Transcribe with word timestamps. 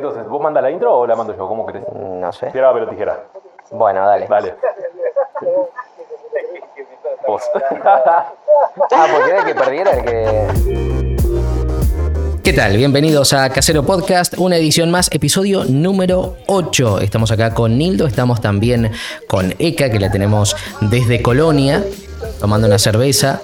entonces, 0.00 0.26
¿vos 0.26 0.40
manda 0.40 0.62
la 0.62 0.70
intro 0.70 0.96
o 0.96 1.06
la 1.06 1.14
mando 1.14 1.36
yo? 1.36 1.46
¿Cómo 1.46 1.66
querés? 1.66 1.82
No 1.94 2.32
sé. 2.32 2.46
Piedra, 2.46 2.68
papel 2.70 2.84
o 2.84 2.88
tijera. 2.88 3.26
Bueno, 3.70 4.06
dale. 4.06 4.26
Dale. 4.26 4.54
Vos. 7.26 7.42
Ah, 8.92 9.06
porque 9.10 9.30
era 9.30 9.40
el 9.40 9.46
que 9.46 9.54
perdiera 9.54 9.90
el 9.92 10.04
que. 10.04 10.26
¿Qué 12.42 12.52
tal? 12.52 12.76
Bienvenidos 12.76 13.32
a 13.32 13.48
Casero 13.50 13.82
Podcast, 13.84 14.34
una 14.38 14.56
edición 14.56 14.90
más, 14.90 15.08
episodio 15.12 15.64
número 15.64 16.36
8. 16.46 17.00
Estamos 17.00 17.30
acá 17.32 17.52
con 17.52 17.76
Nildo, 17.78 18.06
estamos 18.06 18.40
también 18.40 18.92
con 19.26 19.54
Eka, 19.58 19.90
que 19.90 19.98
la 19.98 20.10
tenemos 20.10 20.54
desde 20.82 21.20
Colonia, 21.22 21.82
tomando 22.38 22.66
una 22.66 22.78
cerveza. 22.78 23.40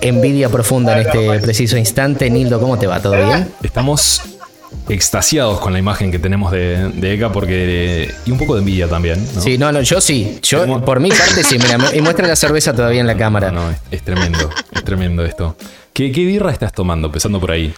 Envidia 0.00 0.48
profunda 0.48 0.92
en 0.92 1.06
este 1.06 1.40
preciso 1.40 1.76
instante. 1.76 2.30
Nildo, 2.30 2.60
¿cómo 2.60 2.78
te 2.78 2.86
va? 2.86 3.00
¿Todo 3.00 3.14
bien? 3.14 3.52
Estamos 3.62 4.29
extasiados 4.92 5.60
con 5.60 5.72
la 5.72 5.78
imagen 5.78 6.10
que 6.10 6.18
tenemos 6.18 6.50
de, 6.52 6.88
de 6.88 7.14
Eka 7.14 7.32
porque 7.32 8.12
y 8.26 8.30
un 8.30 8.38
poco 8.38 8.54
de 8.54 8.60
envidia 8.60 8.88
también. 8.88 9.24
¿no? 9.34 9.40
Sí, 9.40 9.56
no, 9.56 9.70
no, 9.72 9.80
yo 9.82 10.00
sí. 10.00 10.38
Yo, 10.42 10.60
¿Cómo? 10.62 10.84
por 10.84 11.00
mi 11.00 11.10
parte, 11.10 11.44
sí. 11.44 11.58
Mira, 11.58 11.78
y 11.94 12.00
muestra 12.00 12.26
la 12.26 12.36
cerveza 12.36 12.74
todavía 12.74 13.00
en 13.00 13.06
la 13.06 13.16
cámara. 13.16 13.50
No, 13.50 13.70
es, 13.70 13.78
es 13.90 14.02
tremendo, 14.02 14.50
es 14.72 14.84
tremendo 14.84 15.24
esto. 15.24 15.56
¿Qué, 15.92 16.12
¿Qué 16.12 16.24
birra 16.24 16.50
estás 16.52 16.72
tomando? 16.72 17.06
Empezando 17.06 17.40
por 17.40 17.52
ahí. 17.52 17.72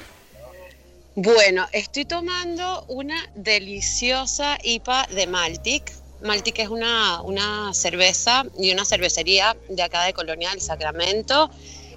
Bueno, 1.14 1.66
estoy 1.72 2.06
tomando 2.06 2.84
una 2.88 3.16
deliciosa 3.34 4.56
IPA 4.62 5.08
de 5.14 5.26
Maltic. 5.26 5.92
Maltic 6.22 6.58
es 6.60 6.68
una, 6.68 7.20
una 7.22 7.74
cerveza 7.74 8.44
y 8.58 8.72
una 8.72 8.84
cervecería 8.84 9.56
de 9.68 9.82
acá 9.82 10.04
de 10.04 10.14
Colonia 10.14 10.50
del 10.50 10.60
Sacramento, 10.60 11.50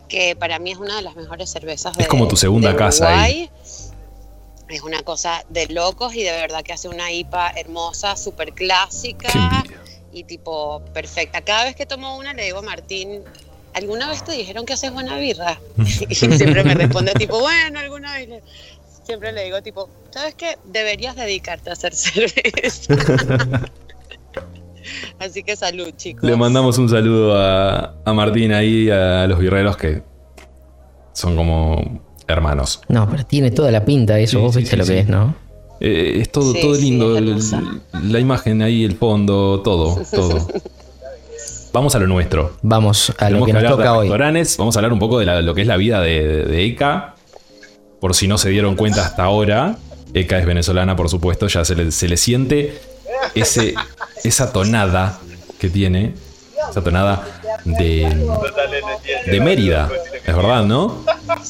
que 0.09 0.35
para 0.35 0.59
mí 0.59 0.71
es 0.71 0.77
una 0.77 0.97
de 0.97 1.01
las 1.01 1.15
mejores 1.15 1.49
cervezas 1.49 1.95
de 1.95 2.03
Es 2.03 2.09
como 2.09 2.27
tu 2.27 2.35
segunda 2.35 2.71
de 2.71 2.75
casa 2.75 3.21
ahí. 3.21 3.49
Es 4.69 4.81
una 4.81 5.03
cosa 5.03 5.43
de 5.49 5.67
locos 5.67 6.15
y 6.15 6.23
de 6.23 6.31
verdad 6.31 6.63
que 6.63 6.73
hace 6.73 6.87
una 6.89 7.11
IPA 7.11 7.51
hermosa, 7.51 8.15
súper 8.15 8.53
clásica 8.53 9.63
y 10.11 10.23
tipo 10.23 10.81
perfecta. 10.93 11.41
Cada 11.41 11.65
vez 11.65 11.75
que 11.75 11.85
tomo 11.85 12.17
una 12.17 12.33
le 12.33 12.45
digo 12.45 12.59
a 12.59 12.61
Martín, 12.63 13.21
¿alguna 13.73 14.09
vez 14.09 14.23
te 14.23 14.31
dijeron 14.31 14.65
que 14.65 14.73
haces 14.73 14.91
buena 14.91 15.17
birra? 15.17 15.59
y 16.09 16.15
siempre 16.15 16.63
me 16.63 16.73
responde 16.73 17.13
tipo, 17.13 17.39
bueno, 17.39 17.79
alguna 17.79 18.13
vez. 18.13 18.27
le- 18.29 18.43
Siempre 19.05 19.31
le 19.33 19.43
digo 19.43 19.61
tipo, 19.61 19.87
¿sabes 20.09 20.33
qué? 20.33 20.57
Deberías 20.65 21.15
dedicarte 21.15 21.69
a 21.69 21.73
hacer 21.73 21.93
cerveza. 21.93 22.95
Así 25.19 25.43
que 25.43 25.55
salud, 25.55 25.91
chicos. 25.95 26.23
Le 26.23 26.35
mandamos 26.35 26.77
un 26.79 26.89
saludo 26.89 27.37
a, 27.37 27.95
a 28.03 28.13
Martín 28.13 28.51
ahí, 28.51 28.89
a 28.89 29.27
los 29.27 29.37
birreros 29.39 29.77
que 29.77 30.01
son 31.13 31.35
como 31.35 32.01
hermanos. 32.27 32.81
No, 32.87 33.09
pero 33.09 33.25
tiene 33.25 33.51
toda 33.51 33.71
la 33.71 33.83
pinta 33.85 34.17
eso. 34.19 34.37
Sí, 34.37 34.43
Vos 34.43 34.53
sí, 34.53 34.59
viste 34.61 34.75
sí, 34.75 34.79
lo 34.81 34.85
que 34.85 34.99
es, 34.99 35.07
¿no? 35.07 35.35
Eh, 35.79 36.19
es 36.21 36.31
todo, 36.31 36.53
Sí, 36.53 36.61
todo 36.61 36.75
sí, 36.75 36.81
lindo, 36.83 37.13
es 37.15 37.21
el- 37.21 37.27
hermosa. 37.29 37.63
la 38.03 38.19
imagen 38.19 38.61
ahí, 38.61 38.83
el 38.83 38.95
fondo, 38.95 39.61
todo, 39.63 40.01
todo. 40.11 40.47
Vamos 41.73 41.93
a 41.95 41.99
lo 41.99 42.07
nuestro. 42.07 42.53
Vamos 42.61 43.09
a 43.17 43.29
lo 43.29 43.39
Tenemos 43.39 43.45
que 43.47 43.49
que 43.49 43.53
nos 43.53 43.63
hablar 43.63 43.71
de 43.71 43.77
toca 43.83 43.93
hoy. 43.97 44.05
restaurantes. 44.07 44.57
Vamos 44.57 44.75
a 44.75 44.79
hablar 44.79 44.93
un 44.93 44.99
poco 44.99 45.19
de 45.19 45.25
la- 45.25 45.41
lo 45.41 45.53
que 45.53 45.61
es 45.61 45.67
la 45.67 45.75
vida 45.77 45.99
de, 46.01 46.45
de 46.45 46.65
Eka. 46.65 47.15
Por 47.99 48.13
si 48.15 48.27
no 48.27 48.37
se 48.37 48.49
dieron 48.49 48.75
cuenta 48.75 49.05
hasta 49.05 49.23
ahora. 49.23 49.77
Eka 50.13 50.39
es 50.39 50.45
venezolana, 50.45 50.95
por 50.95 51.09
supuesto. 51.09 51.47
Ya 51.47 51.65
se 51.65 51.75
le, 51.75 51.91
se 51.91 52.07
le 52.07 52.15
siente 52.15 52.79
ese, 53.33 53.73
esa 54.23 54.53
tonada 54.53 55.19
que 55.59 55.69
tiene. 55.69 56.13
Esa 56.69 56.83
tonada 56.83 57.23
de, 57.65 58.07
de 59.27 59.39
Mérida. 59.41 59.89
Es 60.25 60.35
verdad, 60.35 60.63
¿no? 60.65 61.03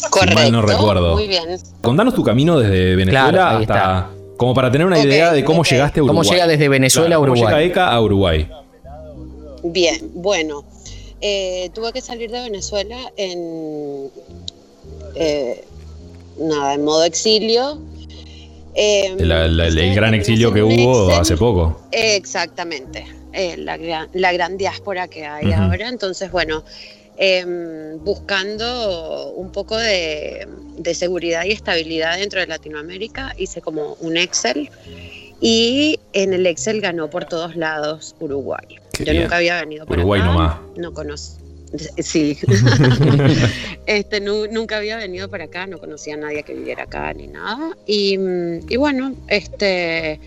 Correcto. 0.09 0.35
mal 0.35 0.51
no 0.51 0.61
recuerdo. 0.61 1.13
Muy 1.15 1.27
bien. 1.27 1.57
Contanos 1.81 2.13
tu 2.13 2.23
camino 2.23 2.59
desde 2.59 2.95
Venezuela 2.95 3.29
Claro, 3.31 3.57
hasta. 3.59 4.09
Como 4.37 4.53
para 4.53 4.69
tener 4.69 4.85
una 4.85 4.99
idea 4.99 5.31
de 5.31 5.45
cómo 5.45 5.63
llegaste 5.63 6.01
a 6.01 6.03
¿Cómo 6.03 6.19
Uruguay. 6.19 6.29
llega 6.31 6.47
desde 6.47 6.67
Venezuela 6.67 7.15
a 7.15 7.19
Uruguay? 7.19 7.41
¿Cómo 7.43 7.51
llega 7.57 7.63
Eka 7.63 7.87
a 7.91 8.01
Uruguay? 8.01 8.49
Bien, 9.63 10.11
bueno, 10.13 10.63
eh, 11.21 11.69
tuve 11.73 11.93
que 11.93 12.01
salir 12.01 12.29
de 12.29 12.41
Venezuela 12.41 12.97
en 13.15 14.09
eh, 15.15 15.63
nada, 16.37 16.73
en 16.73 16.83
modo 16.83 17.03
exilio. 17.05 17.79
Eh, 18.75 19.15
La- 19.19 19.47
la- 19.47 19.67
el 19.67 19.69
ustedes 19.69 19.95
gran 19.95 20.13
exilio 20.13 20.51
que 20.51 20.61
hubo 20.61 21.05
Excel. 21.05 21.21
hace 21.21 21.37
poco. 21.37 21.79
Exactamente, 21.93 23.05
eh, 23.35 23.57
la, 23.57 23.77
gran, 23.77 24.09
la 24.13 24.31
gran 24.33 24.57
diáspora 24.57 25.07
que 25.07 25.25
hay 25.25 25.51
ahora. 25.51 25.89
Entonces, 25.89 26.31
bueno, 26.31 26.63
em, 27.17 28.03
buscando 28.03 29.31
un 29.35 29.51
poco 29.51 29.77
de, 29.77 30.47
de 30.77 30.93
seguridad 30.95 31.45
y 31.45 31.51
estabilidad 31.51 32.17
dentro 32.17 32.39
de 32.39 32.47
Latinoamérica, 32.47 33.33
hice 33.37 33.61
como 33.61 33.93
un 34.01 34.17
Excel 34.17 34.69
y 35.41 35.99
en 36.13 36.33
el 36.33 36.45
Excel 36.47 36.81
ganó 36.81 37.09
por 37.09 37.25
todos 37.25 37.55
lados 37.55 38.15
Uruguay. 38.19 38.79
Qué 38.93 39.05
Yo 39.05 39.11
bien. 39.11 39.23
nunca 39.23 39.37
había 39.37 39.59
venido 39.59 39.85
por 39.85 39.97
Uruguay 39.99 40.21
acá, 40.21 40.29
nomás. 40.31 40.57
No 40.77 40.93
conozco. 40.93 41.41
Sí. 41.99 42.37
este, 43.85 44.21
nu- 44.21 44.47
nunca 44.47 44.77
había 44.77 44.97
venido 44.97 45.29
para 45.29 45.45
acá, 45.45 45.67
no 45.67 45.77
conocía 45.77 46.13
a 46.13 46.17
nadie 46.17 46.43
que 46.43 46.53
viviera 46.53 46.83
acá 46.83 47.13
ni 47.13 47.27
nada. 47.27 47.75
Y, 47.85 48.17
mm, 48.17 48.59
y 48.69 48.77
bueno, 48.77 49.13
este 49.27 50.19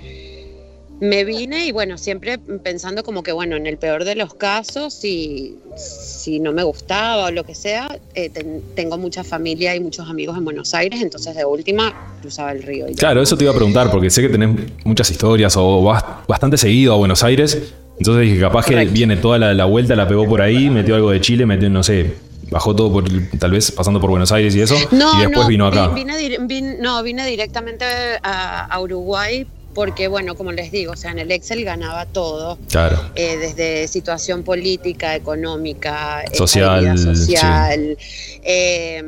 me 1.01 1.25
vine 1.25 1.67
y 1.67 1.73
bueno, 1.73 1.97
siempre 1.99 2.39
pensando 2.39 3.03
como 3.05 3.23
que 3.23 3.33
bueno, 3.33 3.57
en 3.57 3.67
el 3.67 3.77
peor 3.79 4.05
de 4.05 4.15
los 4.17 4.35
casos, 4.35 4.95
si, 4.95 5.57
si 5.77 6.41
no 6.41 6.53
me 6.53 6.63
gustaba 6.65 7.27
o 7.27 7.31
lo 7.31 7.45
que 7.45 7.55
sea, 7.55 7.89
eh, 8.15 8.31
ten- 8.31 8.63
tengo 8.75 8.99
mucha 8.99 9.23
familia 9.23 9.75
y 9.77 9.81
muchos 9.81 10.09
amigos 10.09 10.37
en 10.37 10.45
Buenos 10.45 10.75
Aires, 10.75 11.01
entonces 11.01 11.37
de 11.37 11.45
última 11.45 11.95
cruzaba 12.21 12.53
el 12.53 12.63
río. 12.63 12.89
y. 12.89 12.95
Claro, 12.95 13.23
eso 13.23 13.37
te 13.37 13.45
iba 13.45 13.53
a 13.53 13.57
preguntar, 13.57 13.91
porque 13.91 14.11
sé 14.11 14.23
que 14.23 14.29
tenés 14.29 14.51
muchas 14.85 15.11
historias 15.11 15.57
o 15.57 15.83
vas 15.83 16.03
bastante 16.27 16.57
seguido 16.57 16.93
a 16.95 16.97
Buenos 16.97 17.23
Aires. 17.23 17.59
Entonces 17.99 18.25
dije, 18.27 18.41
capaz 18.41 18.65
que 18.67 18.85
viene 18.87 19.17
toda 19.17 19.39
la, 19.39 19.55
la 19.55 19.65
vuelta, 19.65 19.95
la 19.97 20.07
pegó 20.07 20.27
por 20.29 20.41
ahí, 20.43 20.71
metió 20.71 20.95
algo 20.95 21.11
de 21.11 21.21
Chile, 21.21 21.47
metió, 21.47 21.69
no 21.69 21.83
sé, 21.83 22.13
bajó 22.51 22.75
todo 22.75 22.93
por, 22.93 23.05
tal 23.39 23.51
vez 23.51 23.71
pasando 23.73 24.01
por 24.01 24.11
Buenos 24.11 24.31
Aires 24.33 24.55
y 24.55 24.61
eso, 24.61 24.75
No, 24.93 25.15
y 25.17 25.21
después 25.23 25.43
no, 25.43 25.49
vino 25.49 25.67
acá. 25.67 25.89
vi- 25.89 26.05
Vine, 26.41 26.77
no, 26.81 27.03
vine 27.03 27.27
directamente 27.27 27.85
a, 28.23 28.65
a 28.67 28.81
Uruguay 28.81 29.47
porque, 29.79 30.09
bueno, 30.09 30.35
como 30.35 30.51
les 30.51 30.73
digo, 30.73 30.95
o 30.95 30.97
sea, 30.97 31.13
en 31.13 31.21
el 31.21 31.31
Excel 31.31 31.65
ganaba 31.65 32.05
todo, 32.05 32.59
Claro. 32.69 33.01
eh, 33.15 33.37
desde 33.37 33.87
situación 33.87 34.43
política, 34.43 35.15
económica, 35.15 36.25
Social, 36.33 36.85
estabilidad 36.85 37.15
social, 37.15 37.99
eh, 38.43 39.03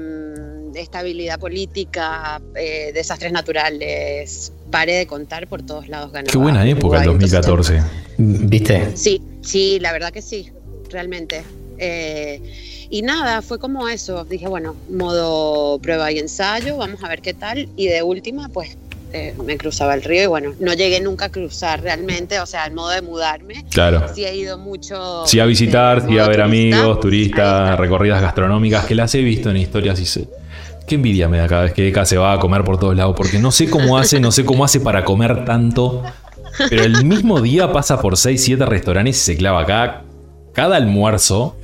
estabilidad 0.76 1.41
política, 1.41 2.41
eh, 2.54 2.92
desastres 2.94 3.32
naturales, 3.32 4.53
pare 4.70 4.92
de 4.94 5.08
contar, 5.08 5.48
por 5.48 5.60
todos 5.60 5.88
lados 5.88 6.12
ganaba. 6.12 6.31
Qué 6.31 6.38
buena 6.38 6.64
época 6.64 7.02
el 7.02 7.08
Uruguay, 7.08 7.28
entonces, 7.28 7.47
2014. 7.47 7.82
¿Viste? 8.16 8.97
Sí, 8.97 9.20
sí, 9.42 9.81
la 9.81 9.91
verdad 9.91 10.12
que 10.12 10.22
sí, 10.22 10.52
realmente. 10.88 11.42
Eh, 11.78 12.87
y 12.91 13.02
nada, 13.02 13.42
fue 13.42 13.58
como 13.58 13.88
eso. 13.88 14.25
Dije, 14.25 14.47
bueno, 14.47 14.76
modo 14.88 15.81
prueba 15.81 16.12
y 16.12 16.20
ensayo, 16.20 16.76
vamos 16.76 17.02
a 17.02 17.08
ver 17.08 17.22
qué 17.22 17.34
tal. 17.34 17.69
Y 17.76 17.88
de 17.88 18.04
última, 18.04 18.48
pues 18.50 18.76
eh, 19.12 19.34
me 19.44 19.56
cruzaba 19.56 19.94
el 19.94 20.03
río 20.03 20.22
y 20.22 20.26
bueno, 20.26 20.54
no 20.60 20.72
llegué 20.75 21.00
nunca 21.00 21.26
a 21.26 21.28
cruzar 21.31 21.82
realmente, 21.82 22.38
o 22.41 22.47
sea, 22.47 22.65
el 22.66 22.75
modo 22.75 22.91
de 22.91 23.03
mudarme. 23.03 23.65
Claro. 23.71 24.06
Sí 24.15 24.25
he 24.25 24.37
ido 24.37 24.59
mucho. 24.59 25.26
Sí 25.26 25.41
a 25.41 25.47
visitar, 25.47 25.98
este, 25.98 26.10
sí 26.10 26.19
a 26.19 26.28
ver 26.28 26.37
turista. 26.37 26.44
amigos, 26.44 27.00
turistas, 27.00 27.78
recorridas 27.78 28.22
gastronómicas, 28.22 28.84
que 28.87 28.94
las 28.94 29.15
he 29.15 29.22
visto 29.22 29.50
en 29.50 29.56
historias 29.56 29.99
y 30.00 30.06
sé. 30.06 30.28
Qué 30.87 30.94
envidia 30.97 31.28
me 31.28 31.38
da 31.38 31.47
cada 31.47 31.62
vez 31.62 31.72
que 31.72 31.87
Eka 31.88 32.04
se 32.04 32.16
va 32.16 32.32
a 32.32 32.38
comer 32.41 32.65
por 32.65 32.78
todos 32.78 32.97
lados, 32.97 33.15
porque 33.16 33.38
no 33.38 33.50
sé 33.53 33.69
cómo 33.70 33.97
hace, 33.99 34.19
no 34.20 34.32
sé 34.32 34.44
cómo 34.44 34.65
hace 34.65 34.81
para 34.81 35.04
comer 35.04 35.44
tanto, 35.44 36.03
pero 36.69 36.82
el 36.82 37.04
mismo 37.04 37.41
día 37.41 37.72
pasa 37.72 38.00
por 38.00 38.16
6, 38.16 38.43
7 38.43 38.65
restaurantes 38.66 39.16
y 39.16 39.20
se 39.20 39.37
clava 39.37 39.62
acá 39.62 40.03
cada 40.53 40.76
almuerzo, 40.76 41.56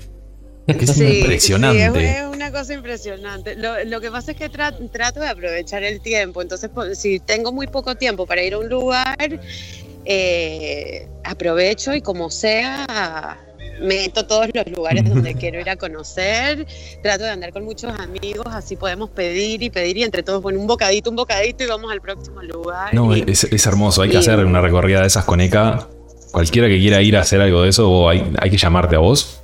que 0.67 0.85
es 0.85 0.91
Sí, 0.93 1.05
impresionante. 1.21 1.91
sí, 2.01 2.06
es, 2.06 2.25
cosa 2.56 2.75
impresionante. 2.75 3.55
Lo, 3.56 3.83
lo 3.84 4.00
que 4.00 4.11
pasa 4.11 4.31
es 4.33 4.37
que 4.37 4.50
tra- 4.50 4.75
trato 4.91 5.21
de 5.21 5.28
aprovechar 5.28 5.83
el 5.84 6.00
tiempo. 6.00 6.41
Entonces, 6.43 6.71
pues, 6.72 6.99
si 6.99 7.21
tengo 7.21 7.53
muy 7.53 7.67
poco 7.67 7.94
tiempo 7.94 8.27
para 8.27 8.43
ir 8.43 8.55
a 8.55 8.59
un 8.59 8.69
lugar, 8.69 9.41
eh, 10.05 11.08
aprovecho 11.25 11.94
y 11.94 12.00
como 12.00 12.31
sea, 12.31 13.38
meto 13.81 14.26
todos 14.26 14.49
los 14.55 14.67
lugares 14.69 15.05
donde 15.08 15.35
quiero 15.35 15.61
ir 15.61 15.69
a 15.69 15.76
conocer. 15.76 16.67
Trato 17.03 17.25
de 17.25 17.31
andar 17.31 17.53
con 17.53 17.64
muchos 17.64 17.93
amigos, 17.99 18.47
así 18.50 18.76
podemos 18.76 19.11
pedir 19.11 19.62
y 19.62 19.70
pedir 19.70 19.97
y 19.99 20.03
entre 20.05 20.23
todos, 20.23 20.43
bueno, 20.43 20.61
un 20.61 20.67
bocadito, 20.67 21.11
un 21.11 21.17
bocadito 21.17 21.64
y 21.64 21.67
vamos 21.67 21.91
al 21.93 22.00
próximo 22.00 22.43
lugar. 22.43 22.94
No, 22.94 23.14
Y- 23.17 23.25
es, 23.26 23.44
es 23.44 23.67
hermoso, 23.67 24.03
hay 24.03 24.08
que 24.11 24.17
y- 24.17 24.20
hacer 24.20 24.38
una 24.44 24.61
recorrida 24.61 25.00
de 25.00 25.06
esas 25.08 25.25
con 25.25 25.41
Eka. 25.41 25.88
Cualquiera 26.32 26.69
que 26.69 26.79
quiera 26.79 27.00
ir 27.00 27.17
a 27.17 27.20
hacer 27.23 27.41
algo 27.41 27.62
de 27.62 27.70
eso, 27.70 28.08
hay, 28.08 28.23
hay 28.38 28.50
que 28.50 28.58
llamarte 28.58 28.97
a 28.97 28.99
vos 28.99 29.41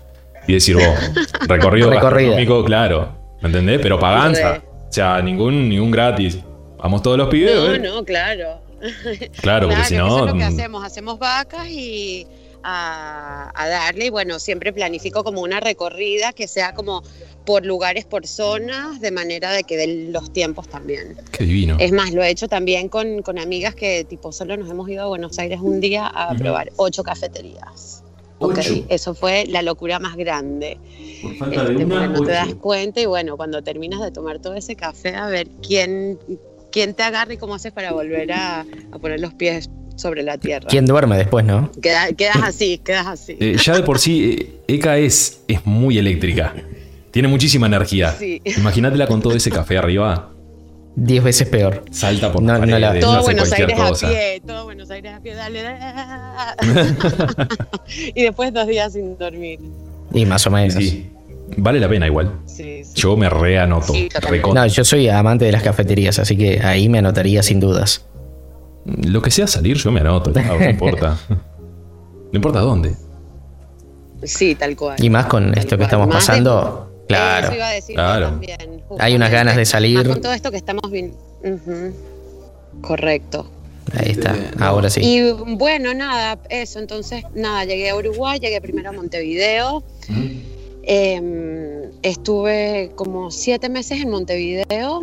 y 0.46 0.54
decir 0.54 0.76
vos, 0.76 0.84
recorrido 1.48 1.90
Recorrida. 1.90 2.30
gastronómico, 2.30 2.64
claro, 2.64 3.16
¿me 3.40 3.48
entendés? 3.48 3.80
Pero 3.82 3.98
paganza, 3.98 4.62
o 4.88 4.92
sea, 4.92 5.20
ningún, 5.22 5.68
ningún 5.68 5.90
gratis. 5.90 6.38
Vamos 6.78 7.02
todos 7.02 7.16
los 7.16 7.28
pibes, 7.28 7.54
No, 7.54 7.72
¿eh? 7.74 7.78
no, 7.78 8.04
claro. 8.04 8.60
Claro, 9.40 9.68
porque 9.68 9.84
si 9.84 9.96
no... 9.96 10.06
eso 10.06 10.18
es 10.26 10.32
lo 10.32 10.38
que 10.38 10.44
mm, 10.44 10.54
hacemos, 10.54 10.84
hacemos 10.84 11.18
vacas 11.20 11.68
y 11.68 12.26
a, 12.64 13.52
a 13.54 13.68
darle 13.68 14.06
y 14.06 14.10
bueno, 14.10 14.40
siempre 14.40 14.72
planifico 14.72 15.22
como 15.22 15.40
una 15.40 15.60
recorrida 15.60 16.32
que 16.32 16.48
sea 16.48 16.74
como 16.74 17.02
por 17.44 17.64
lugares, 17.64 18.04
por 18.04 18.26
zonas, 18.26 19.00
de 19.00 19.10
manera 19.10 19.52
de 19.52 19.64
que 19.64 19.76
den 19.76 20.12
los 20.12 20.32
tiempos 20.32 20.68
también. 20.68 21.16
Qué 21.30 21.44
divino. 21.44 21.76
Es 21.78 21.92
más, 21.92 22.12
lo 22.12 22.22
he 22.22 22.30
hecho 22.30 22.48
también 22.48 22.88
con, 22.88 23.22
con 23.22 23.38
amigas 23.38 23.74
que 23.74 24.04
tipo 24.04 24.32
solo 24.32 24.56
nos 24.56 24.70
hemos 24.70 24.88
ido 24.88 25.04
a 25.04 25.06
Buenos 25.06 25.38
Aires 25.38 25.60
un 25.62 25.80
día 25.80 26.06
a 26.06 26.34
probar 26.34 26.70
ocho 26.76 27.02
cafeterías. 27.02 28.01
Ocho. 28.44 28.84
Eso 28.88 29.14
fue 29.14 29.44
la 29.48 29.62
locura 29.62 29.98
más 29.98 30.16
grande. 30.16 30.78
Por 31.38 31.52
Este, 31.54 31.84
no 31.84 32.22
te 32.24 32.32
das 32.32 32.54
cuenta 32.56 33.00
y 33.00 33.06
bueno, 33.06 33.36
cuando 33.36 33.62
terminas 33.62 34.00
de 34.00 34.10
tomar 34.10 34.38
todo 34.40 34.54
ese 34.54 34.74
café, 34.76 35.14
a 35.14 35.26
ver 35.28 35.48
quién, 35.66 36.18
quién 36.70 36.94
te 36.94 37.02
agarra 37.02 37.34
y 37.34 37.36
cómo 37.36 37.54
haces 37.54 37.72
para 37.72 37.92
volver 37.92 38.32
a, 38.32 38.60
a 38.90 38.98
poner 38.98 39.20
los 39.20 39.32
pies 39.34 39.70
sobre 39.94 40.22
la 40.22 40.38
tierra. 40.38 40.66
¿Quién 40.68 40.86
duerme 40.86 41.16
después, 41.18 41.44
no? 41.44 41.70
Queda- 41.80 42.12
quedas 42.14 42.38
así, 42.42 42.78
quedas 42.78 43.06
así. 43.06 43.36
Eh, 43.38 43.56
ya 43.62 43.74
de 43.76 43.82
por 43.82 43.98
sí, 43.98 44.36
eh, 44.66 44.74
Eka 44.74 44.98
es, 44.98 45.42
es 45.48 45.64
muy 45.66 45.98
eléctrica. 45.98 46.54
Tiene 47.12 47.28
muchísima 47.28 47.66
energía. 47.66 48.10
Sí. 48.18 48.40
Imagínatela 48.56 49.06
con 49.06 49.20
todo 49.20 49.34
ese 49.34 49.50
café 49.50 49.76
arriba. 49.78 50.30
Diez 50.94 51.24
veces 51.24 51.48
peor. 51.48 51.84
Salta 51.90 52.30
por 52.32 52.42
No, 52.42 52.52
las 52.58 52.68
no 52.68 52.78
la- 52.78 52.88
paredes, 52.88 53.04
todo 53.04 53.22
Buenos 53.22 53.50
Aires 53.52 53.76
cosa. 53.78 54.06
a 54.06 54.10
pie, 54.10 54.42
todo 54.46 54.64
Buenos 54.64 54.90
Aires 54.90 55.12
a 55.14 55.20
pie, 55.20 55.34
dale, 55.34 55.62
dale. 55.62 55.78
y 58.14 58.22
después 58.22 58.52
dos 58.52 58.66
días 58.66 58.92
sin 58.92 59.16
dormir. 59.16 59.58
Y 60.12 60.26
más 60.26 60.46
o 60.46 60.50
menos. 60.50 60.74
Sí. 60.74 61.10
Vale 61.56 61.80
la 61.80 61.88
pena 61.88 62.06
igual. 62.06 62.32
Sí, 62.46 62.82
sí. 62.84 62.92
Yo 62.94 63.16
me 63.16 63.28
reanoto. 63.28 63.92
No, 64.54 64.66
yo 64.66 64.84
soy 64.84 65.08
amante 65.08 65.44
de 65.46 65.52
las 65.52 65.62
cafeterías, 65.62 66.18
así 66.18 66.36
que 66.36 66.60
ahí 66.62 66.88
me 66.88 66.98
anotaría 66.98 67.42
sin 67.42 67.60
dudas. 67.60 68.04
Lo 68.84 69.22
que 69.22 69.30
sea 69.30 69.46
salir, 69.46 69.76
yo 69.76 69.90
me 69.90 70.00
anoto. 70.00 70.30
no 70.58 70.70
importa. 70.70 71.18
No 71.28 71.38
importa 72.32 72.60
dónde. 72.60 72.94
Sí, 74.24 74.54
tal 74.54 74.76
cual. 74.76 75.02
Y 75.02 75.10
más 75.10 75.26
con 75.26 75.50
Tal 75.52 75.58
esto 75.58 75.76
que 75.78 75.84
estamos 75.84 76.06
Más 76.06 76.26
de- 76.26 76.32
pasando. 76.32 76.91
Claro. 77.16 77.46
Eso 77.48 77.54
iba 77.56 77.68
a 77.68 77.72
decir 77.72 77.94
Claro. 77.94 78.20
yo 78.26 78.30
también. 78.30 78.82
Hay 78.98 79.14
unas 79.14 79.30
ganas 79.30 79.56
de 79.56 79.64
salir. 79.64 80.06
Con 80.06 80.20
todo 80.20 80.32
esto 80.32 80.50
que 80.50 80.56
estamos 80.56 80.90
viendo. 80.90 81.16
Correcto. 82.80 83.50
Ahí 83.94 84.12
está. 84.12 84.34
Ahora 84.58 84.88
sí. 84.90 85.00
Y 85.02 85.32
bueno, 85.56 85.92
nada, 85.94 86.38
eso. 86.48 86.78
Entonces, 86.78 87.24
nada, 87.34 87.64
llegué 87.64 87.90
a 87.90 87.96
Uruguay, 87.96 88.38
llegué 88.38 88.60
primero 88.60 88.90
a 88.90 88.92
Montevideo. 88.92 89.82
Eh, 90.84 91.90
estuve 92.02 92.92
como 92.94 93.30
siete 93.30 93.68
meses 93.68 94.00
en 94.00 94.10
Montevideo. 94.10 95.02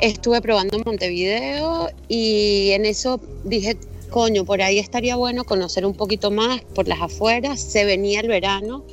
Estuve 0.00 0.40
probando 0.40 0.76
en 0.76 0.82
Montevideo 0.84 1.90
y 2.08 2.70
en 2.72 2.84
eso 2.84 3.20
dije, 3.44 3.76
coño, 4.08 4.44
por 4.44 4.62
ahí 4.62 4.78
estaría 4.78 5.16
bueno 5.16 5.44
conocer 5.44 5.84
un 5.86 5.94
poquito 5.94 6.30
más 6.30 6.60
por 6.74 6.88
las 6.88 7.00
afueras. 7.00 7.60
Se 7.60 7.84
venía 7.84 8.20
el 8.20 8.28
verano. 8.28 8.84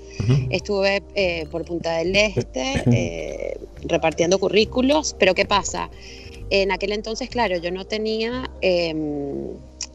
Estuve 0.49 1.03
eh, 1.15 1.45
por 1.51 1.65
Punta 1.65 1.97
del 1.97 2.15
Este 2.15 2.83
eh, 2.91 3.59
repartiendo 3.83 4.39
currículos, 4.39 5.15
pero 5.19 5.35
¿qué 5.35 5.45
pasa? 5.45 5.89
En 6.49 6.71
aquel 6.71 6.91
entonces, 6.91 7.29
claro, 7.29 7.57
yo 7.57 7.71
no 7.71 7.85
tenía, 7.85 8.49
eh, 8.61 8.93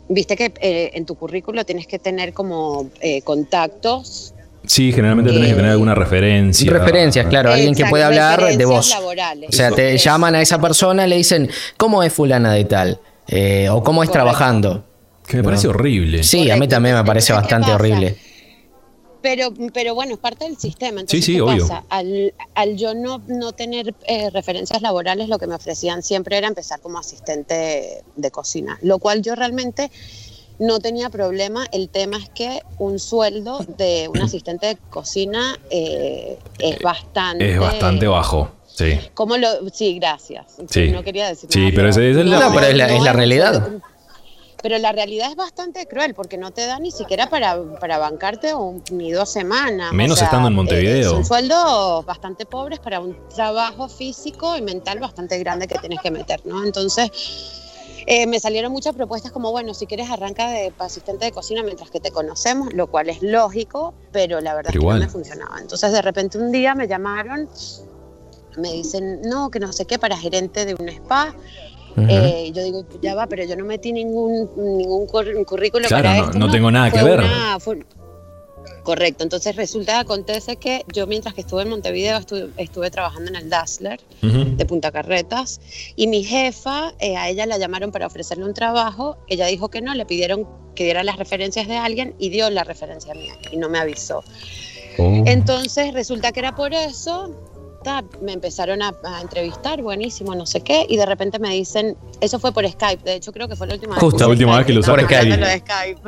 viste 0.08 0.36
que 0.36 0.52
eh, 0.60 0.90
en 0.94 1.06
tu 1.06 1.14
currículo 1.14 1.64
tienes 1.64 1.86
que 1.86 1.98
tener 1.98 2.32
como 2.32 2.90
eh, 3.00 3.22
contactos. 3.22 4.34
Sí, 4.66 4.92
generalmente 4.92 5.32
tenés 5.32 5.48
que 5.48 5.54
tener 5.54 5.70
alguna 5.70 5.94
referencia. 5.94 6.70
Referencias, 6.70 7.26
claro. 7.26 7.50
Alguien 7.50 7.74
que 7.74 7.86
pueda 7.86 8.08
hablar 8.08 8.38
de 8.40 8.46
referencias 8.46 8.68
vos. 8.68 8.90
laborales. 8.90 9.48
O 9.48 9.52
sea, 9.52 9.70
te 9.70 9.96
llaman 9.96 10.34
a 10.34 10.42
esa 10.42 10.60
persona, 10.60 11.06
le 11.06 11.16
dicen, 11.16 11.48
¿cómo 11.76 12.02
es 12.02 12.12
fulana 12.12 12.52
de 12.52 12.64
tal? 12.66 13.00
Eh, 13.28 13.68
o 13.70 13.82
cómo 13.82 14.02
es 14.02 14.08
Correcto. 14.10 14.24
trabajando. 14.26 14.84
Que 15.30 15.36
me 15.38 15.44
parece 15.44 15.68
horrible. 15.68 16.22
Sí, 16.24 16.50
a 16.50 16.56
mí 16.56 16.66
también 16.66 16.96
me 16.96 17.04
parece 17.04 17.32
Entonces, 17.32 17.48
¿qué 17.48 17.54
bastante 17.54 17.72
horrible. 17.74 18.16
Pero, 19.22 19.52
pero 19.74 19.94
bueno, 19.94 20.14
es 20.14 20.18
parte 20.18 20.46
del 20.46 20.56
sistema. 20.56 21.00
Entonces, 21.00 21.24
Sí, 21.24 21.32
sí, 21.32 21.34
¿qué 21.36 21.42
obvio. 21.42 21.62
pasa? 21.68 21.84
Al, 21.90 22.32
al 22.54 22.76
yo 22.76 22.94
no, 22.94 23.22
no 23.28 23.52
tener 23.52 23.94
eh, 24.08 24.30
referencias 24.30 24.80
laborales, 24.80 25.28
lo 25.28 25.38
que 25.38 25.46
me 25.46 25.54
ofrecían 25.54 26.02
siempre 26.02 26.38
era 26.38 26.48
empezar 26.48 26.80
como 26.80 26.98
asistente 26.98 28.02
de 28.16 28.30
cocina, 28.30 28.78
lo 28.82 28.98
cual 28.98 29.20
yo 29.20 29.34
realmente 29.34 29.90
no 30.58 30.78
tenía 30.80 31.10
problema. 31.10 31.66
El 31.70 31.90
tema 31.90 32.16
es 32.16 32.30
que 32.30 32.60
un 32.78 32.98
sueldo 32.98 33.64
de 33.76 34.08
un 34.08 34.22
asistente 34.22 34.66
de 34.68 34.76
cocina 34.88 35.58
eh, 35.70 36.38
es 36.58 36.78
bastante... 36.80 37.52
Es 37.52 37.58
bastante 37.60 38.06
bajo. 38.06 38.50
Sí. 38.66 38.98
¿Cómo 39.12 39.36
lo...? 39.36 39.48
Sí, 39.70 39.98
gracias. 39.98 40.56
Sí. 40.70 40.88
No 40.92 41.02
quería 41.04 41.28
decir 41.28 41.50
Sí, 41.52 41.58
nada, 41.60 41.72
pero 41.76 41.88
ese- 41.90 42.10
esa 42.10 42.20
es 42.20 42.26
la- 42.26 42.38
No, 42.40 42.54
pero 42.54 42.66
es 42.68 42.76
la- 42.76 42.94
es 42.94 43.02
la 43.02 43.12
realidad. 43.12 43.68
Pero 44.62 44.78
la 44.78 44.92
realidad 44.92 45.30
es 45.30 45.36
bastante 45.36 45.86
cruel 45.86 46.14
porque 46.14 46.36
no 46.36 46.50
te 46.50 46.66
da 46.66 46.78
ni 46.78 46.90
siquiera 46.90 47.28
para, 47.28 47.56
para 47.80 47.98
bancarte 47.98 48.54
un- 48.54 48.82
ni 48.92 49.10
dos 49.10 49.30
semanas. 49.30 49.92
Menos 49.92 50.20
estando 50.20 50.48
en 50.48 50.54
Montevideo. 50.54 51.10
son 51.10 51.24
sueldos 51.24 52.04
bastante 52.04 52.44
pobres 52.46 52.78
para 52.78 53.00
un 53.00 53.16
trabajo 53.28 53.88
físico 53.88 54.56
y 54.56 54.62
mental 54.62 54.98
bastante 55.00 55.38
grande 55.38 55.66
que 55.66 55.78
tienes 55.78 56.00
que 56.02 56.10
meter, 56.10 56.40
¿no? 56.44 56.64
Entonces, 56.64 57.10
eh, 58.06 58.26
me 58.26 58.40
salieron 58.40 58.72
muchas 58.72 58.94
propuestas 58.94 59.30
como, 59.32 59.50
bueno, 59.50 59.72
si 59.74 59.86
quieres 59.86 60.10
arranca 60.10 60.48
de 60.50 60.72
asistente 60.78 61.24
de 61.26 61.32
cocina 61.32 61.62
mientras 61.62 61.90
que 61.90 62.00
te 62.00 62.10
conocemos, 62.10 62.72
lo 62.72 62.86
cual 62.88 63.08
es 63.08 63.22
lógico, 63.22 63.94
pero 64.12 64.40
la 64.40 64.54
verdad 64.54 64.70
Pero 64.72 64.80
es 64.80 64.80
que 64.80 64.84
igual. 64.84 64.98
no 65.00 65.06
me 65.06 65.10
funcionaba. 65.10 65.58
Entonces, 65.60 65.92
de 65.92 66.02
repente 66.02 66.38
un 66.38 66.50
día 66.50 66.74
me 66.74 66.88
llamaron, 66.88 67.48
me 68.56 68.72
dicen, 68.72 69.20
no, 69.22 69.50
que 69.50 69.60
no 69.60 69.72
sé 69.72 69.86
qué, 69.86 69.98
para 69.98 70.16
gerente 70.16 70.64
de 70.66 70.74
un 70.74 70.88
spa. 70.88 71.34
Eh, 71.96 72.50
yo 72.54 72.62
digo, 72.62 72.84
ya 73.02 73.14
va, 73.14 73.26
pero 73.26 73.44
yo 73.44 73.56
no 73.56 73.64
metí 73.64 73.92
ningún, 73.92 74.50
ningún 74.56 75.06
cur- 75.06 75.44
currículo 75.44 75.86
Claro, 75.88 76.04
para 76.04 76.18
no- 76.18 76.24
esto. 76.26 76.38
no 76.38 76.50
tengo 76.50 76.70
nada 76.70 76.90
que 76.90 77.02
ver. 77.02 77.18
una- 77.20 77.58
fue- 77.60 77.80
Correcto, 78.82 79.22
entonces 79.24 79.56
resulta, 79.56 80.00
acontece 80.00 80.56
que 80.56 80.84
yo 80.92 81.06
mientras 81.06 81.34
que 81.34 81.42
estuve 81.42 81.62
en 81.62 81.68
Montevideo 81.68 82.16
estuve, 82.18 82.48
estuve 82.56 82.90
trabajando 82.90 83.28
en 83.30 83.36
el 83.36 83.50
Dazzler 83.50 84.00
de 84.22 84.64
Punta 84.64 84.90
Carretas 84.90 85.60
y 85.96 86.06
mi 86.06 86.24
jefa, 86.24 86.94
eh, 86.98 87.16
a 87.16 87.28
ella 87.28 87.44
la 87.46 87.58
llamaron 87.58 87.92
para 87.92 88.06
ofrecerle 88.06 88.44
un 88.44 88.54
trabajo, 88.54 89.18
ella 89.28 89.46
dijo 89.46 89.68
que 89.68 89.82
no, 89.82 89.94
le 89.94 90.06
pidieron 90.06 90.48
que 90.74 90.84
diera 90.84 91.04
las 91.04 91.16
referencias 91.18 91.68
de 91.68 91.76
alguien 91.76 92.14
y 92.18 92.30
dio 92.30 92.48
la 92.48 92.64
referencia 92.64 93.12
mía 93.14 93.34
y 93.52 93.58
no 93.58 93.68
me 93.68 93.78
avisó. 93.78 94.24
Oh. 94.98 95.22
Entonces 95.26 95.92
resulta 95.92 96.32
que 96.32 96.40
era 96.40 96.54
por 96.54 96.72
eso, 96.72 97.34
ta, 97.82 98.04
me 98.20 98.32
empezaron 98.32 98.82
a, 98.82 98.94
a 99.04 99.20
entrevistar, 99.20 99.82
buenísimo, 99.82 100.34
no 100.34 100.46
sé 100.46 100.60
qué, 100.60 100.86
y 100.88 100.96
de 100.96 101.06
repente 101.06 101.38
me 101.38 101.50
dicen, 101.50 101.96
eso 102.20 102.38
fue 102.38 102.52
por 102.52 102.68
Skype, 102.68 103.02
de 103.04 103.14
hecho 103.14 103.32
creo 103.32 103.48
que 103.48 103.56
fue 103.56 103.66
la 103.66 103.74
última 103.74 103.96
Justo. 103.96 104.16
vez. 104.16 104.20
La 104.20 104.28
última 104.28 104.56
vez 104.56 104.66
que 104.66 104.72
lo 104.72 104.80
usaste. 104.80 105.02
Por 105.02 105.10
de 105.10 105.58
Skype. 105.58 106.00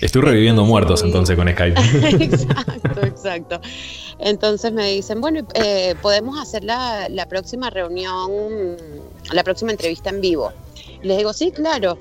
Estoy 0.00 0.22
reviviendo 0.22 0.64
muertos 0.64 1.02
entonces 1.02 1.36
con 1.36 1.48
Skype. 1.48 1.80
exacto, 2.24 3.02
exacto. 3.06 3.60
Entonces 4.20 4.72
me 4.72 4.88
dicen, 4.90 5.20
bueno, 5.20 5.46
eh, 5.54 5.94
podemos 6.00 6.38
hacer 6.40 6.64
la, 6.64 7.08
la 7.08 7.26
próxima 7.26 7.68
reunión, 7.70 8.76
la 9.32 9.42
próxima 9.42 9.72
entrevista 9.72 10.10
en 10.10 10.20
vivo. 10.20 10.52
Y 11.02 11.08
les 11.08 11.18
digo, 11.18 11.32
sí, 11.32 11.50
claro. 11.50 11.98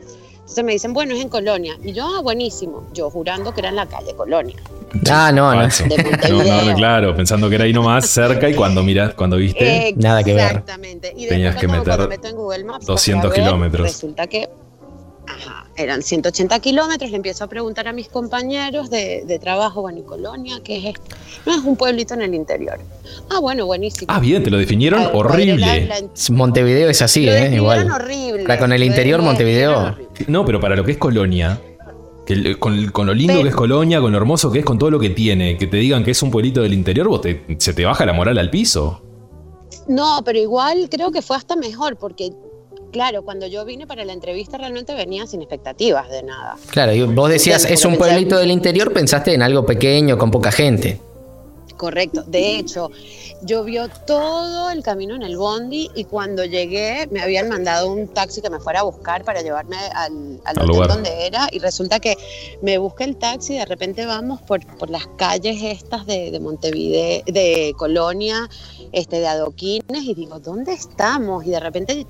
Entonces 0.48 0.64
me 0.64 0.72
dicen, 0.72 0.94
bueno, 0.94 1.14
es 1.14 1.22
en 1.22 1.28
Colonia. 1.28 1.78
Y 1.84 1.92
yo, 1.92 2.06
ah, 2.06 2.22
buenísimo. 2.22 2.88
Yo 2.94 3.10
jurando 3.10 3.54
que 3.54 3.60
era 3.60 3.68
en 3.68 3.76
la 3.76 3.86
calle 3.86 4.16
Colonia. 4.16 4.56
Ah, 5.12 5.30
no, 5.34 5.54
no. 5.54 5.68
De 5.68 6.30
No, 6.30 6.64
no, 6.64 6.74
claro, 6.74 7.14
pensando 7.14 7.50
que 7.50 7.56
era 7.56 7.66
ahí 7.66 7.74
nomás 7.74 8.08
cerca 8.08 8.48
y 8.48 8.56
cuando 8.56 8.82
miras, 8.82 9.14
cuando 9.14 9.36
viste, 9.36 9.94
Nada 9.98 10.24
que 10.24 10.34
ver. 10.34 10.46
Exactamente. 10.46 11.14
Y 11.18 11.28
Tenías 11.28 11.58
que 11.58 11.68
meter 11.68 11.84
cuando 11.84 12.08
meto 12.08 12.28
en 12.30 12.36
Google 12.38 12.64
Maps, 12.64 12.86
200 12.86 13.24
para 13.24 13.34
ver, 13.34 13.44
kilómetros. 13.44 13.88
Resulta 13.88 14.28
que 14.28 14.48
ajá, 15.28 15.57
eran 15.78 16.02
180 16.02 16.60
kilómetros. 16.60 17.10
Le 17.12 17.16
empiezo 17.18 17.44
a 17.44 17.48
preguntar 17.48 17.88
a 17.88 17.94
mis 17.94 18.10
compañeros 18.10 18.90
de, 18.90 19.24
de 19.26 19.40
trabajo, 19.40 19.82
bueno, 19.82 20.00
¿y 20.00 20.04
Colonia? 20.04 20.60
¿Qué 20.64 20.78
es 20.78 20.86
esto? 20.96 21.16
No, 21.46 21.54
es 21.56 21.64
un 21.64 21.76
pueblito 21.78 22.14
en 22.16 22.24
el 22.24 22.34
interior. 22.34 22.80
Ah, 23.30 23.40
bueno, 23.40 23.66
buenísimo. 23.66 24.08
Ah, 24.14 24.20
bien, 24.20 24.44
te 24.44 24.50
lo 24.50 24.58
definieron 24.58 25.02
Ah, 25.02 25.12
horrible. 25.14 25.58
la- 25.58 25.78
la- 25.80 26.02
Montevideo 26.32 26.90
es 26.90 27.02
así, 27.02 27.26
lo 27.26 27.32
¿eh? 27.32 27.56
Igual. 27.56 27.90
horrible. 27.92 28.44
Para 28.44 28.60
con 28.60 28.74
el 28.74 28.84
interior, 28.84 29.22
Montevideo. 29.22 29.96
No, 30.28 30.44
pero 30.46 30.60
para 30.60 30.76
lo 30.76 30.84
que 30.84 30.92
es 30.94 30.98
Colonia, 30.98 31.62
que 32.26 32.58
con, 32.60 32.88
con 32.92 33.08
lo 33.08 33.14
lindo 33.14 33.34
Pero- 33.34 33.44
que 33.44 33.50
es 33.50 33.56
Colonia, 33.56 34.02
con 34.02 34.12
lo 34.12 34.18
hermoso 34.18 34.52
que 34.52 34.60
es, 34.60 34.66
con 34.66 34.78
todo 34.78 34.92
lo 34.92 35.00
que 35.00 35.12
tiene, 35.12 35.58
que 35.58 35.68
te 35.68 35.78
digan 35.78 36.04
que 36.04 36.12
es 36.12 36.22
un 36.24 36.32
pueblito 36.32 36.62
del 36.62 36.74
interior, 36.74 37.08
vos 37.08 37.22
te- 37.22 37.44
se 37.60 37.74
te 37.74 37.86
baja 37.86 38.06
la 38.06 38.14
moral 38.14 38.38
al 38.38 38.50
piso. 38.50 39.02
No, 39.88 40.22
pero 40.26 40.38
igual 40.38 40.90
creo 40.92 41.12
que 41.12 41.22
fue 41.22 41.38
hasta 41.38 41.56
mejor 41.56 41.96
porque, 41.96 42.32
claro, 42.92 43.24
cuando 43.24 43.48
yo 43.48 43.66
vine 43.66 43.86
para 43.88 44.06
la 44.06 44.14
entrevista 44.14 44.58
realmente 44.58 44.94
venía 44.96 45.28
sin 45.28 45.42
expectativas 45.42 46.10
de 46.10 46.24
nada. 46.24 46.56
Claro, 46.70 46.94
y 46.94 47.04
vos 47.04 47.30
decías, 47.30 47.66
es 47.66 47.84
un 47.86 47.98
pueblito 47.98 48.38
del 48.38 48.52
interior, 48.52 48.92
pensaste 48.94 49.34
en 49.34 49.42
algo 49.42 49.66
pequeño, 49.66 50.18
con 50.18 50.32
poca 50.32 50.52
gente. 50.52 51.00
Correcto. 51.78 52.24
De 52.26 52.58
hecho, 52.58 52.90
llovió 53.44 53.88
todo 54.08 54.72
el 54.72 54.82
camino 54.82 55.16
en 55.16 55.22
el 55.22 55.38
bondi 55.38 55.92
y 55.94 56.06
cuando 56.06 56.44
llegué 56.44 57.08
me 57.12 57.22
habían 57.22 57.50
mandado 57.50 57.92
un 57.92 58.08
taxi 58.08 58.42
que 58.42 58.50
me 58.50 58.60
fuera 58.60 58.80
a 58.80 58.84
buscar 58.84 59.24
para 59.24 59.44
llevarme 59.44 59.78
al, 59.94 60.42
al 60.44 60.58
Al 60.58 60.58
hotel 60.58 60.68
lugar. 60.68 60.88
donde 60.90 61.28
era 61.28 61.48
y 61.52 61.60
resulta 61.60 62.00
que 62.00 62.18
me 62.64 62.80
busca 62.80 63.04
el 63.04 63.16
taxi 63.18 63.54
y 63.54 63.58
de 63.60 63.66
repente 63.66 64.08
vamos 64.08 64.42
por, 64.42 64.66
por 64.78 64.90
las 64.90 65.06
calles 65.18 65.62
estas 65.62 66.08
de, 66.08 66.32
de 66.32 66.40
Montevideo, 66.40 67.22
de 67.28 67.76
Colonia, 67.78 68.50
este, 68.92 69.20
de 69.20 69.28
adoquines 69.28 70.02
y 70.04 70.16
digo, 70.16 70.40
¿dónde 70.40 70.74
estamos? 70.74 71.46
Y 71.46 71.52
de 71.52 71.60
repente 71.60 72.08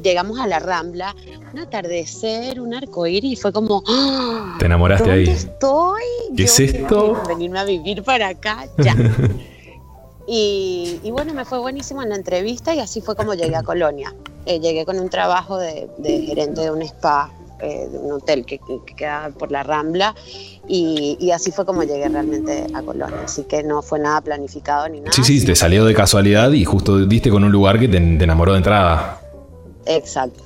llegamos 0.00 0.38
a 0.38 0.46
la 0.46 0.58
Rambla, 0.58 1.14
un 1.52 1.58
atardecer, 1.58 2.60
un 2.60 2.74
arco 2.74 3.06
iris, 3.06 3.32
y 3.32 3.36
fue 3.36 3.52
como, 3.52 3.82
¡Ah! 3.88 4.56
Te 4.58 4.66
enamoraste 4.66 5.08
¿dónde 5.08 5.30
ahí. 5.30 5.36
estoy? 5.36 6.02
¿Qué 6.36 6.44
es 6.44 6.60
esto? 6.60 7.22
Venirme 7.28 7.58
a 7.58 7.64
vivir 7.64 8.02
para 8.02 8.28
acá, 8.28 8.66
ya. 8.78 8.94
y, 10.26 11.00
y 11.02 11.10
bueno, 11.10 11.34
me 11.34 11.44
fue 11.44 11.58
buenísimo 11.58 12.02
en 12.02 12.10
la 12.10 12.16
entrevista 12.16 12.74
y 12.74 12.80
así 12.80 13.00
fue 13.00 13.16
como 13.16 13.34
llegué 13.34 13.56
a 13.56 13.62
Colonia. 13.62 14.14
Eh, 14.46 14.60
llegué 14.60 14.84
con 14.84 14.98
un 14.98 15.08
trabajo 15.08 15.58
de, 15.58 15.88
de 15.98 16.22
gerente 16.22 16.62
de 16.62 16.70
un 16.70 16.82
spa, 16.82 17.30
eh, 17.60 17.86
de 17.90 17.98
un 17.98 18.12
hotel 18.12 18.44
que, 18.44 18.58
que 18.58 18.94
queda 18.96 19.30
por 19.38 19.52
la 19.52 19.62
Rambla, 19.62 20.14
y, 20.66 21.16
y 21.20 21.30
así 21.30 21.52
fue 21.52 21.64
como 21.64 21.84
llegué 21.84 22.08
realmente 22.08 22.66
a 22.74 22.82
Colonia. 22.82 23.20
Así 23.24 23.44
que 23.44 23.62
no 23.62 23.82
fue 23.82 24.00
nada 24.00 24.20
planificado 24.20 24.88
ni 24.88 24.98
nada. 25.00 25.12
Sí, 25.12 25.22
sí, 25.22 25.44
te 25.44 25.54
salió 25.54 25.84
de 25.84 25.94
casualidad 25.94 26.50
y 26.52 26.64
justo 26.64 26.98
diste 27.06 27.30
con 27.30 27.44
un 27.44 27.52
lugar 27.52 27.78
que 27.78 27.86
te, 27.88 28.00
te 28.00 28.24
enamoró 28.24 28.52
de 28.52 28.58
entrada. 28.58 29.21
Exacto. 29.86 30.42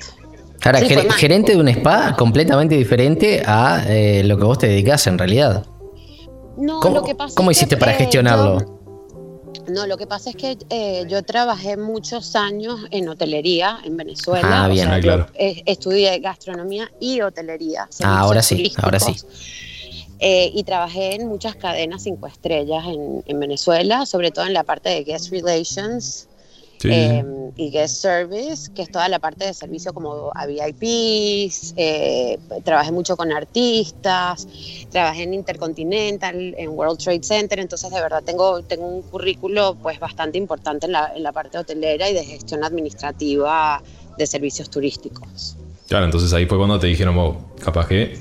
Ahora, 0.65 0.81
Sí, 0.81 0.87
ger- 0.87 1.11
gerente 1.13 1.53
de 1.55 1.61
un 1.61 1.69
spa 1.69 2.17
completamente 2.17 2.75
diferente 2.77 3.43
a 3.47 3.85
eh, 3.87 4.23
lo 4.25 4.37
que 4.37 4.45
vos 4.45 4.59
te 4.59 4.67
dedicás 4.69 5.07
en 5.07 5.19
realidad. 5.19 5.65
No, 6.57 6.81
¿Cómo, 6.81 6.97
lo 6.97 7.03
que 7.05 7.15
pasa 7.15 7.35
cómo 7.37 7.51
es 7.51 7.59
que, 7.59 7.65
hiciste 7.65 7.77
para 7.77 7.93
eh, 7.93 7.97
gestionarlo? 7.99 8.61
yo- 8.61 8.77
no, 9.69 9.87
lo 9.87 9.97
que 9.97 10.07
pasa 10.07 10.31
es 10.31 10.37
que 10.37 10.57
eh, 10.71 11.05
yo 11.09 11.23
trabajé 11.25 11.77
muchos 11.77 12.37
años 12.37 12.81
en 12.93 13.09
hotelería 13.09 13.79
en 13.85 13.97
Venezuela. 13.97 14.65
Ah, 14.65 14.67
o 14.69 14.71
bien. 14.73 14.87
sea, 14.87 14.95
Ah, 14.97 15.01
claro. 15.01 15.27
eh, 15.35 15.63
estudié 15.67 16.19
gastronomía 16.21 16.91
y 17.01 17.21
hotelería. 17.21 17.89
Ah, 18.03 18.21
ahora 18.21 18.43
sí, 18.43 18.73
ahora 18.81 19.01
sí. 19.01 19.15
Eh, 20.19 20.51
y 20.55 20.63
trabajé 20.65 21.17
en 21.17 21.27
muchas 21.29 21.57
cadenas 21.57 22.03
cinco 22.05 22.27
estrellas 22.27 22.85
en, 22.87 23.23
en 23.27 23.41
Venezuela, 23.41 24.07
sobre 24.07 24.31
todo 24.31 24.47
en 24.47 24.55
la 24.55 24.65
parte 24.65 24.89
de 24.89 25.05
guest 25.05 25.31
relations 25.31 26.29
Sí, 26.79 26.89
eh, 26.91 27.25
y 27.57 27.71
guest 27.71 28.03
service, 28.03 28.71
que 28.75 28.83
es 28.83 28.91
toda 28.91 29.09
la 29.09 29.19
parte 29.19 29.47
de 29.47 29.55
servicio 29.55 29.95
como 29.95 30.31
a 30.35 30.47
VIPs, 30.47 31.73
eh, 31.77 32.39
trabajé 32.65 32.93
mucho 32.93 33.17
con 33.17 33.33
artistas, 33.33 34.47
trabajé 34.91 35.23
en 35.23 35.35
Intercontinental, 35.35 36.55
en 36.59 36.71
World 36.71 36.99
Trade 36.99 37.23
Center, 37.23 37.59
entonces 37.59 37.91
de 37.91 38.01
verdad 38.01 38.23
tengo, 38.25 38.63
tengo 38.63 38.87
un 38.87 39.03
currículo 39.03 39.77
pues 39.83 39.99
bastante 39.99 40.37
importante 40.39 40.87
en 40.87 40.93
la, 40.93 41.13
en 41.15 41.23
la 41.23 41.33
parte 41.33 41.57
hotelera 41.59 42.11
y 42.11 42.15
de 42.15 42.25
gestión 42.25 42.63
administrativa 42.63 43.83
de 44.19 44.27
servicios 44.27 44.69
turísticos. 44.69 45.57
Claro, 45.89 46.05
entonces 46.05 46.33
ahí 46.33 46.47
fue 46.47 46.59
cuando 46.59 46.79
te 46.79 46.89
dijeron, 46.89 47.17
"Oh, 47.19 47.37
capaz 47.63 47.87
que 47.87 48.19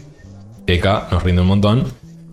ECA 0.68 1.08
nos 1.12 1.24
rinde 1.24 1.42
un 1.42 1.48
montón. 1.48 1.84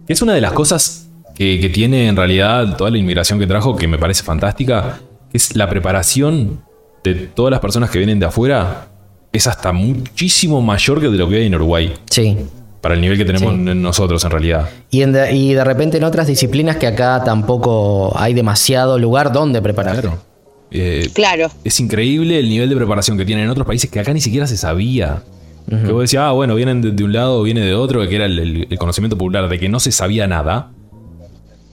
Es 0.08 0.22
una 0.22 0.34
de 0.34 0.40
las 0.40 0.52
cosas 0.52 1.06
que, 1.34 1.60
que 1.60 1.68
tiene 1.68 2.08
en 2.08 2.16
realidad 2.16 2.76
toda 2.76 2.90
la 2.90 2.98
inmigración 2.98 3.38
que 3.38 3.46
trajo, 3.46 3.76
que 3.76 3.88
me 3.88 3.98
parece 3.98 4.22
fantástica, 4.22 5.00
es 5.32 5.56
la 5.56 5.68
preparación 5.68 6.60
de 7.04 7.14
todas 7.14 7.50
las 7.50 7.60
personas 7.60 7.90
que 7.90 7.98
vienen 7.98 8.18
de 8.20 8.26
afuera, 8.26 8.88
es 9.32 9.46
hasta 9.46 9.72
muchísimo 9.72 10.60
mayor 10.60 11.00
que 11.00 11.08
de 11.08 11.16
lo 11.18 11.28
que 11.28 11.36
hay 11.36 11.46
en 11.46 11.54
Uruguay, 11.54 11.92
Sí. 12.10 12.36
para 12.80 12.94
el 12.94 13.00
nivel 13.00 13.16
que 13.18 13.24
tenemos 13.24 13.52
Sí. 13.54 13.58
nosotros 13.80 14.24
en 14.24 14.30
realidad. 14.30 14.68
Y, 14.90 15.02
en 15.02 15.12
de, 15.12 15.32
y 15.34 15.54
de 15.54 15.64
repente 15.64 15.96
en 15.96 16.04
otras 16.04 16.26
disciplinas 16.26 16.76
que 16.76 16.86
acá 16.86 17.22
tampoco 17.24 18.12
hay 18.18 18.34
demasiado 18.34 18.98
lugar 18.98 19.32
donde 19.32 19.60
preparar. 19.62 20.00
Claro. 20.00 20.18
Eh, 20.70 21.08
Claro, 21.14 21.50
es 21.64 21.80
increíble 21.80 22.38
el 22.38 22.48
nivel 22.48 22.68
de 22.68 22.76
preparación 22.76 23.18
que 23.18 23.24
tienen 23.24 23.44
en 23.44 23.50
otros 23.50 23.66
países 23.66 23.90
que 23.90 24.00
acá 24.00 24.12
ni 24.12 24.20
siquiera 24.20 24.46
se 24.46 24.56
sabía. 24.56 25.22
Que 25.68 25.92
vos 25.92 26.02
decías, 26.02 26.24
ah, 26.26 26.32
bueno, 26.32 26.54
vienen 26.56 26.82
de, 26.82 26.90
de 26.90 27.04
un 27.04 27.12
lado 27.12 27.38
o 27.38 27.42
viene 27.44 27.60
de 27.60 27.72
otro, 27.74 28.06
que 28.08 28.14
era 28.16 28.26
el, 28.26 28.38
el- 28.38 28.66
el 28.68 28.78
conocimiento 28.78 29.16
popular, 29.16 29.48
de 29.48 29.58
que 29.58 29.68
no 29.68 29.78
se 29.80 29.92
sabía 29.92 30.26
nada. 30.26 30.70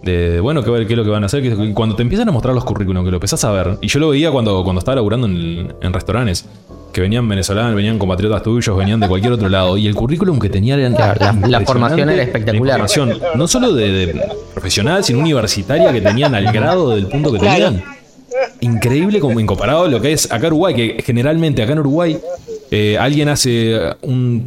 De, 0.02 0.40
bueno, 0.40 0.64
¿qué, 0.64 0.72
qué 0.88 0.94
es 0.94 0.98
lo 0.98 1.04
que 1.04 1.10
van 1.10 1.24
a 1.24 1.26
hacer? 1.26 1.42
Que 1.44 1.74
cuando 1.74 1.96
te 1.96 2.02
empiezan 2.04 2.28
a 2.30 2.32
mostrar 2.32 2.56
los 2.56 2.64
currículums, 2.64 3.06
que 3.06 3.12
lo 3.12 3.18
empezás 3.18 3.44
a 3.44 3.52
ver. 3.52 3.78
Y 3.82 3.88
yo 3.88 4.00
lo 4.00 4.10
veía 4.10 4.32
cuando, 4.32 4.64
cuando 4.64 4.80
estaba 4.80 4.96
laburando 4.96 5.28
en, 5.28 5.74
en 5.82 5.94
restaurantes. 5.94 6.46
Que 6.94 7.02
venían 7.02 7.28
venezolanos, 7.30 7.76
venían 7.76 8.00
compatriotas 8.00 8.42
tuyos, 8.42 8.76
venían 8.76 9.00
de 9.00 9.08
cualquier 9.08 9.34
otro 9.34 9.48
lado. 9.48 9.78
Y 9.78 9.86
el 9.88 9.94
currículum 9.94 10.40
que 10.40 10.50
tenían 10.50 10.80
era 10.80 10.96
Claro, 10.96 11.48
la- 11.48 11.62
formación 11.62 12.10
era 12.10 12.24
espectacular. 12.24 12.80
La 12.80 12.88
formación, 12.88 13.20
no 13.36 13.48
solo 13.48 13.74
de, 13.74 13.92
de 14.08 14.22
profesional, 14.54 15.04
sino 15.04 15.20
universitaria 15.20 15.92
que 15.94 16.02
tenían 16.02 16.34
al 16.34 16.52
grado 16.52 16.90
del 16.96 17.06
punto 17.08 17.32
que 17.32 17.40
tenían. 17.40 17.84
Increíble 18.62 19.20
como 19.20 19.40
en 19.40 19.46
comparado 19.46 19.84
a 19.84 19.88
lo 19.88 20.02
que 20.02 20.14
es 20.14 20.26
acá 20.32 20.48
en 20.48 20.54
Uruguay, 20.54 20.74
que 20.74 21.04
generalmente 21.06 21.62
acá 21.62 21.74
en 21.74 21.80
Uruguay 21.80 22.18
eh, 22.72 22.98
alguien 23.00 23.30
hace 23.30 23.78
un. 24.02 24.46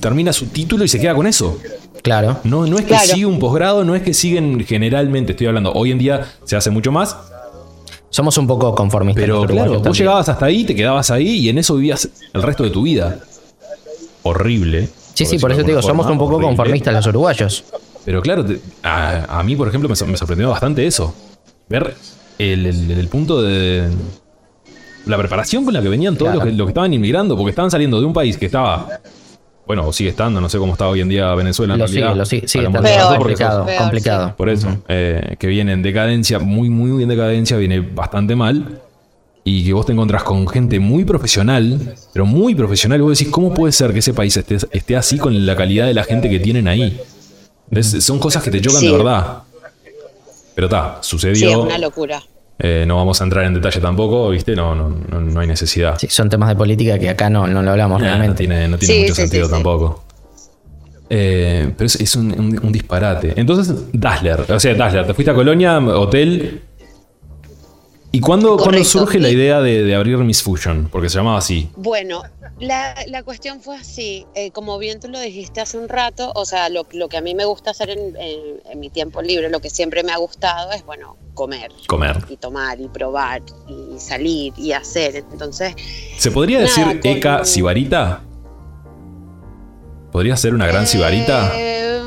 termina 0.00 0.32
su 0.32 0.46
título 0.46 0.84
y 0.84 0.88
se 0.88 0.98
queda 1.00 1.14
con 1.14 1.26
eso. 1.26 1.58
Claro. 2.04 2.38
No, 2.44 2.66
no 2.66 2.76
es 2.76 2.82
que 2.82 2.88
Claro. 2.88 3.06
sigue 3.06 3.26
un 3.26 3.38
posgrado, 3.40 3.82
no 3.82 3.94
es 3.96 4.02
que 4.02 4.14
siguen 4.14 4.64
generalmente, 4.64 5.32
estoy 5.32 5.48
hablando, 5.48 5.72
hoy 5.72 5.90
en 5.90 5.98
día 5.98 6.24
se 6.44 6.54
hace 6.54 6.70
mucho 6.70 6.92
más, 6.92 7.16
Somos 8.10 8.38
un 8.38 8.46
poco 8.46 8.74
conformistas. 8.74 9.20
pero 9.22 9.44
claro, 9.46 9.72
vos 9.72 9.82
también. 9.82 9.94
llegabas 10.04 10.28
hasta 10.28 10.44
ahí, 10.46 10.64
te 10.64 10.74
quedabas 10.76 11.10
ahí 11.10 11.26
y 11.38 11.48
en 11.48 11.58
eso 11.58 11.74
vivías 11.74 12.08
el 12.32 12.42
resto 12.42 12.62
de 12.62 12.70
tu 12.70 12.82
vida. 12.82 13.18
Horrible. 14.22 14.88
Sí, 15.14 15.26
sí, 15.26 15.38
por 15.38 15.50
eso 15.52 15.62
te 15.62 15.68
digo, 15.68 15.82
somos 15.82 16.06
un 16.06 16.18
poco 16.18 16.40
conformistas 16.40 16.92
los 16.94 17.06
uruguayos. 17.06 17.64
Pero 18.04 18.20
claro, 18.20 18.44
te- 18.44 18.60
a, 18.82 19.38
a 19.40 19.42
mí, 19.42 19.56
por 19.56 19.68
ejemplo, 19.68 19.88
me, 19.88 19.96
sor- 19.96 20.08
me 20.08 20.16
sorprendió 20.16 20.50
bastante 20.50 20.86
eso. 20.86 21.14
Ver 21.68 21.94
el, 22.38 22.66
el- 22.66 22.90
el 22.90 23.08
punto 23.08 23.40
de. 23.42 23.88
La 25.06 25.16
preparación 25.18 25.64
con 25.64 25.72
la 25.74 25.82
que 25.82 25.88
venían 25.88 26.16
todos 26.16 26.32
Claro. 26.32 26.44
los, 26.44 26.52
que, 26.52 26.56
los 26.58 26.66
que 26.66 26.70
estaban 26.70 26.92
inmigrando, 26.92 27.36
porque 27.36 27.50
estaban 27.50 27.70
saliendo 27.70 27.98
de 28.00 28.06
un 28.06 28.12
país 28.12 28.36
que 28.36 28.46
estaba. 28.46 28.88
Bueno, 29.66 29.86
o 29.86 29.92
sigue 29.92 30.10
estando, 30.10 30.40
no 30.40 30.48
sé 30.50 30.58
cómo 30.58 30.72
está 30.72 30.88
hoy 30.88 31.00
en 31.00 31.08
día 31.08 31.34
Venezuela. 31.34 31.74
en 31.74 31.80
Lo 31.80 31.86
realidad. 31.86 32.08
sigue, 32.08 32.18
lo 32.18 32.24
sigue, 32.26 32.48
sigue 32.48 32.64
estando 32.66 32.82
Peor. 32.88 33.16
complicado, 33.16 33.64
Peor, 33.66 33.78
complicado. 33.78 34.34
por 34.36 34.48
eso, 34.50 34.68
eh, 34.88 35.36
que 35.38 35.46
viene 35.46 35.72
en 35.72 35.82
decadencia, 35.82 36.38
muy, 36.38 36.68
muy 36.68 37.02
en 37.02 37.08
decadencia, 37.08 37.56
viene 37.56 37.80
bastante 37.80 38.36
mal. 38.36 38.80
Y 39.46 39.64
que 39.66 39.74
vos 39.74 39.84
te 39.84 39.92
encontrás 39.92 40.22
con 40.22 40.48
gente 40.48 40.80
muy 40.80 41.04
profesional, 41.04 41.94
pero 42.14 42.24
muy 42.24 42.54
profesional. 42.54 42.98
Y 42.98 43.02
vos 43.02 43.18
decís, 43.18 43.30
¿cómo 43.30 43.52
puede 43.52 43.72
ser 43.72 43.92
que 43.92 43.98
ese 43.98 44.14
país 44.14 44.34
esté, 44.36 44.56
esté 44.70 44.96
así 44.96 45.18
con 45.18 45.44
la 45.44 45.54
calidad 45.54 45.86
de 45.86 45.92
la 45.92 46.02
gente 46.04 46.30
que 46.30 46.40
tienen 46.40 46.66
ahí? 46.66 46.98
Son 47.82 48.18
cosas 48.18 48.42
que 48.42 48.50
te 48.50 48.60
chocan 48.62 48.80
Sí. 48.80 48.86
de 48.86 48.92
verdad. 48.92 49.38
Pero 50.54 50.66
está, 50.66 50.94
sí, 50.94 50.98
es 51.00 51.06
sucedió. 51.06 51.62
una 51.62 51.76
locura. 51.78 52.22
Eh, 52.58 52.84
no 52.86 52.96
vamos 52.96 53.20
a 53.20 53.24
entrar 53.24 53.44
en 53.46 53.54
detalle 53.54 53.80
tampoco, 53.80 54.30
¿viste? 54.30 54.54
No, 54.54 54.74
no, 54.74 54.88
no, 54.88 55.20
no 55.20 55.40
hay 55.40 55.46
necesidad. 55.46 55.98
Sí, 55.98 56.06
son 56.08 56.28
temas 56.28 56.48
de 56.48 56.54
política 56.56 56.98
que 56.98 57.08
acá 57.10 57.28
no, 57.28 57.46
no 57.48 57.62
lo 57.62 57.70
hablamos 57.72 58.00
Nah, 58.00 58.06
no 58.06 58.10
realmente. 58.16 58.38
tiene, 58.38 58.68
no 58.68 58.78
tiene 58.78 58.94
Sí, 58.94 59.00
mucho 59.02 59.14
sí, 59.16 59.20
sentido 59.22 59.44
sí, 59.46 59.48
sí. 59.48 59.54
tampoco. 59.54 60.04
Eh, 61.10 61.70
pero 61.76 61.86
es, 61.86 61.96
es 62.00 62.16
un, 62.16 62.32
un- 62.32 62.60
un 62.62 62.72
disparate. 62.72 63.34
Entonces, 63.36 63.74
Dazzler. 63.92 64.44
O 64.50 64.58
sea, 64.60 64.74
Dazzler, 64.74 65.06
te 65.06 65.14
fuiste 65.14 65.30
a 65.30 65.34
Colonia, 65.34 65.78
hotel. 65.78 66.62
¿Y 68.14 68.20
cuándo, 68.20 68.56
cuándo 68.56 68.84
surge 68.84 69.18
la 69.18 69.28
idea 69.28 69.60
de, 69.60 69.82
de 69.82 69.94
abrir 69.96 70.16
Miss 70.18 70.40
Fusion? 70.42 70.88
Porque 70.92 71.08
se 71.08 71.16
llamaba 71.18 71.38
así. 71.38 71.68
Bueno, 71.74 72.22
la, 72.60 72.94
la 73.08 73.24
cuestión 73.24 73.60
fue 73.60 73.76
así, 73.76 74.24
eh, 74.36 74.52
como 74.52 74.78
bien 74.78 75.00
tú 75.00 75.08
lo 75.08 75.18
dijiste 75.18 75.60
hace 75.60 75.78
un 75.78 75.88
rato, 75.88 76.30
o 76.36 76.44
sea, 76.44 76.68
lo, 76.68 76.86
lo 76.92 77.08
que 77.08 77.16
a 77.16 77.20
mí 77.20 77.34
me 77.34 77.44
gusta 77.44 77.72
hacer 77.72 77.90
en, 77.90 78.14
en- 78.16 78.62
en 78.70 78.78
mi 78.78 78.88
tiempo 78.88 79.20
libre, 79.20 79.50
lo 79.50 79.58
que 79.60 79.68
siempre 79.68 80.04
me 80.04 80.12
ha 80.12 80.16
gustado 80.18 80.70
es, 80.70 80.84
bueno, 80.86 81.16
comer 81.34 81.72
Comer. 81.88 82.18
y 82.28 82.36
tomar 82.36 82.80
y 82.80 82.86
probar 82.86 83.42
y 83.66 83.98
salir 83.98 84.52
y 84.56 84.70
hacer. 84.70 85.16
Entonces, 85.32 85.74
¿Se 86.16 86.30
podría 86.30 86.60
Nada, 86.60 86.68
decir 86.68 87.00
Eka 87.02 87.44
Sibarita? 87.44 88.22
¿Podría 90.12 90.36
ser 90.36 90.54
una 90.54 90.68
gran 90.68 90.86
Sibarita? 90.86 91.50
eh, 91.56 92.00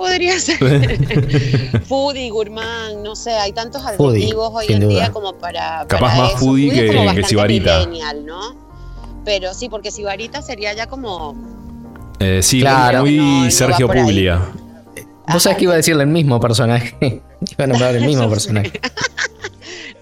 podría 0.00 0.38
ser 0.40 0.58
foodie, 1.86 2.30
gourmand, 2.30 3.04
no 3.04 3.14
sé, 3.14 3.30
hay 3.32 3.52
tantos 3.52 3.84
adjetivos 3.84 4.50
hoy 4.52 4.66
en 4.68 4.80
duda. 4.80 4.88
día 4.90 5.10
como 5.12 5.34
para... 5.34 5.84
Capaz 5.86 5.98
para 6.10 6.16
más 6.22 6.30
eso. 6.30 6.38
foodie 6.38 6.68
es 6.68 6.90
que- 6.90 7.14
que 7.16 7.22
sibarita. 7.24 7.86
¿no? 8.24 8.54
Pero 9.24 9.52
sí, 9.54 9.68
porque 9.68 9.90
sibarita 9.90 10.40
sería 10.42 10.72
ya 10.72 10.86
como... 10.86 11.34
Eh, 12.18 12.40
sí, 12.42 12.60
Claro. 12.60 13.00
muy 13.02 13.16
No, 13.16 13.24
no 13.40 13.44
va 13.44 13.50
Sergio. 13.50 13.86
Puglia. 13.88 14.40
Vos 15.32 15.42
sabés 15.42 15.58
que 15.58 15.64
iba 15.64 15.74
a 15.74 15.76
decirle 15.76 16.02
el 16.02 16.08
mismo 16.08 16.40
personaje. 16.40 16.96
Iba 17.52 17.64
a 17.64 17.66
nombrar 17.66 17.94
el 17.94 18.04
mismo 18.06 18.28
personaje. 18.30 18.72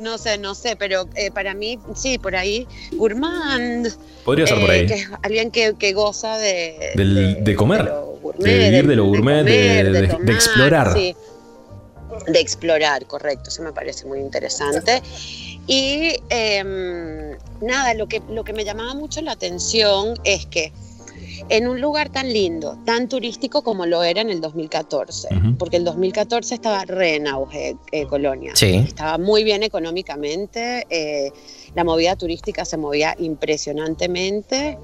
No 0.00 0.16
sé, 0.18 0.38
no 0.38 0.54
sé, 0.54 0.76
pero 0.76 1.08
eh, 1.16 1.30
para 1.30 1.54
mí, 1.54 1.78
sí, 1.96 2.18
por 2.18 2.36
ahí, 2.36 2.66
gourmand. 2.92 3.88
Podría 4.24 4.46
ser 4.46 4.60
por 4.60 4.70
eh, 4.70 4.72
ahí. 4.80 4.86
que 4.86 4.94
es 4.94 5.08
alguien 5.22 5.50
que, 5.50 5.74
que 5.78 5.92
goza 5.92 6.38
de, 6.38 6.92
Del- 6.94 7.42
de 7.42 7.54
comer, 7.56 7.90
gourmet, 8.22 8.44
de 8.52 8.58
vivir 8.70 8.86
de 8.86 8.96
lo 8.96 9.04
gourmet, 9.06 9.44
de- 9.44 9.84
de- 9.84 10.00
de 10.02 10.08
tomar, 10.08 10.30
explorar. 10.30 10.92
sí. 10.94 11.16
De 12.26 12.40
explorar, 12.40 13.06
correcto, 13.06 13.48
eso 13.50 13.62
me 13.62 13.72
parece 13.72 14.06
muy 14.06 14.18
interesante. 14.20 15.02
Y 15.66 16.14
em, 16.30 17.36
nada, 17.60 17.92
lo 17.94 18.06
que, 18.08 18.22
lo 18.30 18.44
que 18.44 18.52
me 18.52 18.64
llamaba 18.64 18.94
mucho 18.94 19.20
la 19.20 19.32
atención 19.32 20.14
es 20.24 20.46
que 20.46 20.72
en 21.48 21.68
un 21.68 21.80
lugar 21.80 22.08
tan 22.10 22.32
lindo, 22.32 22.78
tan 22.84 23.08
turístico 23.08 23.62
como 23.62 23.86
lo 23.86 24.02
era 24.02 24.20
en 24.20 24.30
el 24.30 24.40
2014, 24.40 25.28
Ujú. 25.34 25.56
porque 25.58 25.76
el 25.76 25.84
2014 25.84 26.54
estaba 26.54 26.84
re 26.84 27.16
en 27.16 27.26
auge 27.28 27.76
eh, 27.92 28.06
Colonia. 28.06 28.52
Sí. 28.54 28.76
Estaba 28.76 29.18
muy 29.18 29.44
bien 29.44 29.62
económicamente, 29.62 30.86
eh, 30.90 31.30
la 31.74 31.84
movida 31.84 32.16
turística 32.16 32.64
se 32.64 32.76
movía 32.76 33.14
impresionantemente. 33.18 34.78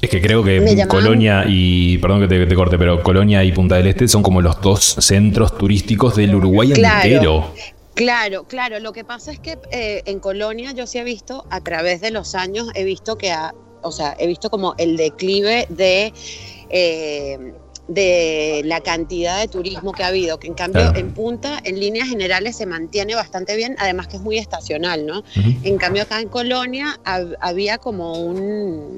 Es 0.00 0.10
que 0.10 0.20
creo 0.20 0.44
que 0.44 0.60
llamaban- 0.60 0.88
Colonia 0.88 1.44
y. 1.48 1.98
Perdón 1.98 2.20
que 2.20 2.28
te, 2.28 2.46
te 2.46 2.54
corte, 2.54 2.78
pero 2.78 3.02
Colonia 3.02 3.42
y 3.42 3.50
Punta 3.52 3.76
del 3.76 3.88
Este 3.88 4.06
son 4.06 4.22
como 4.22 4.40
los 4.40 4.60
dos 4.60 4.84
centros 5.00 5.58
turísticos 5.58 6.14
del 6.16 6.34
Uruguay 6.36 6.70
Claro. 6.72 7.08
entero. 7.08 7.44
Claro, 7.94 8.44
claro. 8.44 8.78
Lo 8.78 8.92
que 8.92 9.02
pasa 9.04 9.32
es 9.32 9.40
que 9.40 9.58
eh, 9.72 10.02
en 10.06 10.20
Colonia 10.20 10.70
yo 10.70 10.86
sí 10.86 10.98
he 10.98 11.04
visto, 11.04 11.44
a 11.50 11.60
través 11.62 12.00
de 12.00 12.12
los 12.12 12.36
años, 12.36 12.68
he 12.76 12.84
visto 12.84 13.18
que 13.18 13.32
ha, 13.32 13.52
o 13.88 13.92
sea, 13.92 14.14
he 14.18 14.26
visto 14.26 14.48
como 14.50 14.74
el 14.78 14.96
declive 14.96 15.66
de, 15.68 16.12
eh, 16.70 17.52
de 17.88 18.62
la 18.66 18.80
cantidad 18.80 19.40
de 19.40 19.48
turismo 19.48 19.92
que 19.92 20.02
ha 20.02 20.08
habido, 20.08 20.38
que 20.38 20.46
en 20.46 20.54
cambio 20.54 20.82
Claro. 20.82 20.98
en 20.98 21.10
Punta, 21.12 21.58
en 21.64 21.80
líneas 21.80 22.08
generales, 22.08 22.56
se 22.56 22.66
mantiene 22.66 23.14
bastante 23.14 23.56
bien, 23.56 23.76
además 23.78 24.08
que 24.08 24.16
es 24.16 24.22
muy 24.22 24.36
estacional, 24.38 25.06
¿no? 25.06 25.22
En 25.64 25.78
cambio 25.78 26.02
acá 26.02 26.20
en 26.20 26.28
Colonia 26.28 26.98
hab- 27.04 27.36
había 27.40 27.78
como 27.78 28.12
un... 28.20 28.96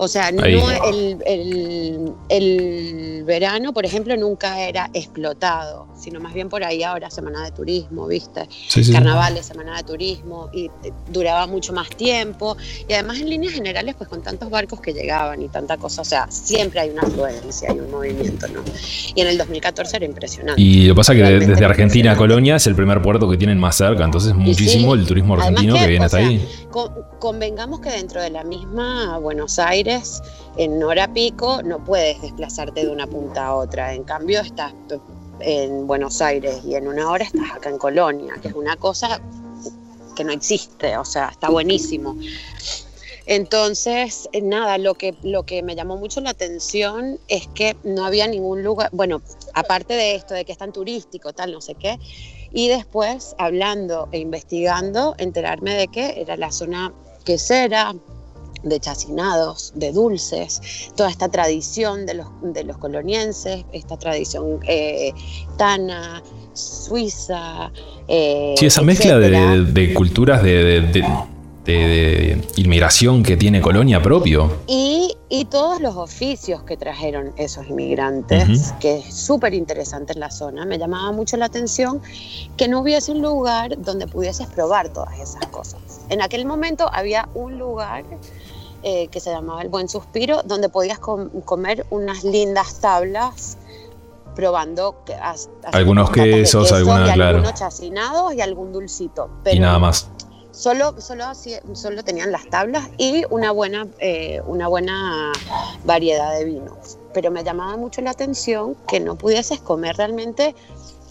O 0.00 0.06
sea, 0.06 0.30
no, 0.30 0.44
el- 1.26 2.12
el 2.28 3.24
verano, 3.24 3.72
por 3.72 3.84
ejemplo, 3.84 4.16
nunca 4.16 4.60
era 4.68 4.88
explotado, 4.94 5.87
sino 5.98 6.20
más 6.20 6.34
bien 6.34 6.48
por 6.48 6.64
ahí 6.64 6.82
ahora 6.82 7.10
semana 7.10 7.44
de 7.44 7.50
turismo, 7.50 8.06
¿viste? 8.06 8.48
Sí, 8.68 8.84
sí. 8.84 8.92
carnavales, 8.92 9.46
semana 9.46 9.76
de 9.76 9.82
turismo, 9.82 10.48
y 10.52 10.66
eh, 10.66 10.92
duraba 11.08 11.46
mucho 11.46 11.72
más 11.72 11.88
tiempo. 11.90 12.56
Y 12.88 12.92
además 12.92 13.18
en 13.18 13.30
líneas 13.30 13.54
generales, 13.54 13.94
pues 13.96 14.08
con 14.08 14.22
tantos 14.22 14.50
barcos 14.50 14.80
que 14.80 14.92
llegaban 14.92 15.42
y 15.42 15.48
tanta 15.48 15.76
cosa, 15.76 16.02
o 16.02 16.04
sea, 16.04 16.26
siempre 16.30 16.80
hay 16.80 16.90
una 16.90 17.02
afluencia, 17.02 17.70
hay 17.70 17.78
un 17.78 17.90
movimiento, 17.90 18.46
¿no? 18.48 18.62
Y 19.14 19.20
en 19.20 19.26
el 19.28 19.38
2014 19.38 19.96
era 19.96 20.06
impresionante. 20.06 20.60
Y 20.60 20.86
lo 20.86 20.94
que 20.94 20.96
pasa 20.96 21.14
que 21.14 21.20
Realmente 21.20 21.46
desde 21.52 21.64
Argentina 21.64 22.12
a. 22.12 22.16
Colonia 22.16 22.56
es 22.56 22.66
el 22.66 22.74
primer 22.74 23.02
puerto 23.02 23.28
que 23.28 23.36
tienen 23.36 23.58
más 23.58 23.76
cerca, 23.76 24.04
entonces 24.04 24.34
muchísimo 24.34 24.94
sí. 24.94 25.00
el 25.00 25.06
turismo 25.06 25.34
argentino 25.34 25.74
que, 25.74 25.80
que, 25.80 25.86
viene 25.86 26.04
hasta 26.04 26.18
sea, 26.18 26.26
ahí. 26.26 26.48
Con- 26.70 26.92
convengamos 27.18 27.80
que 27.80 27.90
dentro 27.90 28.22
de 28.22 28.30
la 28.30 28.44
misma 28.44 29.18
Buenos 29.18 29.58
Aires, 29.58 30.22
en 30.56 30.82
hora 30.82 31.12
pico, 31.12 31.62
no 31.62 31.84
puedes 31.84 32.20
desplazarte 32.22 32.84
de 32.84 32.92
una 32.92 33.06
punta 33.06 33.46
a 33.46 33.54
otra. 33.54 33.94
En 33.94 34.04
cambio, 34.04 34.40
estás 34.40 34.72
en 35.40 35.86
Buenos 35.86 36.20
Aires 36.20 36.60
y 36.64 36.74
en 36.74 36.88
una 36.88 37.10
hora 37.10 37.24
estás 37.24 37.50
acá 37.52 37.70
en 37.70 37.78
Colonia, 37.78 38.34
que 38.40 38.48
es 38.48 38.54
una 38.54 38.76
cosa 38.76 39.20
que 40.16 40.24
no 40.24 40.32
existe, 40.32 40.96
o 40.96 41.04
sea, 41.04 41.28
está 41.28 41.48
buenísimo. 41.48 42.16
Entonces, 43.26 44.28
eh, 44.32 44.40
nada, 44.40 44.78
lo 44.78 44.94
que, 44.94 45.14
lo 45.22 45.42
que 45.42 45.62
me 45.62 45.76
llamó 45.76 45.98
mucho 45.98 46.20
la 46.22 46.30
atención 46.30 47.20
es 47.28 47.46
que 47.48 47.76
no 47.84 48.06
había 48.06 48.26
ningún 48.26 48.64
lugar, 48.64 48.88
bueno, 48.92 49.20
aparte 49.52 49.94
de 49.94 50.14
esto, 50.14 50.34
de 50.34 50.46
que 50.46 50.52
es 50.52 50.58
tan 50.58 50.72
turístico, 50.72 51.34
tal, 51.34 51.52
no 51.52 51.60
sé 51.60 51.74
qué, 51.74 51.98
y 52.52 52.68
después, 52.68 53.34
hablando 53.38 54.08
e 54.12 54.18
investigando, 54.18 55.14
enterarme 55.18 55.74
de 55.74 55.88
que 55.88 56.20
era 56.20 56.38
la 56.38 56.50
zona 56.50 56.92
quesera, 57.24 57.94
de 58.62 58.80
chacinados, 58.80 59.72
de 59.74 59.92
dulces, 59.92 60.60
toda 60.96 61.10
esta 61.10 61.28
tradición 61.28 62.06
de 62.06 62.14
los, 62.14 62.26
de 62.42 62.64
los 62.64 62.76
colonienses, 62.78 63.64
esta 63.72 63.96
tradición 63.96 64.60
eh, 64.66 65.12
tana, 65.56 66.22
suiza. 66.54 67.70
eh, 68.08 68.54
Sí, 68.58 68.66
esa 68.66 68.82
mezcla 68.82 69.18
de, 69.18 69.64
de 69.64 69.94
culturas 69.94 70.42
de, 70.42 70.80
de- 70.80 70.90
de- 71.64 72.40
inmigración 72.56 73.22
que 73.22 73.36
tiene 73.36 73.60
Colonia 73.60 74.00
propio. 74.00 74.50
Y, 74.66 75.14
y 75.28 75.44
todos 75.44 75.82
los 75.82 75.96
oficios 75.96 76.62
que 76.62 76.78
trajeron 76.78 77.32
esos 77.36 77.68
inmigrantes, 77.68 78.72
que 78.80 78.96
es 79.00 79.14
súper 79.14 79.52
interesante 79.52 80.14
en 80.14 80.20
la 80.20 80.30
zona, 80.30 80.64
me 80.64 80.78
llamaba 80.78 81.12
mucho 81.12 81.36
la 81.36 81.44
atención 81.44 82.00
que 82.56 82.68
no 82.68 82.80
hubiese 82.80 83.12
un 83.12 83.20
lugar 83.20 83.76
donde 83.82 84.06
pudieses 84.06 84.46
probar 84.46 84.88
todas 84.94 85.18
esas 85.20 85.44
cosas. 85.48 85.78
En 86.08 86.22
aquel 86.22 86.46
momento 86.46 86.88
había 86.90 87.28
un 87.34 87.58
lugar 87.58 88.04
eh, 88.82 89.08
que 89.08 89.20
se 89.20 89.30
llamaba 89.30 89.62
El 89.62 89.68
Buen 89.68 89.88
Suspiro, 89.88 90.42
donde 90.44 90.68
podías 90.68 90.98
com- 90.98 91.28
comer 91.44 91.86
unas 91.90 92.24
lindas 92.24 92.80
tablas 92.80 93.58
probando 94.34 95.02
que- 95.04 95.14
Algunos 95.72 96.10
quesos, 96.10 96.64
queso 96.70 96.80
y 96.80 96.84
claro. 96.84 97.24
algunos 97.38 97.54
chacinados 97.54 98.34
y 98.34 98.40
algún 98.40 98.72
dulcito. 98.72 99.28
y 99.40 99.44
Pero 99.44 99.60
nada 99.62 99.78
más. 99.78 100.08
Solo, 100.52 101.00
solo, 101.00 101.24
solo 101.74 102.02
tenían 102.04 102.32
las 102.32 102.48
tablas 102.48 102.88
y 102.98 103.22
una 103.30 103.52
buena, 103.52 103.86
eh, 104.00 104.40
una 104.46 104.66
buena 104.68 105.32
variedad 105.84 106.32
de 106.36 106.44
vinos. 106.44 106.98
Pero 107.14 107.30
me 107.30 107.44
llamaba 107.44 107.76
mucho 107.76 108.00
la 108.00 108.10
atención 108.10 108.76
que 108.88 108.98
no 109.00 109.16
pudieses 109.16 109.60
comer 109.60 109.96
realmente 109.96 110.54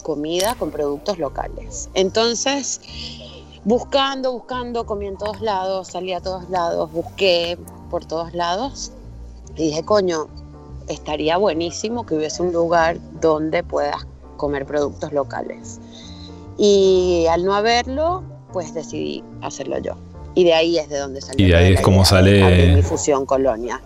comida 0.02 0.54
con 0.58 0.70
productos 0.70 1.18
locales. 1.18 1.88
Entonces, 1.94 2.80
buscando, 3.68 4.32
buscando, 4.32 4.86
comí 4.86 5.06
en 5.06 5.18
todos 5.18 5.42
lados, 5.42 5.88
salí 5.88 6.14
a 6.14 6.20
todos 6.20 6.48
lados, 6.48 6.90
busqué 6.90 7.58
por 7.90 8.06
todos 8.06 8.32
lados 8.32 8.92
y 9.56 9.64
dije, 9.68 9.84
coño, 9.84 10.26
estaría 10.88 11.36
buenísimo 11.36 12.06
que 12.06 12.14
hubiese 12.14 12.42
un 12.42 12.50
lugar 12.54 12.96
donde 13.20 13.62
puedas 13.62 14.06
comer 14.38 14.64
productos 14.64 15.12
locales. 15.12 15.80
Y 16.56 17.26
al 17.30 17.44
no 17.44 17.54
haberlo, 17.54 18.22
pues 18.54 18.72
decidí 18.72 19.22
hacerlo 19.42 19.76
yo. 19.78 19.92
Y 20.34 20.44
de 20.44 20.54
ahí 20.54 20.78
es 20.78 20.88
de 20.88 20.98
donde 20.98 21.20
salió. 21.20 21.46
Y 21.46 21.50
de 21.50 21.56
ahí 21.56 21.72
es 21.74 21.80
como 21.82 22.06
sale- 22.06 22.74
mi 22.74 22.82
fusión 22.82 23.26
colonia. 23.26 23.82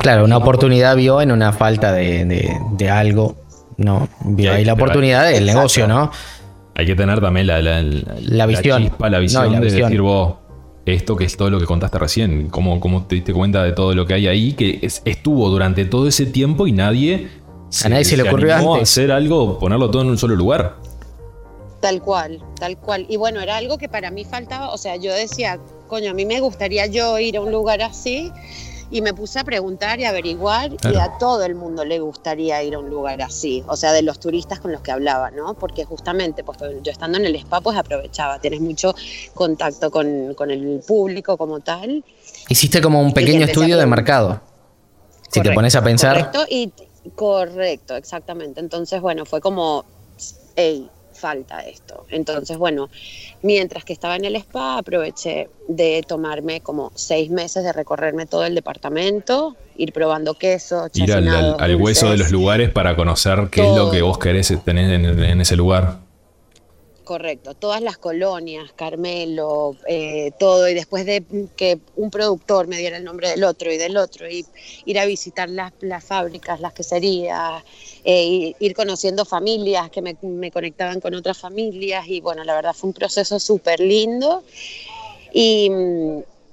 Claro, 0.00 0.24
una 0.24 0.36
oportunidad 0.38 0.96
vio 0.96 1.20
en 1.20 1.30
una 1.30 1.52
falta 1.52 1.92
de, 1.92 2.24
de- 2.24 2.60
de 2.72 2.90
algo. 2.90 3.36
No, 3.76 4.08
vio 4.24 4.52
ahí 4.52 4.64
la 4.64 4.72
oportunidad 4.72 5.26
del 5.26 5.34
Exacto. 5.44 5.54
negocio, 5.58 5.86
¿no? 5.86 6.10
Hay 6.74 6.86
que 6.86 6.94
tener 6.94 7.20
también 7.20 7.46
la, 7.46 7.60
la, 7.60 7.82
La 7.82 8.46
visión. 8.46 8.82
chispa, 8.82 9.10
la 9.10 9.18
visión 9.18 9.44
No, 9.44 9.50
la 9.52 9.58
de 9.60 9.64
visión. 9.66 9.82
decir 9.90 10.00
vos, 10.02 10.34
esto 10.86 11.16
que 11.16 11.24
es 11.24 11.36
todo 11.36 11.50
lo 11.50 11.60
que 11.60 11.66
contaste 11.66 11.98
recién, 11.98 12.48
cómo, 12.48 12.80
cómo 12.80 13.04
te 13.06 13.16
diste 13.16 13.32
cuenta 13.32 13.62
de 13.62 13.72
todo 13.72 13.94
lo 13.94 14.06
que 14.06 14.14
hay 14.14 14.26
ahí, 14.26 14.52
que 14.54 14.78
es- 14.82 15.02
estuvo 15.04 15.48
durante 15.50 15.84
todo 15.84 16.08
ese 16.08 16.26
tiempo 16.26 16.66
y 16.66 16.72
nadie... 16.72 17.28
A 17.84 17.88
nadie 17.88 18.04
se 18.04 18.16
le 18.18 18.24
ocurrió 18.24 18.54
animó 18.54 18.74
antes. 18.74 18.88
a 18.90 18.92
hacer 18.92 19.12
algo, 19.12 19.58
ponerlo 19.58 19.90
todo 19.90 20.02
en 20.02 20.08
un 20.08 20.18
solo 20.18 20.34
lugar. 20.36 20.76
Tal 21.80 22.02
cual, 22.02 22.42
tal 22.60 22.76
cual. 22.76 23.06
Y 23.08 23.16
bueno, 23.16 23.40
era 23.40 23.56
algo 23.56 23.78
que 23.78 23.88
para 23.88 24.10
mí 24.10 24.24
faltaba. 24.24 24.70
O 24.70 24.76
sea, 24.78 24.96
yo 24.96 25.12
decía, 25.12 25.58
coño, 25.88 26.10
a 26.10 26.14
mí 26.14 26.26
me 26.26 26.38
gustaría 26.40 26.86
yo 26.86 27.18
ir 27.18 27.38
a 27.38 27.40
un 27.40 27.50
lugar 27.50 27.80
así. 27.80 28.30
Y 28.92 29.02
me 29.02 29.12
puse 29.12 29.40
a 29.40 29.44
preguntar 29.44 29.98
y 29.98 30.04
averiguar, 30.04 30.70
y 30.70 30.96
a 30.96 31.18
todo 31.18 31.42
el 31.44 31.56
mundo 31.56 31.84
le 31.84 31.98
gustaría 31.98 32.62
ir 32.62 32.74
a 32.74 32.78
un 32.78 32.90
lugar 32.90 33.22
así, 33.22 33.64
o 33.66 33.74
sea, 33.74 33.92
de 33.92 34.02
los 34.02 34.20
turistas 34.20 34.60
con 34.60 34.70
los 34.70 34.82
que 34.82 34.92
hablaba, 34.92 35.30
¿no? 35.30 35.54
Porque 35.54 35.84
justamente, 35.84 36.44
pues 36.44 36.58
yo 36.60 36.92
estando 36.92 37.18
en 37.18 37.24
el 37.24 37.34
spa, 37.36 37.60
pues 37.60 37.76
aprovechaba, 37.76 38.38
tienes 38.38 38.60
mucho 38.60 38.94
contacto 39.34 39.90
con, 39.90 40.34
con 40.34 40.50
el 40.50 40.82
público 40.86 41.36
como 41.36 41.60
tal, 41.60 42.04
Hiciste 42.48 42.80
como 42.80 43.00
un 43.00 43.12
pequeño 43.12 43.46
estudio 43.46 43.78
de 43.78 43.86
mercado. 43.86 44.40
Si 45.30 45.40
te 45.40 45.52
pones 45.52 45.74
a 45.74 45.82
pensar, 45.82 46.30
Correcto, 46.30 46.44
y, 46.50 46.72
correcto, 47.14 47.96
exactamente. 47.96 48.60
Entonces, 48.60 49.00
bueno, 49.00 49.24
fue 49.24 49.40
como, 49.40 49.84
hey, 50.56 50.90
falta 51.22 51.60
esto. 51.60 52.04
Entonces, 52.10 52.58
bueno, 52.58 52.90
mientras 53.42 53.84
que 53.84 53.92
estaba 53.92 54.16
en 54.16 54.24
el 54.24 54.34
spa, 54.36 54.78
aproveché 54.78 55.48
de 55.68 56.02
tomarme 56.06 56.60
como 56.60 56.90
seis 56.96 57.30
meses 57.30 57.62
de 57.62 57.72
recorrerme 57.72 58.26
todo 58.26 58.44
el 58.44 58.54
departamento, 58.54 59.54
ir 59.76 59.92
probando 59.92 60.34
queso, 60.34 60.88
Ir 60.94 61.12
al, 61.12 61.18
al- 61.18 61.24
chacinados, 61.24 61.60
al 61.62 61.76
hueso 61.76 62.10
de 62.10 62.16
los 62.18 62.30
lugares 62.32 62.70
para 62.70 62.96
conocer 62.96 63.48
qué 63.50 63.62
es 63.62 63.76
lo 63.76 63.90
que 63.90 64.02
vos 64.02 64.18
querés 64.18 64.52
tener 64.64 64.92
en, 64.92 65.04
en 65.24 65.40
ese 65.40 65.54
lugar. 65.56 65.98
Correcto, 67.04 67.54
todas 67.54 67.82
las 67.82 67.98
colonias, 67.98 68.72
Carmelo, 68.74 69.74
eh, 69.88 70.30
todo, 70.38 70.68
y 70.68 70.74
después 70.74 71.04
de 71.04 71.24
que 71.56 71.80
un 71.96 72.12
productor 72.12 72.68
me 72.68 72.78
diera 72.78 72.96
el 72.96 73.02
nombre 73.02 73.28
del 73.28 73.42
otro 73.42 73.72
y 73.72 73.76
del 73.76 73.96
otro, 73.96 74.30
y 74.30 74.46
ir 74.84 74.98
a 75.00 75.04
visitar 75.04 75.50
las, 75.50 75.72
las 75.80 76.04
fábricas, 76.04 76.60
las 76.60 76.72
queserías, 76.72 77.64
eh, 78.04 78.54
ir 78.56 78.74
conociendo 78.74 79.24
familias 79.24 79.90
que 79.90 80.00
me, 80.00 80.16
me 80.22 80.52
conectaban 80.52 81.00
con 81.00 81.12
otras 81.14 81.38
familias, 81.38 82.06
y 82.06 82.20
bueno, 82.20 82.44
la 82.44 82.54
verdad 82.54 82.72
fue 82.72 82.88
un 82.88 82.94
proceso 82.94 83.40
súper 83.40 83.80
lindo. 83.80 84.44
Y, 85.32 85.70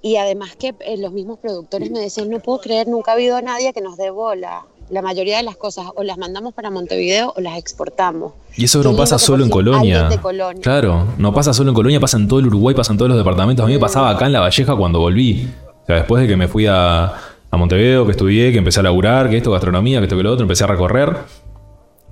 y 0.01 0.15
además 0.15 0.55
que 0.55 0.73
eh, 0.79 0.97
los 0.97 1.11
mismos 1.11 1.37
productores 1.39 1.91
me 1.91 1.99
decían, 1.99 2.29
no 2.29 2.39
puedo 2.39 2.59
creer, 2.59 2.87
nunca 2.87 3.11
ha 3.11 3.13
habido 3.15 3.39
nadie 3.41 3.71
que 3.71 3.81
nos 3.81 3.97
dé 3.97 4.09
bola. 4.09 4.65
La 4.89 5.01
mayoría 5.01 5.37
de 5.37 5.43
las 5.43 5.55
cosas 5.55 5.85
o 5.95 6.03
las 6.03 6.17
mandamos 6.17 6.53
para 6.53 6.71
Montevideo 6.71 7.33
o 7.35 7.41
las 7.41 7.57
exportamos. 7.57 8.33
Y 8.55 8.65
eso 8.65 8.81
no 8.83 8.95
pasa 8.95 9.19
solo 9.19 9.43
en 9.43 9.49
Colonia. 9.49 10.09
Colonia. 10.21 10.61
Claro, 10.61 11.05
no 11.17 11.33
pasa 11.33 11.53
solo 11.53 11.69
en 11.69 11.75
Colonia, 11.75 11.99
pasa 11.99 12.17
en 12.17 12.27
todo 12.27 12.39
el 12.39 12.47
Uruguay, 12.47 12.75
pasa 12.75 12.91
en 12.91 12.97
todos 12.97 13.09
los 13.09 13.17
departamentos. 13.17 13.63
A 13.63 13.67
mí 13.67 13.73
me 13.73 13.79
pasaba 13.79 14.09
acá 14.09 14.25
en 14.25 14.33
La 14.33 14.39
Valleja 14.39 14.75
cuando 14.75 14.99
volví. 14.99 15.47
O 15.83 15.85
sea, 15.85 15.97
después 15.97 16.21
de 16.21 16.27
que 16.27 16.35
me 16.35 16.47
fui 16.47 16.65
a, 16.65 17.13
a 17.51 17.57
Montevideo, 17.57 18.05
que 18.05 18.11
estudié, 18.11 18.51
que 18.51 18.57
empecé 18.57 18.79
a 18.79 18.83
laburar, 18.83 19.29
que 19.29 19.37
esto, 19.37 19.51
gastronomía, 19.51 19.99
que 19.99 20.05
esto, 20.05 20.17
que 20.17 20.23
lo 20.23 20.31
otro, 20.31 20.43
empecé 20.43 20.63
a 20.63 20.67
recorrer. 20.67 21.17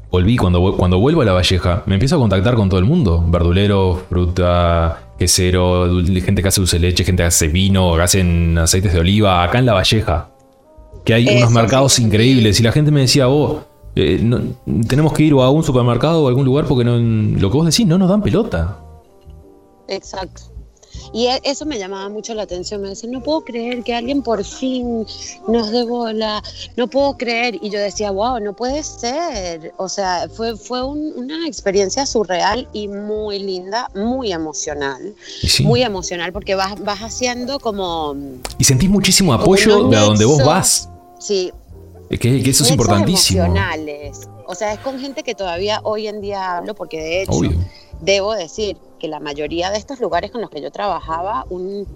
Volví, 0.09 0.37
cuando, 0.37 0.75
cuando 0.77 0.99
vuelvo 0.99 1.21
a 1.21 1.25
La 1.25 1.33
Valleja, 1.33 1.83
me 1.85 1.95
empiezo 1.95 2.15
a 2.15 2.19
contactar 2.19 2.55
con 2.55 2.69
todo 2.69 2.79
el 2.79 2.85
mundo. 2.85 3.23
Verdulero, 3.27 4.03
fruta, 4.07 4.99
quesero, 5.17 6.01
gente 6.05 6.41
que 6.41 6.47
hace 6.47 6.61
dulce 6.61 6.79
leche, 6.79 7.03
gente 7.03 7.23
que 7.23 7.27
hace 7.27 7.47
vino, 7.49 7.95
que 7.95 8.01
hacen 8.01 8.57
aceites 8.57 8.93
de 8.93 8.99
oliva, 8.99 9.43
acá 9.43 9.59
en 9.59 9.65
La 9.65 9.73
Valleja. 9.73 10.29
Que 11.03 11.13
hay 11.13 11.27
Eso, 11.27 11.37
unos 11.37 11.51
mercados 11.51 11.93
sí. 11.93 12.03
increíbles. 12.03 12.59
Y 12.59 12.63
la 12.63 12.71
gente 12.71 12.91
me 12.91 13.01
decía, 13.01 13.27
vos, 13.27 13.59
eh, 13.95 14.19
no- 14.21 14.39
tenemos 14.87 15.13
que 15.13 15.23
ir 15.23 15.33
o 15.33 15.41
a 15.43 15.49
un 15.49 15.63
supermercado 15.63 16.23
o 16.23 16.27
a 16.27 16.29
algún 16.29 16.45
lugar 16.45 16.65
porque 16.65 16.83
no, 16.83 16.97
lo 16.97 17.49
que 17.51 17.57
vos 17.57 17.65
decís 17.65 17.85
no 17.87 17.97
nos 17.97 18.09
dan 18.09 18.21
pelota. 18.21 18.77
Exacto. 19.87 20.41
Y 21.13 21.27
e- 21.27 21.41
eso 21.43 21.65
me 21.65 21.77
llamaba 21.79 22.09
mucho 22.09 22.33
la 22.33 22.43
atención. 22.43 22.81
Me 22.81 22.89
decían, 22.89 23.11
no 23.11 23.21
puedo 23.23 23.41
creer 23.43 23.83
que 23.83 23.93
alguien 23.95 24.21
por 24.23 24.43
fin 24.43 25.05
nos 25.47 25.71
dé 25.71 25.83
bola, 25.83 26.43
no 26.75 26.87
puedo 26.87 27.17
creer. 27.17 27.57
Y 27.61 27.69
yo 27.69 27.79
decía, 27.79 28.11
wow, 28.11 28.39
no 28.39 28.53
puede 28.53 28.83
ser. 28.83 29.73
O 29.77 29.89
sea, 29.89 30.27
fue, 30.33 30.55
fue 30.57 30.83
un- 30.83 31.13
una 31.17 31.47
experiencia 31.47 32.05
surreal 32.05 32.67
y 32.73 32.87
muy 32.87 33.39
linda, 33.39 33.89
muy 33.95 34.31
emocional. 34.31 35.15
Sí. 35.47 35.63
Muy 35.63 35.83
emocional 35.83 36.31
porque 36.33 36.55
vas, 36.55 36.81
vas 36.83 36.99
haciendo 36.99 37.59
como, 37.59 38.15
Y 38.57 38.63
sentís 38.63 38.89
muchísimo 38.89 39.33
apoyo 39.33 39.87
de 39.89 39.97
a 39.97 40.01
donde 40.01 40.25
vos 40.25 40.43
vas. 40.43 40.89
sí, 41.19 41.51
Que, 42.09 42.17
que 42.17 42.49
eso 42.49 42.63
es 42.63 42.71
importantísimo. 42.71 43.43
emocionales. 43.45 44.29
O 44.45 44.55
sea, 44.55 44.73
es 44.73 44.79
con 44.79 44.97
gente 44.99 45.23
que 45.23 45.35
todavía 45.35 45.81
hoy 45.83 46.07
en 46.07 46.21
día 46.21 46.57
hablo 46.57 46.73
porque 46.73 46.97
de 47.01 47.21
hecho 47.23 47.31
Obvio. 47.33 47.51
debo 48.01 48.33
decir 48.33 48.77
que 48.97 49.07
la 49.07 49.19
mayoría 49.19 49.69
de 49.71 49.77
estos 49.77 49.99
lugares 49.99 50.31
con 50.31 50.41
los 50.41 50.49
que 50.49 50.61
yo 50.61 50.71
trabajaba, 50.71 51.45
un 51.49 51.87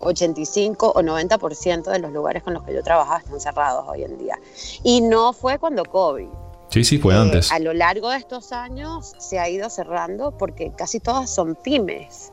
85 0.00 0.92
o 0.94 1.02
90% 1.02 1.90
de 1.90 1.98
los 1.98 2.12
lugares 2.12 2.42
con 2.42 2.54
los 2.54 2.62
que 2.64 2.72
yo 2.74 2.82
trabajaba 2.82 3.18
están 3.18 3.40
cerrados 3.40 3.84
hoy 3.88 4.02
en 4.04 4.18
día. 4.18 4.38
Y 4.82 5.00
no 5.02 5.32
fue 5.32 5.58
cuando 5.58 5.84
COVID. 5.84 6.28
Sí, 6.70 6.84
sí, 6.84 6.98
fue 6.98 7.14
Eh, 7.14 7.18
antes. 7.18 7.50
a 7.52 7.58
lo 7.58 7.72
largo 7.74 8.10
de 8.10 8.16
estos 8.18 8.52
años 8.52 9.12
se 9.18 9.38
ha 9.38 9.48
ido 9.48 9.68
cerrando 9.70 10.30
porque 10.38 10.72
casi 10.76 11.00
todas 11.00 11.28
son 11.28 11.56
pymes. 11.56 12.32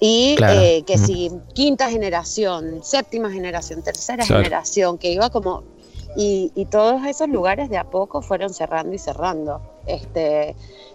Y 0.00 0.34
Claro. 0.36 0.60
eh, 0.60 0.82
que 0.86 0.94
Ujú. 0.96 1.06
si 1.06 1.30
quinta 1.54 1.88
generación, 1.90 2.80
séptima 2.84 3.30
generación, 3.30 3.82
tercera 3.82 4.24
Claro. 4.24 4.42
generación, 4.42 4.98
que 4.98 5.12
iba 5.12 5.30
como... 5.30 5.62
Y, 6.16 6.52
y 6.54 6.66
todos 6.66 7.04
esos 7.06 7.28
lugares 7.28 7.70
de 7.70 7.76
a 7.78 7.84
poco 7.90 8.22
fueron 8.22 8.52
cerrando 8.54 8.94
y 8.94 8.98
cerrando. 8.98 9.60
Este, 9.86 10.54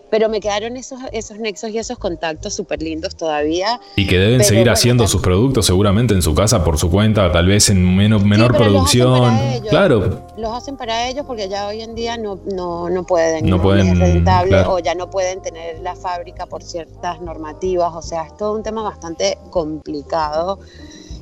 pero 0.09 0.29
me 0.29 0.39
quedaron 0.39 0.77
esos, 0.77 0.99
esos 1.11 1.37
nexos 1.39 1.69
y 1.71 1.77
esos 1.77 1.97
contactos 1.97 2.53
súper 2.53 2.81
lindos 2.81 3.15
todavía. 3.15 3.79
Y 3.95 4.07
que 4.07 4.17
deben 4.17 4.37
pero 4.37 4.47
seguir 4.47 4.63
bueno, 4.63 4.73
haciendo 4.73 5.07
sus 5.07 5.21
productos 5.21 5.65
seguramente 5.65 6.13
en 6.13 6.21
su 6.21 6.33
casa 6.33 6.63
por 6.63 6.77
su 6.77 6.89
cuenta, 6.89 7.31
tal 7.31 7.47
vez 7.47 7.69
en 7.69 7.95
menor, 7.95 8.23
menor 8.25 8.51
pero 8.57 8.69
los 8.71 8.85
hacen 8.85 9.01
producción. 9.01 9.29
para 9.29 9.53
ellos. 9.53 9.69
Claro, 9.69 10.21
Los 10.37 10.53
hacen 10.53 10.77
para 10.77 11.09
ellos 11.09 11.25
porque 11.25 11.49
ya 11.49 11.67
hoy 11.67 11.81
en 11.81 11.95
día 11.95 12.17
no, 12.17 12.39
no, 12.51 12.89
no 12.89 13.03
pueden. 13.05 13.49
No 13.49 13.61
pueden, 13.61 13.87
es 13.87 13.99
rentable 13.99 14.49
claro. 14.49 14.73
o 14.73 14.79
ya 14.79 14.95
no 14.95 15.09
pueden 15.09 15.41
tener 15.41 15.79
la 15.79 15.95
fábrica 15.95 16.45
por 16.45 16.63
ciertas 16.63 17.21
normativas. 17.21 17.93
O 17.95 18.01
sea, 18.01 18.23
es 18.23 18.37
todo 18.37 18.55
un 18.55 18.63
tema 18.63 18.81
bastante 18.83 19.37
complicado. 19.49 20.59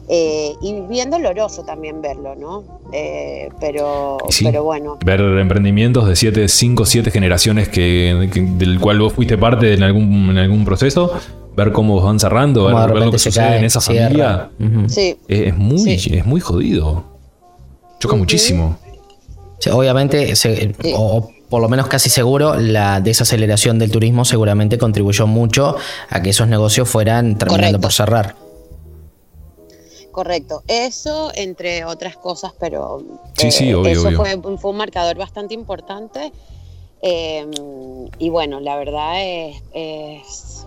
Eh, 0.10 0.54
y 0.62 0.82
bien 0.88 1.10
doloroso 1.10 1.64
también 1.64 2.02
verlo, 2.02 2.36
¿no? 2.36 2.64
Eh, 2.94 3.50
pero, 3.60 4.18
sí. 4.30 4.46
pero 4.46 4.64
bueno, 4.64 4.98
ver 5.06 5.20
emprendimientos 5.22 6.08
de 6.08 6.16
7, 6.16 6.48
5, 6.48 6.86
7 6.86 7.12
generaciones 7.12 7.68
que, 7.70 8.30
que- 8.34 8.42
del 8.42 8.80
cual 8.80 9.00
vos 9.00 9.14
fuiste 9.14 9.38
parte 9.38 9.74
en 9.74 9.84
algún, 9.84 10.30
en 10.32 10.38
algún 10.38 10.64
proceso, 10.66 11.12
ver 11.56 11.72
cómo 11.72 12.00
van 12.02 12.20
cerrando, 12.20 12.66
ver, 12.66 12.90
lo 12.96 13.12
que 13.12 13.20
sucede 13.20 13.46
cae, 13.48 13.58
en 13.60 13.66
esa 13.66 13.82
cierra. 13.82 14.50
familia, 14.60 14.88
sí. 14.90 15.18
es, 15.28 15.40
es 15.48 15.58
muy, 15.58 15.98
Sí. 16.00 16.16
es 16.16 16.26
muy 16.26 16.40
jodido. 16.40 17.04
Choca 18.00 18.16
muchísimo. 18.16 18.78
Sí, 19.60 19.70
obviamente, 19.72 20.36
se- 20.36 20.74
Sí. 20.82 20.94
o, 20.96 21.18
o 21.18 21.32
por 21.50 21.62
lo 21.62 21.68
menos 21.70 21.88
casi 21.88 22.10
seguro, 22.10 22.56
la 22.60 23.02
desaceleración 23.02 23.80
del 23.80 23.90
turismo 23.90 24.24
seguramente 24.26 24.78
contribuyó 24.78 25.26
mucho 25.28 25.76
a 26.10 26.22
que 26.22 26.30
esos 26.30 26.48
negocios 26.48 26.88
fueran 26.90 27.38
terminando 27.38 27.80
Correcto. 27.80 27.82
por 27.82 27.92
cerrar. 27.94 28.36
Correcto, 30.18 30.64
eso 30.68 31.30
entre 31.36 31.86
otras 31.86 32.18
cosas, 32.18 32.52
pero 32.60 33.04
Sí, 33.38 33.52
sí, 33.52 33.72
obvio, 33.72 33.92
eso 33.92 34.08
obvio. 34.08 34.18
Fue, 34.42 34.58
fue 34.58 34.72
un 34.72 34.78
marcador 34.78 35.16
bastante 35.16 35.54
importante. 35.54 36.32
eh, 37.04 37.46
y 38.18 38.30
bueno, 38.30 38.60
la 38.60 38.76
verdad 38.78 39.24
es, 39.24 39.62
es- 39.76 40.67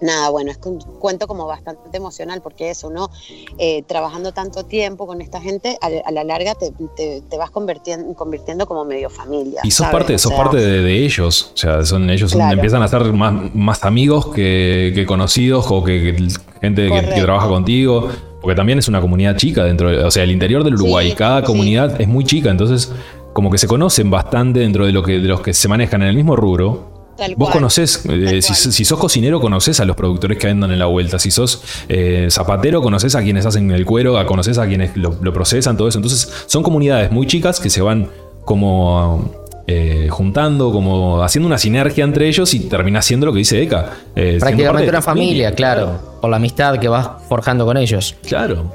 nada, 0.00 0.30
bueno, 0.30 0.50
es 0.50 0.58
un 0.64 0.78
cuento 0.80 1.26
como 1.26 1.46
bastante 1.46 1.96
emocional 1.96 2.40
porque 2.42 2.70
eso, 2.70 2.90
¿no? 2.90 3.10
Eh, 3.58 3.82
trabajando 3.86 4.32
tanto 4.32 4.64
tiempo 4.64 5.06
con 5.06 5.20
esta 5.20 5.40
gente, 5.40 5.78
a, 5.80 5.88
a 6.08 6.12
la 6.12 6.24
larga 6.24 6.54
te, 6.54 6.72
te- 6.96 7.22
te 7.28 7.36
vas 7.38 7.50
convirtiendo, 7.50 8.14
convirtiendo 8.14 8.66
como 8.66 8.84
medio 8.84 9.10
familia. 9.10 9.60
Y 9.64 9.70
sos 9.70 9.86
¿sabes? 9.86 9.92
parte, 9.92 10.14
O 10.14 10.18
sos 10.18 10.30
sea, 10.32 10.42
parte 10.42 10.56
de, 10.58 10.82
de 10.82 11.04
ellos. 11.04 11.50
O 11.54 11.56
sea, 11.56 11.84
son 11.84 12.08
ellos 12.10 12.32
Claro. 12.32 12.54
empiezan 12.54 12.82
a 12.82 12.88
ser 12.88 13.02
más, 13.12 13.54
más 13.54 13.84
amigos 13.84 14.26
que, 14.28 14.92
que 14.94 15.06
conocidos 15.06 15.66
o 15.70 15.82
que, 15.84 16.14
que 16.16 16.28
gente 16.60 16.88
que- 16.88 17.20
trabaja 17.22 17.48
contigo. 17.48 18.08
Porque 18.40 18.56
también 18.56 18.78
es 18.78 18.88
una 18.88 19.02
comunidad 19.02 19.36
chica 19.36 19.64
dentro 19.64 19.90
de, 19.90 20.02
o 20.02 20.10
sea, 20.10 20.22
el 20.22 20.30
interior 20.30 20.64
del 20.64 20.74
Uruguay, 20.74 21.10
Sí, 21.10 21.14
cada 21.16 21.40
sí. 21.40 21.46
comunidad 21.46 22.00
es 22.00 22.08
muy 22.08 22.24
chica, 22.24 22.50
entonces 22.50 22.90
como 23.34 23.50
que 23.50 23.58
se 23.58 23.66
conocen 23.68 24.10
bastante 24.10 24.60
dentro 24.60 24.86
de 24.86 24.92
lo 24.92 25.02
que 25.02 25.12
de 25.20 25.28
los 25.28 25.42
que 25.42 25.52
se 25.52 25.68
manejan 25.68 26.00
en 26.02 26.08
el 26.08 26.16
mismo 26.16 26.36
rubro. 26.36 26.89
Tal 27.20 27.34
Vos 27.36 27.48
cual. 27.50 27.58
conocés, 27.58 28.02
eh, 28.08 28.40
si, 28.40 28.84
sos 28.84 28.98
cocinero, 28.98 29.40
conoces 29.42 29.78
a 29.78 29.84
los 29.84 29.94
productores 29.94 30.38
que 30.38 30.48
andan 30.48 30.72
en 30.72 30.78
la 30.78 30.86
vuelta. 30.86 31.18
Si 31.18 31.30
sos 31.30 31.62
eh, 31.88 32.28
zapatero, 32.30 32.80
conoces 32.80 33.14
a 33.14 33.22
quienes 33.22 33.44
hacen 33.44 33.70
el 33.70 33.84
cuero, 33.84 34.16
a 34.18 34.24
conoces 34.26 34.56
a 34.56 34.66
quienes 34.66 34.96
lo, 34.96 35.18
lo 35.20 35.32
procesan, 35.34 35.76
todo 35.76 35.88
eso. 35.88 35.98
Entonces, 35.98 36.32
son 36.46 36.62
comunidades 36.62 37.12
muy 37.12 37.26
chicas 37.26 37.60
que 37.60 37.68
se 37.68 37.82
van 37.82 38.08
como 38.46 39.34
eh, 39.66 40.08
juntando, 40.10 40.72
como 40.72 41.22
haciendo 41.22 41.46
una 41.46 41.58
sinergia 41.58 42.04
entre 42.04 42.26
ellos 42.26 42.54
y 42.54 42.60
termina 42.60 43.02
siendo 43.02 43.26
lo 43.26 43.32
que 43.32 43.40
dice 43.40 43.62
Eka. 43.62 43.92
eh, 44.16 44.38
Prácticamente 44.40 44.88
una 44.88 45.02
familia, 45.02 45.54
claro, 45.54 46.18
por 46.22 46.30
la 46.30 46.36
amistad 46.38 46.78
que 46.78 46.88
vas 46.88 47.08
forjando 47.28 47.66
con 47.66 47.76
ellos. 47.76 48.16
Claro. 48.26 48.72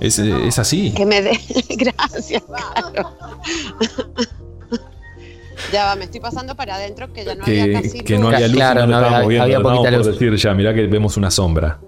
Es, 0.00 0.18
es 0.18 0.58
así. 0.58 0.90
Que 0.92 1.06
me 1.06 1.22
dé. 1.22 1.38
Gracias, 1.76 2.42
Caro. 2.74 3.10
Ya 5.72 5.84
va, 5.86 5.96
me 5.96 6.04
estoy 6.04 6.20
pasando 6.20 6.54
para 6.56 6.74
adentro 6.76 7.12
que 7.12 7.24
ya 7.24 7.34
no 7.34 7.44
había 7.44 7.72
casi 7.72 8.00
que 8.00 8.14
no 8.18 8.26
luz. 8.26 8.34
había 8.34 8.48
luz, 8.48 8.56
Claro, 8.56 8.80
no 8.80 8.86
lo 8.86 8.90
no 8.90 8.96
había- 8.96 9.06
estábamos 9.08 9.28
viendo, 9.28 9.42
había 9.44 9.54
lo 9.54 9.60
estábamos 9.60 9.78
poquita 9.86 9.96
por 9.98 10.06
luz. 10.06 10.20
decir 10.20 10.36
ya, 10.48 10.54
mirá 10.54 10.74
que 10.74 10.86
vemos 10.86 11.16
una 11.16 11.30
sombra. 11.30 11.78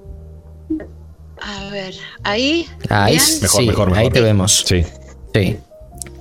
A 1.40 1.70
ver, 1.70 1.94
ahí. 2.22 2.66
Ahí 2.88 3.14
bien. 3.14 3.20
sí, 3.24 3.40
Mejor, 3.42 3.64
mejor, 3.66 3.88
mejor. 3.90 3.98
ahí 4.02 4.10
te 4.10 4.20
vemos. 4.20 4.64
Sí. 4.66 4.84
Sí. 5.34 5.58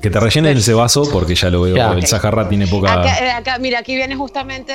Que 0.02 0.10
te 0.10 0.19
rellenen 0.19 0.58
ese 0.58 0.74
vaso 0.74 1.08
porque 1.12 1.36
ya 1.36 1.50
lo 1.52 1.62
veo. 1.62 1.76
Ya. 1.76 1.91
El 1.93 2.06
Sahara 2.08 2.50
tiene 2.50 2.65
poca. 2.67 2.93
Acá, 3.02 3.17
eh, 3.24 3.32
acá, 3.32 3.58
mira, 3.60 3.80
aquí 3.80 3.95
viene 3.95 4.15
justamente. 4.15 4.74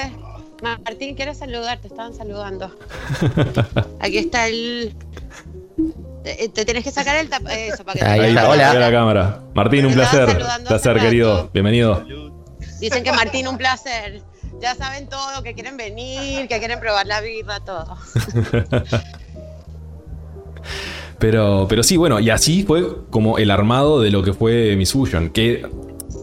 Martín, 0.63 1.17
¿quieres 1.17 1.37
saludar? 1.39 1.79
Te 1.81 1.89
estaban 1.89 2.15
saludando. 2.15 2.71
Aquí 4.01 4.19
está 4.19 4.47
el. 4.49 4.95
Te, 6.25 6.49
te 6.49 6.65
tienes 6.65 6.83
que 6.83 6.91
sacar 6.91 7.17
el 7.19 7.29
tap- 7.29 7.47
eso 7.51 7.85
para 7.85 7.93
que 7.95 7.99
te 8.01 8.11
Ahí 8.11 8.21
Ahí 8.21 8.29
está, 8.31 8.49
hola. 8.49 8.73
la 8.75 8.91
cámara. 8.91 9.41
Martín, 9.55 9.85
un 9.85 9.91
Te 9.93 9.97
placer. 9.99 10.39
Placer, 10.67 10.99
querido. 11.01 11.51
Bienvenido. 11.53 12.03
Dicen 12.81 13.03
que 13.05 13.13
Martín, 13.13 13.49
un 13.49 13.57
placer. 13.59 14.23
Ya 14.61 14.75
saben 14.75 15.07
todo, 15.09 15.43
que 15.43 15.53
quieren 15.55 15.77
venir, 15.77 16.49
que 16.49 16.59
quieren 16.59 16.81
probar 16.81 17.07
la 17.07 17.21
birra, 17.21 17.61
todo. 17.61 17.97
Pero, 21.19 21.67
pero 21.69 21.83
sí, 21.83 21.97
bueno, 21.97 22.21
y 22.21 22.29
así 22.29 22.63
fue 22.65 22.85
como 23.11 23.39
el 23.39 23.51
armado 23.51 24.01
de 24.03 24.11
lo 24.11 24.23
que 24.23 24.35
fue 24.35 24.77
Miss 24.77 24.93
Fusion. 24.93 25.31
Que, 25.31 25.67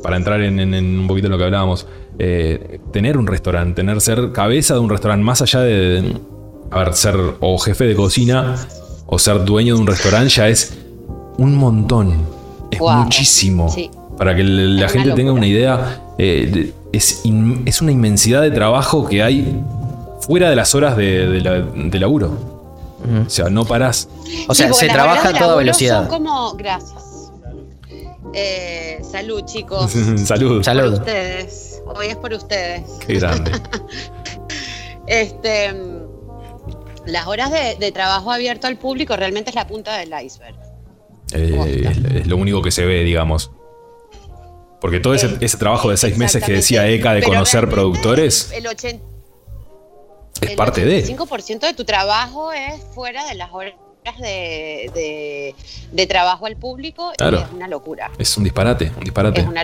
para 0.04 0.18
entrar 0.18 0.40
en, 0.42 0.60
en- 0.60 0.74
en 0.76 1.00
un 1.00 1.08
poquito 1.08 1.28
en 1.28 1.32
lo 1.32 1.38
que 1.40 1.46
hablábamos, 1.46 1.88
eh, 2.20 2.80
tener 2.92 3.18
un 3.18 3.26
restaurante, 3.26 3.74
tener 3.82 4.00
ser 4.02 4.32
cabeza 4.32 4.76
de 4.76 4.82
un 4.82 4.90
restaurante, 4.92 5.24
más 5.24 5.42
allá 5.42 5.62
de, 5.62 6.16
a 6.70 6.80
ver, 6.80 6.94
ser 6.94 7.16
o 7.40 7.58
jefe 7.58 7.86
de 7.86 7.96
cocina 7.96 8.56
o 9.08 9.18
ser 9.18 9.44
dueño 9.44 9.76
de 9.76 9.82
un 9.82 9.88
restaurante, 9.88 10.30
ya 10.30 10.48
es 10.48 10.78
un 11.38 11.56
montón. 11.56 12.28
Es 12.70 12.80
muchísimo. 12.80 13.70
Sí. 13.70 13.90
Para 14.18 14.36
que 14.36 14.44
la 14.44 14.90
gente 14.90 15.12
tenga 15.14 15.32
una 15.32 15.48
idea, 15.48 16.03
eh, 16.18 16.72
es, 16.92 17.22
in- 17.26 17.64
es 17.66 17.82
una 17.82 17.92
inmensidad 17.92 18.42
de 18.42 18.52
trabajo 18.52 19.08
que 19.08 19.24
hay 19.24 19.62
fuera 20.22 20.50
de 20.50 20.56
las 20.56 20.74
horas 20.76 20.96
de, 20.98 21.28
de 21.28 21.42
la- 21.42 21.62
de 21.62 22.00
laburo. 22.00 22.52
O 23.26 23.30
sea, 23.30 23.50
no 23.50 23.66
parás. 23.66 24.08
O 24.48 24.56
sea, 24.56 24.72
Sí, 24.72 24.86
se 24.86 24.88
trabaja 24.88 25.30
a 25.30 25.34
toda 25.38 25.56
velocidad. 25.58 26.08
Como. 26.08 26.54
Gracias. 26.54 27.32
Eh, 28.34 29.00
salud, 29.04 29.44
chicos. 29.46 29.92
Salud. 30.26 30.64
Salud. 30.64 30.92
Por 30.92 31.00
ustedes. 31.02 31.82
Hoy 31.86 32.08
es 32.08 32.16
por 32.16 32.34
ustedes. 32.34 32.84
Qué 33.06 33.16
grande. 33.16 33.52
Este, 35.06 35.74
las 37.06 37.28
horas 37.28 37.52
de, 37.52 37.76
de 37.78 37.92
trabajo 37.92 38.32
abierto 38.32 38.68
al 38.68 38.78
público 38.78 39.16
realmente 39.18 39.50
es 39.50 39.56
la 39.56 39.68
punta 39.68 39.98
del 39.98 40.14
iceberg. 40.24 40.56
Eh, 41.34 41.84
es, 41.92 42.16
es 42.22 42.28
lo 42.28 42.38
único 42.38 42.62
que 42.62 42.72
se 42.72 42.86
ve, 42.86 43.04
digamos. 43.04 43.52
Porque 44.84 45.00
todo 45.00 45.14
ese, 45.14 45.28
Eh, 45.28 45.38
ese 45.40 45.56
trabajo 45.58 45.90
de 45.90 45.96
seis 45.98 46.18
meses 46.18 46.44
que 46.44 46.52
decía. 46.52 46.86
Eka 46.90 47.14
de 47.14 47.22
Pero 47.22 47.32
conocer 47.32 47.70
productores 47.70 48.52
El, 48.54 48.68
80, 48.68 49.02
es 50.42 50.50
el 50.50 50.56
parte 50.58 50.84
de. 50.86 51.02
85% 51.06 51.60
de 51.62 51.74
tu 51.74 51.86
trabajo 51.86 52.52
es 52.52 52.84
fuera 52.94 53.26
de 53.26 53.36
las 53.36 53.50
horas 53.54 53.74
de, 54.22 54.92
de- 54.94 55.56
de 55.94 56.08
trabajo 56.08 56.46
al 56.48 56.58
público 56.58 57.14
Claro. 57.18 57.38
y 57.40 57.42
es 57.44 57.48
una 57.54 57.70
locura. 57.70 58.12
Es 58.20 58.36
un 58.38 58.44
disparate, 58.44 58.92
un 58.98 59.06
disparate. 59.06 59.40
Es 59.40 59.48
una 59.48 59.64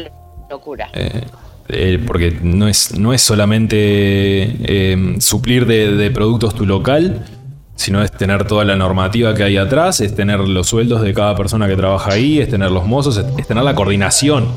locura. 0.50 0.90
Eh, 0.94 1.22
eh, 1.68 2.04
porque 2.08 2.32
no 2.42 2.70
es, 2.70 2.98
no 2.98 3.12
es 3.14 3.22
solamente 3.22 3.76
eh, 3.84 5.16
suplir 5.20 5.66
de, 5.66 5.92
de 5.98 6.12
productos 6.12 6.56
tu 6.56 6.66
local, 6.66 7.26
sino 7.76 8.02
es 8.02 8.12
tener 8.14 8.48
toda 8.48 8.64
la 8.64 8.78
normativa 8.78 9.36
que 9.36 9.44
hay 9.44 9.58
atrás, 9.58 10.00
es 10.00 10.16
tener 10.16 10.40
los 10.40 10.68
sueldos 10.68 11.02
de 11.02 11.14
cada 11.14 11.36
persona 11.36 11.68
que 11.68 11.76
trabaja 11.76 12.14
ahí, 12.14 12.40
es 12.40 12.50
tener 12.50 12.72
los 12.72 12.86
mozos, 12.86 13.18
es, 13.18 13.26
es 13.38 13.46
tener 13.48 13.64
la 13.66 13.76
coordinación 13.76 14.48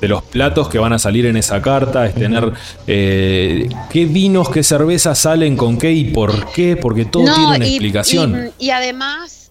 de 0.00 0.08
los 0.08 0.22
platos 0.22 0.68
que 0.68 0.78
van 0.78 0.92
a 0.92 0.98
salir 0.98 1.26
en 1.26 1.36
esa 1.36 1.60
carta, 1.62 2.06
es 2.06 2.14
tener 2.14 2.52
eh, 2.86 3.68
qué 3.90 4.04
vinos, 4.04 4.50
qué 4.50 4.62
cervezas 4.62 5.18
salen 5.18 5.56
con 5.56 5.78
qué 5.78 5.92
y 5.92 6.04
por 6.12 6.52
qué, 6.52 6.76
porque 6.76 7.04
todo 7.06 7.24
tiene 7.24 7.46
una 7.56 7.66
y- 7.66 7.70
explicación. 7.70 8.52
Y, 8.58 8.66
y 8.66 8.70
además, 8.70 9.50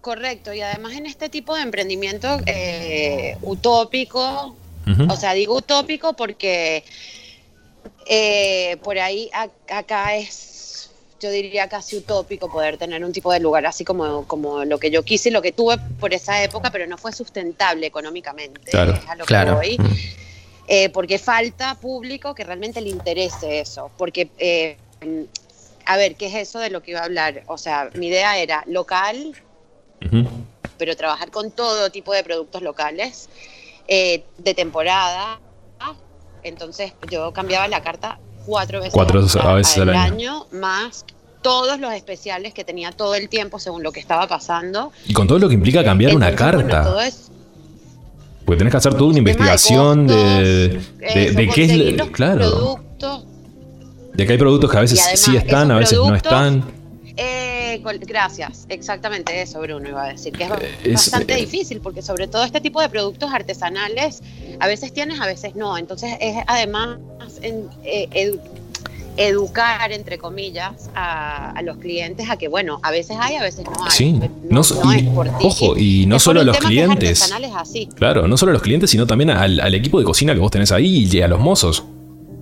correcto, 0.00 0.52
y 0.54 0.60
además 0.62 0.94
en 0.94 1.06
este 1.06 1.28
tipo 1.28 1.54
de 1.54 1.62
emprendimiento 1.62 2.38
eh, 2.46 3.36
utópico, 3.42 4.56
o 5.08 5.16
sea, 5.16 5.32
digo 5.34 5.56
utópico 5.56 6.14
porque 6.14 6.82
eh, 8.06 8.76
por 8.82 8.98
ahí 8.98 9.30
a- 9.32 9.48
acá 9.78 10.16
es, 10.16 10.34
yo 11.22 11.30
diría 11.30 11.68
casi 11.68 11.96
utópico 11.96 12.50
poder 12.50 12.76
tener 12.76 13.04
un 13.04 13.12
tipo 13.12 13.32
de 13.32 13.38
lugar 13.38 13.64
así 13.64 13.84
como, 13.84 14.26
como 14.26 14.64
lo 14.64 14.78
que 14.78 14.90
yo 14.90 15.04
quise 15.04 15.28
y 15.28 15.32
lo 15.32 15.40
que 15.40 15.52
tuve 15.52 15.78
por 16.00 16.12
esa 16.12 16.42
época, 16.42 16.70
pero 16.70 16.84
no 16.88 16.98
fue 16.98 17.12
sustentable 17.12 17.86
económicamente. 17.86 18.72
Claro, 18.72 18.92
es 18.92 19.08
a 19.08 19.14
lo 19.14 19.24
que 19.24 19.28
claro. 19.28 19.54
voy. 19.54 19.78
Mm. 19.78 19.96
Eh, 20.66 20.88
porque 20.90 21.18
falta 21.18 21.76
público 21.76 22.34
que 22.34 22.42
realmente 22.42 22.80
le 22.80 22.88
interese 22.88 23.60
eso. 23.60 23.90
Porque, 23.96 24.30
eh, 24.38 24.76
a 25.86 25.96
ver, 25.96 26.16
¿qué 26.16 26.26
es 26.26 26.34
eso 26.34 26.58
de 26.58 26.70
lo 26.70 26.82
que 26.82 26.90
iba 26.90 27.00
a 27.00 27.04
hablar? 27.04 27.44
O 27.46 27.56
sea, 27.56 27.90
mi 27.94 28.08
idea 28.08 28.38
era 28.38 28.64
local, 28.66 29.36
pero 30.76 30.96
trabajar 30.96 31.30
con 31.30 31.52
todo 31.52 31.90
tipo 31.90 32.12
de 32.12 32.24
productos 32.24 32.62
locales, 32.62 33.28
eh, 33.86 34.24
de 34.38 34.54
temporada. 34.54 35.40
Entonces 36.42 36.92
yo 37.08 37.32
cambiaba 37.32 37.68
la 37.68 37.82
carta 37.82 38.18
cuatro 38.46 38.78
veces, 38.80 38.92
Cuatro 38.94 39.20
veces 39.20 39.78
al 39.78 39.88
año. 39.90 40.00
año, 40.00 40.46
más 40.52 41.04
todos 41.42 41.80
los 41.80 41.92
especiales 41.92 42.54
que 42.54 42.62
tenía 42.64 42.92
todo 42.92 43.14
el 43.16 43.28
tiempo 43.28 43.58
según 43.58 43.82
lo 43.82 43.90
que 43.92 43.98
estaba 44.00 44.28
pasando. 44.28 44.92
Y 45.06 45.12
con 45.12 45.26
todo 45.26 45.38
lo 45.40 45.48
que 45.48 45.54
implica 45.54 45.82
cambiar 45.84 46.14
una 46.14 46.28
Entonces, 46.28 46.54
bueno, 46.54 46.68
carta. 46.70 46.88
todo 46.90 47.00
es- 47.00 47.30
Porque 48.44 48.58
tenés 48.58 48.70
que 48.72 48.76
hacer 48.76 48.94
toda 48.94 49.10
una 49.10 49.18
investigación 49.18 50.06
de, 50.06 50.14
costos, 50.14 50.98
de, 51.14 51.24
eso, 51.26 51.34
de 51.38 51.48
qué 51.48 51.64
es. 51.90 51.96
los 51.96 52.10
Claro. 52.10 52.38
productos. 52.40 53.24
De 54.14 54.26
que 54.26 54.32
hay 54.32 54.38
productos 54.38 54.70
que 54.70 54.76
a 54.76 54.80
veces 54.80 55.00
además, 55.00 55.20
sí 55.20 55.36
están, 55.36 55.70
a 55.70 55.76
veces 55.78 55.98
no 55.98 56.14
están. 56.14 56.64
Eh, 57.16 57.51
gracias, 57.78 58.66
exactamente 58.68 59.40
eso, 59.40 59.60
Bruno, 59.60 59.88
iba 59.88 60.04
a 60.04 60.08
decir, 60.08 60.32
que 60.32 60.44
es, 60.44 60.50
es- 60.84 60.92
bastante 60.94 61.34
eh, 61.34 61.36
difícil, 61.38 61.80
porque 61.80 62.02
sobre 62.02 62.26
todo 62.28 62.44
este 62.44 62.60
tipo 62.60 62.80
de 62.80 62.88
productos 62.88 63.32
artesanales, 63.32 64.22
a 64.60 64.66
veces 64.66 64.92
tienes, 64.92 65.20
a 65.20 65.26
veces 65.26 65.54
no. 65.56 65.76
Entonces 65.78 66.14
es 66.20 66.36
además 66.46 66.98
en- 67.42 67.68
eh, 67.84 68.08
edu- 68.12 68.40
educar, 69.16 69.92
entre 69.92 70.16
comillas, 70.18 70.88
a, 70.94 71.50
a 71.50 71.62
los 71.62 71.76
clientes 71.78 72.30
a 72.30 72.36
que, 72.38 72.48
bueno, 72.48 72.80
a 72.82 72.90
veces 72.90 73.16
hay, 73.20 73.36
a 73.36 73.42
veces 73.42 73.64
no 73.66 73.84
hay. 73.84 73.90
Sí, 73.90 74.12
no, 74.12 74.28
no 74.48 74.62
no 74.84 74.94
y- 74.94 75.02
ti. 75.02 75.08
ojo, 75.42 75.76
y 75.76 76.06
no 76.06 76.16
Es 76.16 76.22
solo 76.22 76.40
a 76.40 76.44
los 76.44 76.56
clientes. 76.58 77.30
así. 77.54 77.88
Claro, 77.94 78.26
no 78.26 78.36
solo 78.36 78.50
a 78.50 78.54
los 78.54 78.62
clientes, 78.62 78.90
sino 78.90 79.06
también 79.06 79.30
al, 79.30 79.60
al 79.60 79.74
equipo 79.74 79.98
de 79.98 80.04
cocina 80.04 80.32
que 80.34 80.40
vos 80.40 80.50
tenés 80.50 80.72
ahí 80.72 81.08
y 81.10 81.20
a 81.20 81.28
los 81.28 81.40
mozos. 81.40 81.84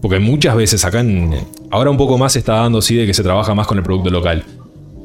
Porque 0.00 0.18
muchas 0.18 0.56
veces 0.56 0.82
acá 0.84 1.00
en. 1.00 1.34
Ahora 1.70 1.90
un 1.90 1.96
poco 1.98 2.16
más 2.16 2.32
se 2.32 2.38
está 2.38 2.54
dando 2.54 2.80
sí 2.80 2.94
de 2.96 3.04
que 3.06 3.12
se 3.12 3.22
trabaja 3.22 3.54
más 3.54 3.66
con 3.66 3.76
el 3.76 3.84
producto 3.84 4.08
local. 4.10 4.44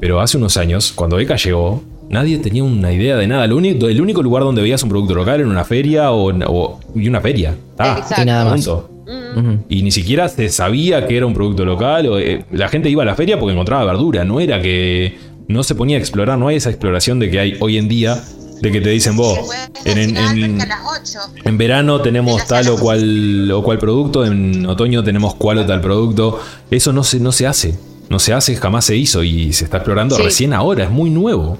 Pero 0.00 0.20
hace 0.20 0.36
unos 0.36 0.56
años, 0.56 0.92
cuando 0.92 1.18
Eka 1.18 1.36
llegó, 1.36 1.82
nadie 2.10 2.38
tenía 2.38 2.62
una 2.64 2.92
idea 2.92 3.16
de 3.16 3.26
nada. 3.26 3.46
Lo 3.46 3.56
único, 3.56 3.88
el 3.88 4.00
único 4.00 4.22
lugar 4.22 4.42
donde 4.44 4.62
veías 4.62 4.82
un 4.82 4.88
producto 4.90 5.14
local 5.14 5.40
era 5.40 5.48
una 5.48 5.64
feria 5.64 6.10
o, 6.12 6.30
o- 6.46 6.80
y 6.94 7.08
una 7.08 7.20
feria. 7.20 7.54
Ah. 7.78 8.06
Y 8.20 8.24
nada 8.24 8.44
más. 8.44 8.54
punto. 8.54 8.90
Mm. 9.06 9.54
Y 9.68 9.82
ni 9.82 9.90
siquiera 9.92 10.28
se 10.28 10.48
sabía 10.48 11.06
que 11.06 11.16
era 11.16 11.26
un 11.26 11.34
producto 11.34 11.64
local. 11.64 12.06
o, 12.08 12.18
eh, 12.18 12.44
la 12.52 12.68
gente 12.68 12.90
iba 12.90 13.02
a 13.02 13.06
la 13.06 13.14
feria 13.14 13.38
porque 13.38 13.52
encontraba 13.52 13.84
verdura. 13.84 14.24
No 14.24 14.40
era 14.40 14.60
que 14.60 15.16
no 15.48 15.62
se 15.62 15.74
ponía 15.74 15.96
a 15.96 16.00
explorar. 16.00 16.38
No 16.38 16.48
hay 16.48 16.56
esa 16.56 16.70
exploración 16.70 17.18
de 17.18 17.30
que 17.30 17.38
hay 17.40 17.56
hoy 17.60 17.78
en 17.78 17.88
día. 17.88 18.22
De 18.60 18.72
que 18.72 18.80
te 18.80 18.88
dicen 18.88 19.16
vos, 19.18 19.38
en, 19.84 19.98
en- 19.98 20.16
en- 20.16 20.60
a 20.62 20.64
las 20.66 20.78
8. 21.02 21.18
en 21.44 21.58
verano 21.58 22.00
tenemos 22.00 22.46
tal 22.46 22.66
o 22.70 22.78
cual, 22.78 23.50
o 23.52 23.62
cual 23.62 23.76
producto, 23.78 24.24
en 24.24 24.64
otoño 24.64 25.04
tenemos 25.04 25.34
cual 25.34 25.58
o 25.58 25.66
tal 25.66 25.82
producto. 25.82 26.40
Eso 26.70 26.90
no 26.94 27.04
se, 27.04 27.20
no 27.20 27.32
se 27.32 27.46
hace. 27.46 27.74
No 28.08 28.18
se 28.18 28.32
hace, 28.32 28.54
jamás 28.56 28.84
se 28.84 28.96
hizo 28.96 29.22
y 29.22 29.52
se 29.52 29.64
está 29.64 29.78
explorando 29.78 30.16
Sí. 30.16 30.22
recién 30.22 30.52
ahora. 30.52 30.84
Es 30.84 30.90
muy 30.90 31.10
nuevo. 31.10 31.58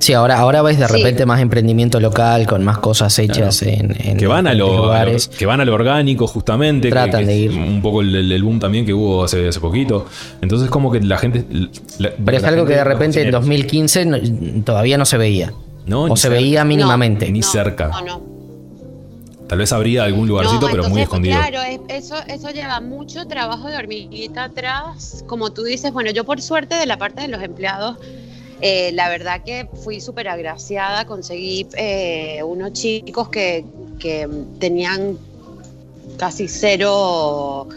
Sí, 0.00 0.12
ahora, 0.12 0.38
ahora 0.38 0.62
ves 0.62 0.78
de 0.78 0.86
Sí. 0.86 0.92
repente 0.92 1.26
más 1.26 1.40
emprendimiento 1.40 1.98
local 1.98 2.46
con 2.46 2.64
más 2.64 2.78
cosas 2.78 3.18
hechas 3.18 3.62
en, 3.62 3.96
en 3.98 4.16
Que 4.16 4.28
van 4.28 4.46
a 4.46 4.54
lo, 4.54 4.76
lugares. 4.84 5.26
que 5.26 5.44
van 5.44 5.60
a 5.60 5.64
lo 5.64 5.74
orgánico, 5.74 6.26
justamente. 6.28 6.88
Tratan 6.88 7.22
que 7.22 7.26
de 7.26 7.36
ir. 7.36 7.50
Un 7.50 7.82
poco 7.82 8.00
el, 8.00 8.30
el 8.30 8.42
boom 8.44 8.60
también 8.60 8.86
que 8.86 8.94
hubo 8.94 9.24
hace, 9.24 9.48
hace 9.48 9.58
poquito. 9.58 10.06
Entonces, 10.40 10.70
como 10.70 10.92
que 10.92 11.00
la 11.00 11.18
gente. 11.18 11.44
la- 11.98 12.10
Pero 12.24 12.36
es 12.36 12.44
algo 12.44 12.64
que 12.64 12.74
de 12.74 12.84
repente 12.84 13.20
en 13.22 13.32
cocineros- 13.32 13.40
2015 13.40 14.04
no- 14.06 14.18
todavía 14.64 14.98
no 14.98 15.04
se 15.04 15.18
veía. 15.18 15.52
No, 15.86 16.04
o 16.04 16.16
se 16.16 16.22
cerca. 16.28 16.36
veía 16.36 16.64
mínimamente. 16.64 17.30
Ni 17.32 17.42
cerca. 17.42 17.88
No, 17.88 18.00
no. 18.04 18.22
Tal 19.48 19.58
vez 19.58 19.72
habría 19.72 20.04
algún 20.04 20.28
lugarcito, 20.28 20.66
No, 20.66 20.70
pero 20.70 20.88
muy 20.90 21.00
escondido. 21.02 21.36
Claro, 21.38 21.62
es- 21.62 21.80
eso, 22.04 22.16
eso 22.28 22.50
lleva 22.50 22.80
mucho 22.80 23.26
trabajo 23.26 23.68
de 23.68 23.76
hormiguita 23.76 24.44
atrás. 24.44 25.24
Como 25.26 25.50
tú 25.52 25.64
dices, 25.64 25.90
bueno, 25.92 26.10
yo 26.10 26.24
por 26.24 26.40
suerte 26.42 26.74
de 26.74 26.84
la 26.86 26.98
parte 26.98 27.22
de 27.22 27.28
los 27.28 27.42
empleados, 27.42 27.96
eh, 28.60 28.90
la 28.92 29.08
verdad 29.08 29.42
que 29.44 29.66
fui 29.82 30.00
súper 30.02 30.28
agraciada, 30.28 31.06
conseguí 31.06 31.66
eh, 31.78 32.42
unos 32.44 32.74
chicos 32.74 33.30
que, 33.30 33.64
que 33.98 34.28
tenían 34.58 35.16
casi 36.18 36.46
cero 36.48 37.68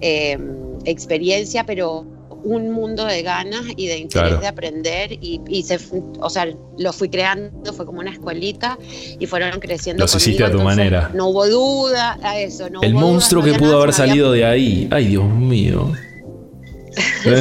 eh, 0.00 0.36
experiencia, 0.84 1.64
pero 1.64 2.04
un 2.44 2.70
mundo 2.70 3.04
de 3.04 3.22
ganas 3.22 3.62
y 3.76 3.86
de 3.86 3.98
interés 3.98 4.28
Claro. 4.30 4.40
de 4.40 4.46
aprender 4.46 5.12
y, 5.12 5.40
y 5.48 5.62
se, 5.62 5.78
o 6.20 6.30
sea, 6.30 6.46
lo 6.78 6.92
fui 6.92 7.08
creando, 7.08 7.72
fue 7.72 7.84
como 7.86 8.00
una 8.00 8.10
escuelita 8.12 8.78
y 9.18 9.26
fueron 9.26 9.60
creciendo. 9.60 10.02
Los 10.04 10.14
hiciste 10.14 10.44
a 10.44 10.50
tu 10.50 10.60
manera. 10.60 11.10
No 11.14 11.28
hubo 11.28 11.46
duda, 11.48 12.18
a 12.22 12.38
eso, 12.38 12.70
no 12.70 12.80
El 12.82 12.94
hubo 12.94 13.00
monstruo 13.00 13.42
que 13.42 13.52
no 13.52 13.58
pudo 13.58 13.80
haber 13.82 13.92
salido 13.92 14.32
de 14.32 14.44
ahí. 14.44 14.88
Ay, 14.90 15.06
Dios 15.08 15.24
mío. 15.28 15.92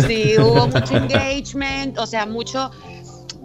Sí, 0.07 0.33
hubo 0.37 0.67
mucho 0.73 0.95
engagement, 0.97 1.97
o 1.97 2.05
sea, 2.05 2.25
mucho. 2.25 2.69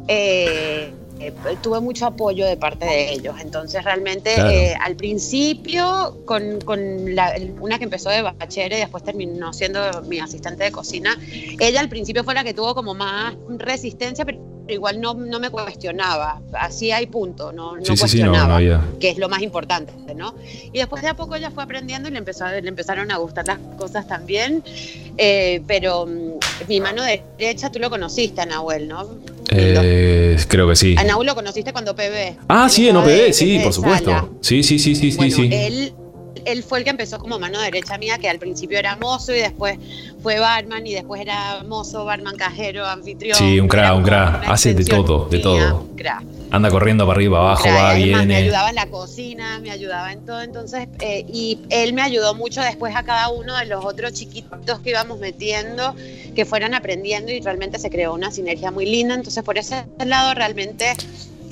eh, 0.08 0.92
eh, 1.28 1.56
tuve 1.62 1.80
mucho 1.80 2.06
apoyo 2.06 2.46
de 2.46 2.56
parte 2.56 2.84
de 2.84 3.12
ellos. 3.12 3.36
Entonces, 3.40 3.82
realmente, 3.84 4.34
Claro. 4.34 4.50
eh, 4.50 4.74
al 4.80 4.96
principio, 4.96 6.16
con, 6.24 6.60
con 6.60 7.14
la- 7.14 7.34
una 7.60 7.78
que 7.78 7.84
empezó 7.84 8.10
de 8.10 8.22
bachera 8.22 8.76
y 8.76 8.80
después 8.80 9.02
terminó 9.04 9.52
siendo 9.52 10.02
mi 10.02 10.18
asistente 10.20 10.64
de 10.64 10.72
cocina, 10.72 11.18
ella 11.58 11.80
al 11.80 11.88
principio 11.88 12.24
fue 12.24 12.34
la 12.34 12.44
que 12.44 12.54
tuvo 12.54 12.74
como 12.74 12.94
más 12.94 13.34
resistencia, 13.58 14.24
pero 14.24 14.38
igual 14.68 15.00
no, 15.00 15.12
no 15.14 15.38
me 15.40 15.50
cuestionaba. 15.50 16.40
Así 16.52 16.90
hay 16.90 17.06
punto, 17.06 17.52
no, 17.52 17.76
no 17.76 17.84
Sí, 17.84 17.96
sí, 17.96 18.08
sí, 18.08 18.22
no, 18.22 18.30
cuestionaba 18.32 18.60
no 18.60 18.98
que 18.98 19.10
es 19.10 19.18
lo 19.18 19.28
más 19.28 19.42
importante, 19.42 19.92
¿no? 20.14 20.34
Y 20.72 20.78
después 20.78 21.02
de 21.02 21.08
a 21.08 21.14
poco 21.14 21.34
ella 21.34 21.50
fue 21.50 21.62
aprendiendo 21.64 22.08
y 22.08 22.12
le, 22.12 22.18
empezó, 22.18 22.46
le 22.48 22.66
empezaron 22.66 23.10
a 23.10 23.16
gustar 23.18 23.46
las 23.46 23.58
cosas 23.76 24.06
también. 24.06 24.62
Eh, 25.16 25.62
pero 25.66 26.06
mm, 26.06 26.38
mi 26.68 26.80
mano 26.80 27.02
derecha, 27.02 27.70
tú 27.70 27.78
lo 27.78 27.90
conociste, 27.90 28.44
Nahuel, 28.46 28.88
¿no? 28.88 29.06
Eh, 29.50 30.36
creo 30.48 30.68
que 30.68 30.76
sí. 30.76 30.94
A 30.98 31.04
Nahuel 31.04 31.26
lo 31.26 31.34
conociste 31.34 31.72
cuando 31.72 31.94
PB. 31.94 32.38
Ah, 32.48 32.68
sí, 32.68 32.88
en 32.88 32.96
OPD, 32.96 33.32
sí, 33.32 33.58
por 33.62 33.72
supuesto. 33.72 34.38
sí, 34.40 34.62
sí, 34.62 34.78
sí, 34.78 34.94
sí, 34.94 35.14
Bueno, 35.16 35.36
sí. 35.36 35.48
Él, 35.52 35.94
él 36.44 36.62
fue 36.62 36.78
el 36.78 36.84
que 36.84 36.90
empezó 36.90 37.18
como 37.18 37.38
mano 37.38 37.60
derecha 37.60 37.98
mía, 37.98 38.18
que 38.18 38.28
al 38.28 38.38
principio 38.38 38.78
era 38.78 38.96
mozo 38.96 39.34
y 39.34 39.38
después 39.38 39.78
fue 40.22 40.38
barman 40.38 40.86
y 40.86 40.94
después 40.94 41.20
era 41.20 41.62
mozo, 41.66 42.04
barman, 42.04 42.36
cajero, 42.36 42.86
anfitrión. 42.86 43.36
Sí, 43.36 43.60
un 43.60 43.68
Era 43.72 43.94
un 43.94 44.04
una 44.04 44.40
Hace 44.40 44.74
de 44.74 44.84
todo, 44.84 45.26
de 45.28 45.38
todo. 45.38 45.80
un. 45.80 45.94
Anda 46.50 46.70
corriendo 46.70 47.04
para 47.04 47.16
arriba, 47.16 47.38
abajo, 47.40 47.66
va, 47.68 47.90
además, 47.90 48.20
Me 48.20 48.26
viene. 48.26 48.36
ayudaba 48.36 48.68
en 48.68 48.74
la 48.76 48.86
cocina, 48.86 49.58
me 49.58 49.70
ayudaba 49.72 50.12
en 50.12 50.24
todo, 50.24 50.40
entonces, 50.40 50.86
eh, 51.00 51.24
y 51.28 51.58
él 51.70 51.92
me 51.94 52.02
ayudó 52.02 52.34
mucho 52.34 52.60
después 52.60 52.94
a 52.94 53.02
cada 53.02 53.28
uno 53.30 53.56
de 53.56 53.66
los 53.66 53.84
otros 53.84 54.12
chiquitos 54.12 54.78
que 54.80 54.90
íbamos 54.90 55.18
metiendo, 55.18 55.96
que 56.36 56.44
fueran 56.44 56.74
aprendiendo 56.74 57.32
y 57.32 57.40
realmente 57.40 57.78
se 57.80 57.90
creó 57.90 58.14
una 58.14 58.30
sinergia 58.30 58.70
muy 58.70 58.86
linda, 58.86 59.14
entonces 59.14 59.42
por 59.42 59.58
ese 59.58 59.84
lado 60.04 60.32
realmente 60.34 60.92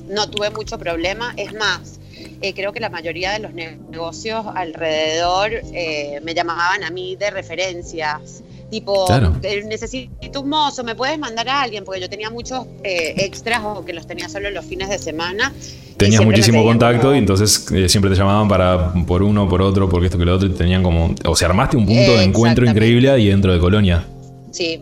no 0.08 0.28
tuve 0.30 0.50
mucho 0.50 0.78
problema, 0.78 1.34
es 1.36 1.52
más, 1.54 1.98
eh, 2.40 2.54
creo 2.54 2.72
que 2.72 2.80
la 2.80 2.90
mayoría 2.90 3.32
de 3.32 3.38
los 3.40 3.52
ne- 3.54 3.78
negocios 3.90 4.44
alrededor 4.54 5.50
eh, 5.72 6.20
me 6.22 6.34
llamaban 6.34 6.84
a 6.84 6.90
mí 6.90 7.16
de 7.16 7.30
referencias. 7.30 8.42
Tipo, 8.70 9.04
Claro. 9.06 9.36
necesito 9.66 10.40
un 10.40 10.48
mozo, 10.48 10.82
¿me 10.82 10.94
puedes 10.94 11.18
mandar 11.18 11.46
a 11.48 11.60
alguien? 11.62 11.84
Porque 11.84 12.00
yo 12.00 12.08
tenía 12.08 12.30
muchos 12.30 12.64
eh, 12.82 13.14
extras 13.18 13.60
o 13.64 13.84
que 13.84 13.92
los 13.92 14.06
tenía 14.06 14.28
solo 14.30 14.50
los 14.50 14.64
fines 14.64 14.88
de 14.88 14.98
semana. 14.98 15.52
Tenías 15.98 16.24
muchísimo 16.24 16.64
contacto 16.64 17.02
como- 17.02 17.14
y 17.14 17.18
entonces 17.18 17.66
siempre 17.88 18.10
te 18.10 18.16
llamaban 18.16 18.48
para 18.48 18.94
por 19.06 19.22
uno, 19.22 19.46
por 19.46 19.60
otro, 19.60 19.90
porque 19.90 20.06
esto 20.06 20.16
que 20.16 20.24
lo 20.24 20.34
otro, 20.34 20.48
y 20.48 20.52
tenían 20.52 20.82
como. 20.82 21.14
O 21.26 21.36
sea, 21.36 21.48
armaste 21.48 21.76
un 21.76 21.84
punto 21.84 22.16
de 22.16 22.24
encuentro 22.24 22.64
increíble 22.68 23.10
ahí 23.10 23.28
dentro 23.28 23.52
de 23.52 23.60
Colonia. 23.60 24.04
Sí, 24.50 24.80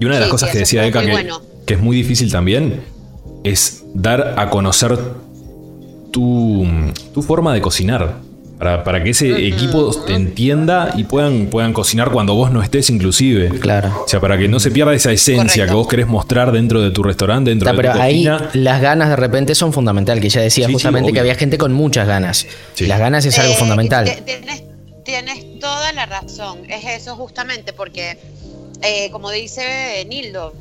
Y 0.00 0.04
una 0.04 0.14
de 0.14 0.20
las 0.20 0.28
Sí, 0.28 0.32
cosas 0.32 0.48
sí, 0.48 0.52
que 0.54 0.58
decía 0.60 0.86
Eka 0.86 0.98
muy 0.98 1.06
que, 1.06 1.12
bueno. 1.12 1.40
que 1.64 1.74
es 1.74 1.80
muy 1.80 1.96
difícil 1.96 2.30
también 2.32 2.82
es 3.44 3.84
dar 3.94 4.34
a 4.36 4.50
conocer 4.50 4.98
tu, 6.12 6.66
tu 7.14 7.22
forma 7.22 7.54
de 7.54 7.60
cocinar. 7.60 8.26
Para, 8.58 8.82
para 8.82 9.04
que 9.04 9.10
ese 9.10 9.46
equipo 9.46 9.94
te 10.04 10.14
entienda 10.14 10.92
y 10.96 11.04
puedan, 11.04 11.46
puedan 11.46 11.72
cocinar 11.72 12.10
cuando 12.10 12.34
vos 12.34 12.50
no 12.50 12.60
estés 12.60 12.90
inclusive. 12.90 13.50
Claro. 13.60 14.02
O 14.04 14.08
sea, 14.08 14.18
para 14.18 14.36
que 14.36 14.48
no 14.48 14.58
se 14.58 14.72
pierda 14.72 14.92
esa 14.94 15.12
esencia 15.12 15.44
Correcto. 15.62 15.66
que 15.68 15.74
vos 15.76 15.86
querés 15.86 16.06
mostrar 16.08 16.50
dentro 16.50 16.80
de 16.82 16.90
tu 16.90 17.04
restaurante, 17.04 17.50
dentro 17.50 17.68
Está, 17.70 17.76
de 17.80 17.82
pero 17.88 17.94
tu 17.94 18.02
ahí 18.02 18.24
cocina. 18.26 18.50
las 18.54 18.82
ganas 18.82 19.10
de 19.10 19.16
repente 19.16 19.54
son 19.54 19.72
fundamental, 19.72 20.20
que 20.20 20.28
ya 20.28 20.40
decía 20.40 20.66
Sí, 20.66 20.70
sí, 20.70 20.74
justamente 20.74 21.12
que 21.12 21.20
había 21.20 21.36
gente 21.36 21.56
con 21.56 21.72
muchas 21.72 22.08
ganas. 22.08 22.48
Sí. 22.74 22.86
Las 22.88 22.98
ganas 22.98 23.24
es 23.26 23.38
algo 23.38 23.52
Eh, 23.52 23.56
fundamental. 23.56 24.06
ti- 24.06 24.22
Tienes, 24.24 24.64
tienes 25.04 25.60
toda 25.60 25.92
la 25.92 26.06
razón. 26.06 26.58
Es 26.68 26.84
eso 27.02 27.14
justamente 27.14 27.72
porque, 27.72 28.18
eh, 28.82 29.08
como 29.12 29.30
dice 29.30 30.04
Nildo, 30.08 30.52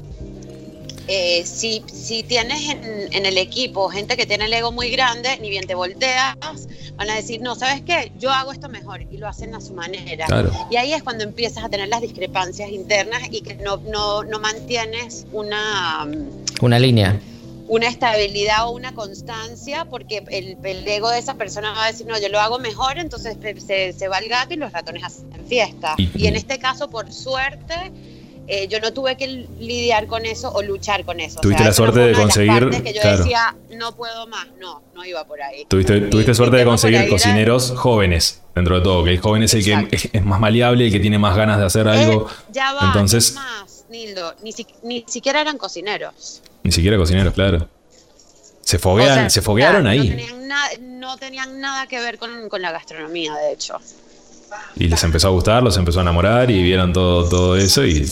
eh, 1.08 1.44
si, 1.46 1.84
si 1.92 2.24
tienes 2.24 2.70
en, 2.70 3.14
en 3.14 3.26
el 3.26 3.38
equipo 3.38 3.90
gente 3.90 4.18
que 4.18 4.26
tiene 4.26 4.46
el 4.46 4.54
ego 4.54 4.72
muy 4.72 4.90
grande, 4.90 5.38
ni 5.42 5.50
bien 5.50 5.66
te 5.68 5.76
volteas, 5.76 6.36
van 6.96 7.10
a 7.10 7.16
decir, 7.16 7.42
no, 7.42 7.56
¿sabes 7.56 7.82
qué? 7.82 8.12
Yo 8.20 8.32
hago 8.32 8.52
esto 8.52 8.70
mejor 8.70 9.02
y 9.04 9.18
lo 9.18 9.28
hacen 9.28 9.54
a 9.56 9.62
su 9.62 9.74
manera. 9.74 10.26
Claro. 10.26 10.52
Y 10.72 10.76
ahí 10.78 10.94
es 10.94 11.04
cuando 11.04 11.24
empiezas 11.24 11.64
a 11.64 11.70
tener 11.70 11.88
las 11.90 12.02
discrepancias 12.02 12.70
internas 12.72 13.22
y 13.32 13.42
que 13.42 13.56
no, 13.56 13.78
no, 13.78 14.24
no 14.24 14.40
mantienes 14.40 15.26
una... 15.32 16.08
Una 16.62 16.80
línea. 16.80 17.20
una 17.70 17.88
estabilidad 17.88 18.68
o 18.68 18.72
una 18.72 18.94
constancia, 18.96 19.86
porque 19.86 20.24
el, 20.30 20.58
el 20.64 20.88
ego 20.88 21.10
de 21.10 21.20
esa 21.20 21.36
persona 21.36 21.72
va 21.74 21.86
a 21.86 21.92
decir, 21.92 22.06
no, 22.08 22.18
yo 22.20 22.30
lo 22.30 22.40
hago 22.40 22.60
mejor, 22.60 22.98
entonces 22.98 23.38
se, 23.42 23.60
se- 23.60 23.94
se 23.94 24.08
va 24.08 24.20
el 24.20 24.30
gato 24.30 24.54
y 24.54 24.58
los 24.58 24.72
ratones 24.72 25.04
hacen 25.04 25.30
fiesta. 25.48 25.94
Y- 25.98 26.10
Y, 26.16 26.28
en 26.28 26.36
este 26.36 26.58
caso, 26.60 26.90
por 26.90 27.12
suerte, 27.14 27.76
eh, 28.48 28.68
yo 28.70 28.80
no 28.80 28.94
tuve 28.94 29.18
que 29.18 29.28
lidiar 29.60 30.08
con 30.08 30.26
eso 30.26 30.50
o 30.52 30.62
luchar 30.62 31.04
con 31.06 31.20
eso. 31.20 31.40
O 31.40 31.42
Tuviste 31.42 31.64
la 31.64 31.70
no 31.70 31.76
suerte 31.76 32.00
de 32.00 32.14
conseguir- 32.14 32.82
que 32.84 32.94
yo 32.94 33.02
claro. 33.02 33.18
decía, 33.18 33.56
no 33.76 33.96
puedo 33.96 34.26
más, 34.28 34.48
no, 34.60 34.82
no 34.96 35.06
iba 35.06 35.26
por 35.26 35.42
ahí. 35.42 35.66
Tuviste, 35.68 35.98
Y- 35.98 36.10
tuviste 36.10 36.34
suerte 36.34 36.58
de 36.58 36.66
conseguir 36.66 37.02
era- 37.02 37.10
cocineros 37.10 37.74
jóvenes, 37.76 38.42
dentro 38.56 38.76
de 38.78 38.82
todo, 38.84 39.04
que 39.04 39.12
el 39.12 39.20
joven 39.20 39.44
es 39.44 39.54
el 39.54 39.64
que 39.66 39.88
es, 39.92 40.10
es 40.14 40.24
más 40.26 40.40
maleable, 40.40 40.86
el 40.88 40.92
que 40.92 41.00
tiene 41.00 41.20
más 41.20 41.36
ganas 41.36 41.60
de 41.60 41.66
hacer 41.66 41.88
algo. 41.88 42.28
Eh, 42.30 42.34
ya 42.54 42.74
va, 42.74 42.86
Entonces- 42.88 43.30
es 43.30 43.36
más, 43.36 43.86
Nildo, 43.90 44.34
ni, 44.44 44.52
si- 44.52 44.68
ni 44.84 45.04
siquiera 45.08 45.42
eran 45.42 45.58
cocineros. 45.58 46.42
Ni 46.64 46.72
siquiera 46.72 46.98
cocineros, 46.98 47.34
claro. 47.34 47.68
Se 48.62 48.80
foguean, 48.80 49.12
O 49.12 49.16
sea, 49.16 49.30
se 49.30 49.42
foguearon 49.42 49.84
no 49.84 49.90
ahí. 49.90 50.10
tenían 50.10 50.48
na- 50.48 50.70
no 50.82 51.18
tenían 51.18 51.60
nada 51.62 51.88
que 51.88 52.00
ver 52.02 52.18
con, 52.18 52.50
con 52.50 52.62
la 52.62 52.72
gastronomía, 52.74 53.34
de 53.36 53.54
hecho. 53.54 53.78
Y 54.76 54.88
les 54.88 55.04
empezó 55.04 55.28
a 55.28 55.32
gustar, 55.32 55.64
los 55.64 55.76
empezó 55.78 56.00
a 56.00 56.02
enamorar 56.04 56.50
y 56.52 56.62
vieron 56.62 56.94
todo, 56.94 57.28
todo 57.28 57.58
eso. 57.58 57.86
Y, 57.86 58.08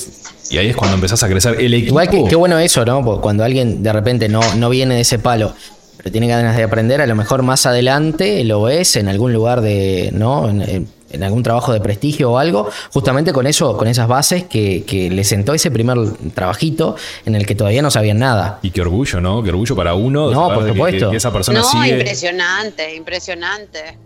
y 0.49 0.57
ahí 0.57 0.67
es 0.67 0.75
cuando 0.75 0.95
empezás 0.95 1.21
a 1.23 1.27
crecer. 1.29 1.59
El 1.59 1.73
equipo. 1.73 1.89
Igual 1.89 2.09
que 2.09 2.23
qué 2.25 2.35
bueno 2.35 2.57
eso, 2.59 2.83
¿no? 2.85 3.03
Porque 3.03 3.21
cuando 3.21 3.43
alguien 3.43 3.83
de 3.83 3.93
repente 3.93 4.27
no, 4.29 4.41
no 4.55 4.69
viene 4.69 4.95
de 4.95 5.01
ese 5.01 5.19
palo, 5.19 5.53
pero 5.97 6.11
tiene 6.11 6.27
ganas 6.27 6.55
de 6.57 6.63
aprender, 6.63 7.01
a 7.01 7.07
lo 7.07 7.15
mejor 7.15 7.41
más 7.43 7.65
adelante 7.65 8.43
lo 8.43 8.63
ves 8.63 8.95
en 8.95 9.07
algún 9.07 9.33
lugar 9.33 9.61
de, 9.61 10.09
¿no? 10.13 10.49
En, 10.49 10.61
en- 10.61 10.95
en 11.11 11.23
algún 11.23 11.43
trabajo 11.43 11.71
de 11.71 11.79
prestigio 11.79 12.31
o 12.31 12.37
algo, 12.39 12.67
justamente 12.91 13.31
con 13.31 13.47
eso, 13.47 13.77
con 13.77 13.87
esas 13.87 14.05
bases 14.05 14.43
que, 14.43 14.83
que 14.85 15.09
le 15.09 15.23
sentó 15.23 15.53
ese 15.53 15.71
primer 15.71 15.97
trabajito 16.33 16.97
en 17.25 17.35
el 17.35 17.45
que 17.45 17.55
todavía 17.55 17.81
no 17.81 17.89
sabían 17.89 18.19
nada. 18.19 18.59
Y 18.63 18.71
qué 18.71 18.81
orgullo, 18.81 19.21
¿no? 19.21 19.41
Qué 19.41 19.49
orgullo 19.51 19.77
para 19.77 19.93
uno. 19.93 20.29
No, 20.31 20.49
por 20.53 20.65
que- 20.65 20.71
supuesto. 20.73 21.05
Que, 21.05 21.11
que 21.11 21.17
esa 21.17 21.31
persona 21.31 21.59
No, 21.59 21.65
sigue, 21.69 21.99
impresionante, 21.99 22.95
impresionante. 22.95 23.97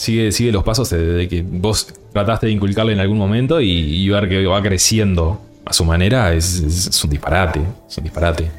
Sigue, 0.00 0.32
sigue 0.32 0.50
los 0.52 0.64
pasos 0.64 0.88
de, 0.90 0.98
de 1.04 1.28
que 1.28 1.42
vos 1.42 1.86
trataste 2.12 2.46
de 2.46 2.52
inculcarle 2.52 2.92
en 2.94 3.00
algún 3.00 3.18
momento 3.18 3.60
y, 3.60 3.70
y 3.70 4.08
ver 4.08 4.28
que 4.28 4.46
va 4.46 4.62
creciendo 4.62 5.40
a 5.64 5.72
su 5.72 5.84
manera 5.84 6.32
es, 6.34 6.54
es- 6.60 6.86
es 6.88 7.04
un 7.04 7.10
disparate. 7.10 7.60
Es 7.88 7.98
un 7.98 8.04
disparate. 8.04 8.50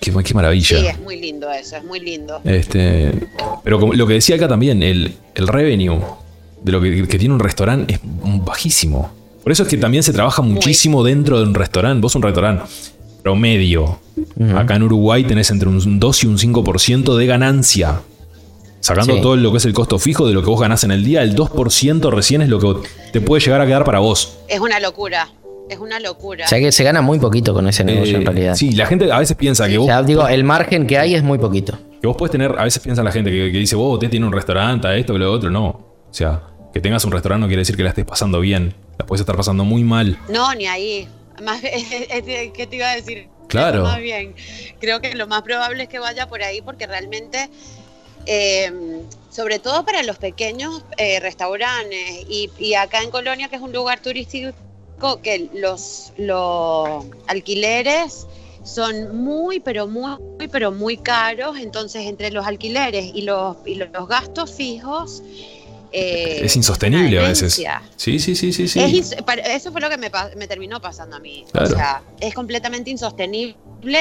Qué, 0.00 0.12
qué 0.24 0.34
maravilla. 0.34 0.78
Sí, 0.80 0.86
es 0.86 1.00
muy 1.00 1.20
lindo 1.20 1.50
eso, 1.50 1.76
es 1.76 1.84
muy 1.84 2.00
lindo. 2.00 2.40
Este, 2.44 3.12
pero 3.64 3.80
como 3.80 3.94
lo 3.94 4.06
que 4.06 4.14
decía 4.14 4.36
acá 4.36 4.46
también, 4.46 4.82
el, 4.82 5.14
el 5.34 5.48
revenue 5.48 6.00
de 6.62 6.72
lo 6.72 6.80
que, 6.80 7.06
que 7.08 7.18
tiene 7.18 7.34
un 7.34 7.40
restaurante 7.40 7.94
es 7.94 8.00
bajísimo. 8.04 9.10
Por 9.42 9.52
eso 9.52 9.62
es 9.62 9.68
que 9.68 9.76
también 9.78 10.02
se 10.02 10.12
trabaja 10.12 10.42
muchísimo 10.42 11.02
dentro 11.04 11.38
de 11.38 11.44
un 11.46 11.54
restaurante. 11.54 12.00
Vos 12.00 12.14
un 12.14 12.22
restaurante 12.22 12.64
promedio. 13.22 13.98
Acá 14.56 14.76
en 14.76 14.82
Uruguay 14.84 15.24
tenés 15.24 15.50
entre 15.50 15.68
un 15.68 15.98
2 16.00 16.24
y 16.24 16.26
un 16.26 16.38
5% 16.38 17.16
de 17.16 17.26
ganancia. 17.26 18.00
Sacando 18.80 19.14
Sí. 19.16 19.20
todo 19.20 19.36
lo 19.36 19.50
que 19.50 19.58
es 19.58 19.64
el 19.64 19.72
costo 19.72 19.98
fijo 19.98 20.26
de 20.26 20.34
lo 20.34 20.42
que 20.42 20.50
vos 20.50 20.60
ganás 20.60 20.84
en 20.84 20.90
el 20.92 21.04
día, 21.04 21.22
el 21.22 21.34
2% 21.34 22.10
recién 22.10 22.42
es 22.42 22.48
lo 22.48 22.58
que 22.60 22.88
te 23.12 23.20
puede 23.20 23.42
llegar 23.42 23.60
a 23.60 23.66
quedar 23.66 23.84
para 23.84 23.98
vos. 23.98 24.38
Es 24.48 24.60
una 24.60 24.78
locura, 24.80 25.28
es 25.68 25.78
una 25.78 25.98
locura. 25.98 26.44
O 26.44 26.48
sea 26.48 26.58
que 26.60 26.70
se 26.70 26.84
gana 26.84 27.00
muy 27.02 27.18
poquito 27.18 27.52
con 27.52 27.66
ese 27.68 27.82
negocio 27.84 28.14
Eh, 28.16 28.20
en 28.20 28.26
realidad. 28.26 28.54
Sí, 28.54 28.72
la 28.72 28.86
gente 28.86 29.10
a 29.10 29.18
veces 29.18 29.36
piensa 29.36 29.66
que 29.68 29.78
O 29.78 29.82
vos 29.82 29.88
sea, 29.88 30.02
digo, 30.02 30.28
el 30.28 30.44
margen 30.44 30.86
que 30.86 30.98
hay 30.98 31.14
es 31.14 31.22
muy 31.24 31.38
poquito. 31.38 31.76
Que 32.00 32.06
vos 32.06 32.16
puedes 32.16 32.30
tener, 32.30 32.54
a 32.58 32.62
veces 32.64 32.80
piensa 32.82 33.02
la 33.02 33.10
gente 33.10 33.30
que, 33.30 33.50
que 33.50 33.58
dice, 33.58 33.74
vos, 33.74 33.94
usted 33.94 34.10
tiene 34.10 34.26
un 34.26 34.32
restaurante, 34.32 34.86
a 34.86 34.94
esto, 34.96 35.12
que 35.14 35.18
lo 35.18 35.32
otro. 35.32 35.50
No. 35.50 35.66
O 35.66 36.12
sea, 36.12 36.42
que 36.72 36.80
tengas 36.80 37.04
un 37.04 37.12
restaurante 37.12 37.40
no 37.40 37.46
quiere 37.48 37.62
decir 37.62 37.76
que 37.76 37.82
la 37.82 37.88
estés 37.88 38.04
pasando 38.04 38.38
bien. 38.40 38.74
La 38.98 39.06
puedes 39.06 39.20
estar 39.20 39.36
pasando 39.36 39.64
muy 39.64 39.82
mal. 39.82 40.18
No, 40.28 40.54
ni 40.54 40.66
ahí. 40.66 41.08
Más, 41.42 41.60
¿Qué 41.60 42.66
te 42.70 42.76
iba 42.76 42.90
a 42.90 42.94
decir? 42.96 43.28
Claro. 43.48 43.82
Más 43.82 44.00
bien, 44.00 44.34
creo 44.80 45.00
que 45.00 45.14
lo 45.14 45.26
más 45.26 45.42
probable 45.42 45.84
es 45.84 45.88
que 45.88 45.98
vaya 45.98 46.26
por 46.28 46.42
ahí 46.42 46.60
porque 46.62 46.86
realmente, 46.86 47.48
eh, 48.26 49.02
sobre 49.30 49.58
todo 49.58 49.84
para 49.84 50.02
los 50.02 50.18
pequeños 50.18 50.82
eh, 50.98 51.20
restaurantes 51.20 52.24
y, 52.28 52.50
y 52.58 52.74
acá 52.74 53.02
en 53.02 53.10
Colonia, 53.10 53.48
que 53.48 53.56
es 53.56 53.62
un 53.62 53.72
lugar 53.72 54.00
turístico, 54.00 54.52
que 55.22 55.50
los, 55.54 56.12
los 56.16 57.04
alquileres 57.26 58.26
son 58.64 59.16
muy, 59.16 59.60
pero 59.60 59.86
muy, 59.86 60.18
muy, 60.38 60.48
pero 60.48 60.72
muy 60.72 60.96
caros. 60.96 61.58
Entonces, 61.58 62.06
entre 62.06 62.30
los 62.30 62.46
alquileres 62.46 63.10
y 63.14 63.22
los, 63.22 63.56
y 63.64 63.76
los 63.76 64.08
gastos 64.08 64.52
fijos... 64.52 65.22
eh, 65.98 66.40
es 66.44 66.56
insostenible 66.56 67.18
a 67.18 67.22
veces. 67.28 67.54
Sí, 67.96 68.18
sí, 68.18 68.34
sí, 68.34 68.52
sí, 68.52 68.68
sí. 68.68 68.80
Es 68.80 69.16
eso 69.48 69.72
fue 69.72 69.80
lo 69.80 69.88
que 69.88 69.96
me, 69.96 70.46
terminó 70.46 70.80
pasando 70.80 71.16
a 71.16 71.20
mí. 71.20 71.44
Claro. 71.52 71.68
O 71.68 71.76
sea, 71.76 72.02
es 72.20 72.34
completamente 72.34 72.90
insostenible 72.90 73.56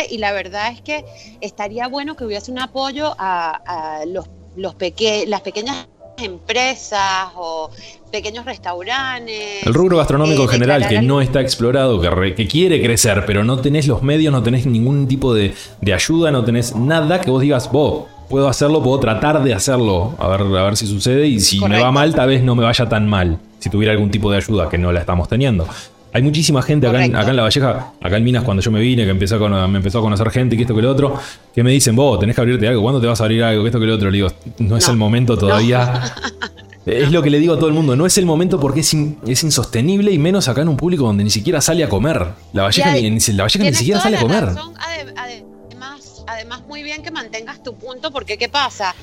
y 0.09 0.17
la 0.17 0.31
verdad 0.33 0.71
es 0.71 0.81
que 0.81 1.05
estaría 1.41 1.87
bueno 1.87 2.15
que 2.15 2.25
hubiese 2.25 2.51
un 2.51 2.59
apoyo 2.59 3.15
a, 3.17 3.99
a 4.01 4.05
los, 4.05 4.25
los 4.55 4.75
peque- 4.75 5.25
las 5.27 5.41
pequeñas 5.41 5.87
empresas 6.17 7.27
o 7.35 7.69
pequeños 8.11 8.45
restaurantes. 8.45 9.65
El 9.65 9.73
rubro 9.73 9.97
gastronómico 9.97 10.41
eh, 10.41 10.45
en 10.45 10.49
general, 10.49 10.87
que 10.87 11.01
no 11.01 11.21
está 11.21 11.41
explorado, 11.41 11.99
que, 12.01 12.09
re- 12.09 12.35
que 12.35 12.47
quiere 12.47 12.81
crecer, 12.81 13.23
pero 13.25 13.43
no 13.43 13.59
tenés 13.59 13.87
los 13.87 14.01
medios, 14.01 14.31
no 14.31 14.41
tenés 14.43 14.65
ningún 14.65 15.07
tipo 15.07 15.33
de, 15.33 15.53
de 15.81 15.93
ayuda, 15.93 16.31
no 16.31 16.43
tenés 16.43 16.75
nada 16.75 17.19
que 17.21 17.29
vos 17.29 17.41
digas, 17.41 17.71
vos, 17.71 18.05
puedo 18.29 18.47
hacerlo, 18.47 18.81
puedo 18.83 18.99
tratar 18.99 19.43
de 19.43 19.53
hacerlo, 19.53 20.15
a 20.19 20.27
ver, 20.27 20.41
a 20.41 20.63
ver 20.63 20.77
si 20.77 20.87
sucede, 20.87 21.27
y 21.27 21.39
si 21.39 21.59
me 21.61 21.79
va 21.81 21.91
mal, 21.91 22.13
tal 22.15 22.29
vez 22.29 22.43
no 22.43 22.55
me 22.55 22.63
vaya 22.63 22.87
tan 22.89 23.07
mal, 23.07 23.37
si 23.59 23.69
tuviera 23.69 23.93
algún 23.93 24.09
tipo 24.11 24.29
de 24.31 24.37
ayuda, 24.37 24.69
que 24.69 24.77
no 24.77 24.91
la 24.91 24.99
estamos 25.01 25.27
teniendo. 25.27 25.67
Hay 26.13 26.21
muchísima 26.21 26.61
gente 26.61 26.87
acá 26.87 27.03
en, 27.03 27.13
acá 27.13 27.31
en 27.31 27.35
La 27.35 27.41
Valleja, 27.43 27.91
acá 28.01 28.15
en 28.17 28.23
Minas, 28.23 28.43
cuando 28.45 28.63
yo 28.63 28.71
me 28.71 28.79
vine, 28.79 29.03
que 29.03 29.09
empecé 29.11 29.35
a 29.35 29.67
me 29.67 29.77
empezó 29.79 29.99
a 29.99 30.01
conocer 30.01 30.29
gente, 30.31 30.55
que 30.55 30.61
esto, 30.61 30.73
que 30.73 30.81
lo 30.81 30.89
otro, 30.91 31.13
que 31.53 31.61
me 31.61 31.71
dicen, 31.71 31.93
vos, 31.93 32.17
tenés 32.19 32.35
que 32.35 32.41
abrirte 32.41 32.65
algo, 32.69 32.81
¿cuándo 32.81 33.01
te 33.01 33.07
vas 33.07 33.19
a 33.19 33.25
abrir 33.25 33.43
algo? 33.43 33.63
Que 33.63 33.67
esto, 33.69 33.79
que 33.81 33.85
lo 33.85 33.95
otro. 33.95 34.09
Le 34.09 34.15
digo, 34.19 34.29
no 34.59 34.77
es 34.77 34.85
No. 34.87 34.91
el 34.93 34.97
momento 34.97 35.37
todavía. 35.37 36.01
Es 36.85 37.11
lo 37.11 37.23
que 37.23 37.31
le 37.31 37.39
digo 37.39 37.55
a 37.55 37.57
todo 37.57 37.67
el 37.67 37.73
mundo, 37.73 37.95
no 37.95 38.05
es 38.05 38.15
el 38.19 38.27
momento 38.27 38.59
porque 38.59 38.81
es, 38.81 38.93
in- 38.93 39.17
es 39.25 39.43
insostenible 39.43 40.11
y 40.11 40.19
menos 40.19 40.47
acá 40.47 40.61
en 40.61 40.69
un 40.69 40.77
público 40.77 41.03
donde 41.03 41.23
ni 41.23 41.31
siquiera 41.31 41.59
sale 41.59 41.83
a 41.83 41.89
comer. 41.89 42.23
La 42.53 42.61
Valleja, 42.61 42.91
ni, 42.93 43.09
la 43.33 43.43
Valleja 43.43 43.63
ni 43.65 43.73
siquiera 43.73 43.99
sale 43.99 44.17
a 44.17 44.21
comer. 44.21 44.45
razón, 44.45 44.71
además, 46.27 46.63
muy 46.65 46.83
bien 46.83 47.03
que 47.03 47.11
mantengas 47.11 47.61
tu 47.63 47.75
punto, 47.75 48.11
porque 48.11 48.37
¿qué 48.37 48.49
pasa? 48.49 48.95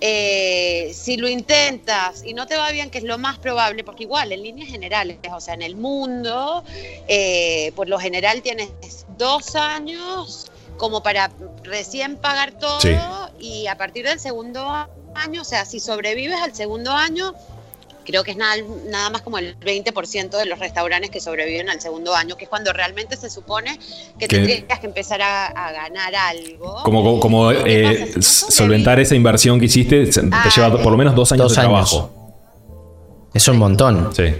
Eh, 0.00 0.92
si 0.94 1.16
lo 1.16 1.26
intentas 1.26 2.22
y 2.22 2.34
no 2.34 2.46
te 2.46 2.56
va 2.56 2.70
bien, 2.70 2.90
que 2.90 2.98
es 2.98 3.04
lo 3.04 3.16
más 3.16 3.38
probable, 3.38 3.82
porque 3.82 4.02
igual 4.02 4.30
en 4.30 4.42
líneas 4.42 4.68
generales, 4.68 5.18
o 5.32 5.40
sea, 5.40 5.54
en 5.54 5.62
el 5.62 5.76
mundo, 5.76 6.62
eh, 7.08 7.72
por 7.74 7.88
lo 7.88 7.98
general 7.98 8.42
tienes 8.42 8.70
dos 9.16 9.54
años 9.56 10.50
como 10.76 11.02
para 11.02 11.32
recién 11.62 12.18
pagar 12.18 12.52
todo 12.58 12.80
Sí. 12.80 12.94
y 13.38 13.66
a 13.68 13.76
partir 13.78 14.06
del 14.06 14.20
segundo 14.20 14.68
año, 15.14 15.40
o 15.40 15.44
sea, 15.44 15.64
si 15.64 15.80
sobrevives 15.80 16.38
al 16.42 16.54
segundo 16.54 16.92
año, 16.92 17.34
creo 18.06 18.24
que 18.24 18.30
es 18.30 18.36
nada, 18.38 18.54
nada 18.88 19.10
más 19.10 19.20
como 19.20 19.36
el 19.36 19.58
20% 19.60 20.30
de 20.38 20.46
los 20.46 20.58
restaurantes 20.58 21.10
que 21.10 21.20
sobreviven 21.20 21.68
al 21.68 21.80
segundo 21.80 22.14
año, 22.14 22.36
que 22.36 22.44
es 22.44 22.48
cuando 22.48 22.72
realmente 22.72 23.16
se 23.18 23.28
supone 23.28 23.78
que 24.18 24.26
Que- 24.28 24.36
tendrías 24.36 24.78
que 24.80 24.86
empezar 24.86 25.20
a, 25.20 25.46
a 25.48 25.72
ganar 25.72 26.14
algo. 26.14 26.82
Como, 26.82 27.02
como, 27.02 27.20
como, 27.20 27.52
¿Y 27.52 27.56
qué 27.64 27.80
eh, 27.82 28.06
pasa? 28.14 28.22
Si 28.22 28.44
no 28.46 28.50
solventar 28.52 28.98
esa 29.00 29.14
inversión 29.14 29.58
que 29.60 29.66
hiciste 29.66 30.06
te 30.06 30.20
Ah, 30.32 30.48
lleva 30.54 30.70
por 30.82 30.92
lo 30.92 30.96
menos 30.96 31.14
dos 31.14 31.30
años 31.32 31.44
Dos 31.48 31.54
de 31.56 31.60
años. 31.60 31.90
trabajo. 31.90 32.12
Es 33.34 33.46
un 33.48 33.58
montón. 33.58 34.10
Sí. 34.14 34.34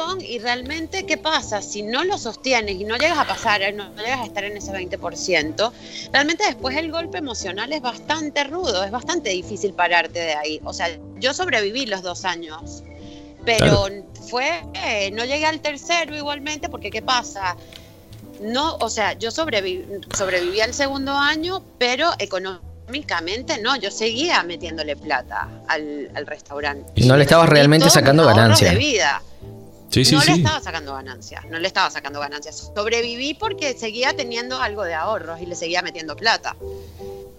Montón 0.00 0.20
y 0.20 0.38
realmente 0.38 1.06
qué 1.06 1.16
pasa 1.16 1.62
si 1.62 1.82
no 1.82 2.04
lo 2.04 2.18
sostienes 2.18 2.76
y 2.76 2.84
no 2.84 2.96
llegas 2.96 3.18
a 3.18 3.26
pasar, 3.26 3.62
eh, 3.62 3.72
no, 3.72 3.88
no 3.90 4.02
llegas 4.02 4.20
a 4.20 4.24
estar 4.24 4.44
en 4.44 4.56
ese 4.56 4.72
20%, 4.72 5.72
realmente 6.12 6.44
después 6.44 6.76
el 6.76 6.90
golpe 6.90 7.18
emocional 7.18 7.72
es 7.72 7.82
bastante 7.82 8.44
rudo, 8.44 8.84
es 8.84 8.90
bastante 8.90 9.30
difícil 9.30 9.72
pararte 9.74 10.18
de 10.18 10.34
ahí. 10.34 10.60
O 10.64 10.72
sea, 10.72 10.88
yo 11.18 11.34
sobreviví 11.34 11.86
los 11.86 12.02
dos 12.02 12.24
años, 12.24 12.82
pero 13.44 13.88
fue, 14.28 14.64
eh, 14.74 15.10
no 15.12 15.24
llegué 15.24 15.46
al 15.46 15.60
tercero 15.60 16.16
igualmente 16.16 16.68
porque 16.68 16.90
qué 16.90 17.02
pasa. 17.02 17.56
No, 18.40 18.76
o 18.76 18.88
sea, 18.88 19.12
yo 19.14 19.30
sobreviví, 19.30 19.84
sobreviví 20.16 20.60
al 20.60 20.72
segundo 20.72 21.12
año, 21.12 21.62
pero 21.78 22.10
económicamente 22.18 23.60
no, 23.60 23.76
yo 23.76 23.90
seguía 23.90 24.42
metiéndole 24.44 24.96
plata 24.96 25.48
al, 25.68 26.10
al 26.14 26.26
restaurante. 26.26 26.90
Y 26.94 27.06
no 27.06 27.16
le 27.16 27.24
estabas 27.24 27.50
realmente 27.50 27.90
sacando 27.90 28.24
ganancia. 28.24 28.70
de 28.70 28.76
vida. 28.76 29.22
Sí, 29.90 30.04
sí, 30.04 30.14
no 30.14 30.22
le 30.24 30.32
estaba 30.32 30.60
sacando 30.60 30.94
ganancias, 30.94 31.44
no 31.46 31.58
le 31.58 31.66
estaba 31.66 31.90
sacando 31.90 32.20
ganancias. 32.20 32.70
Sobreviví 32.74 33.34
porque 33.34 33.74
seguía 33.74 34.14
teniendo 34.14 34.60
algo 34.60 34.84
de 34.84 34.94
ahorros 34.94 35.40
y 35.40 35.46
le 35.46 35.56
seguía 35.56 35.82
metiendo 35.82 36.16
plata. 36.16 36.56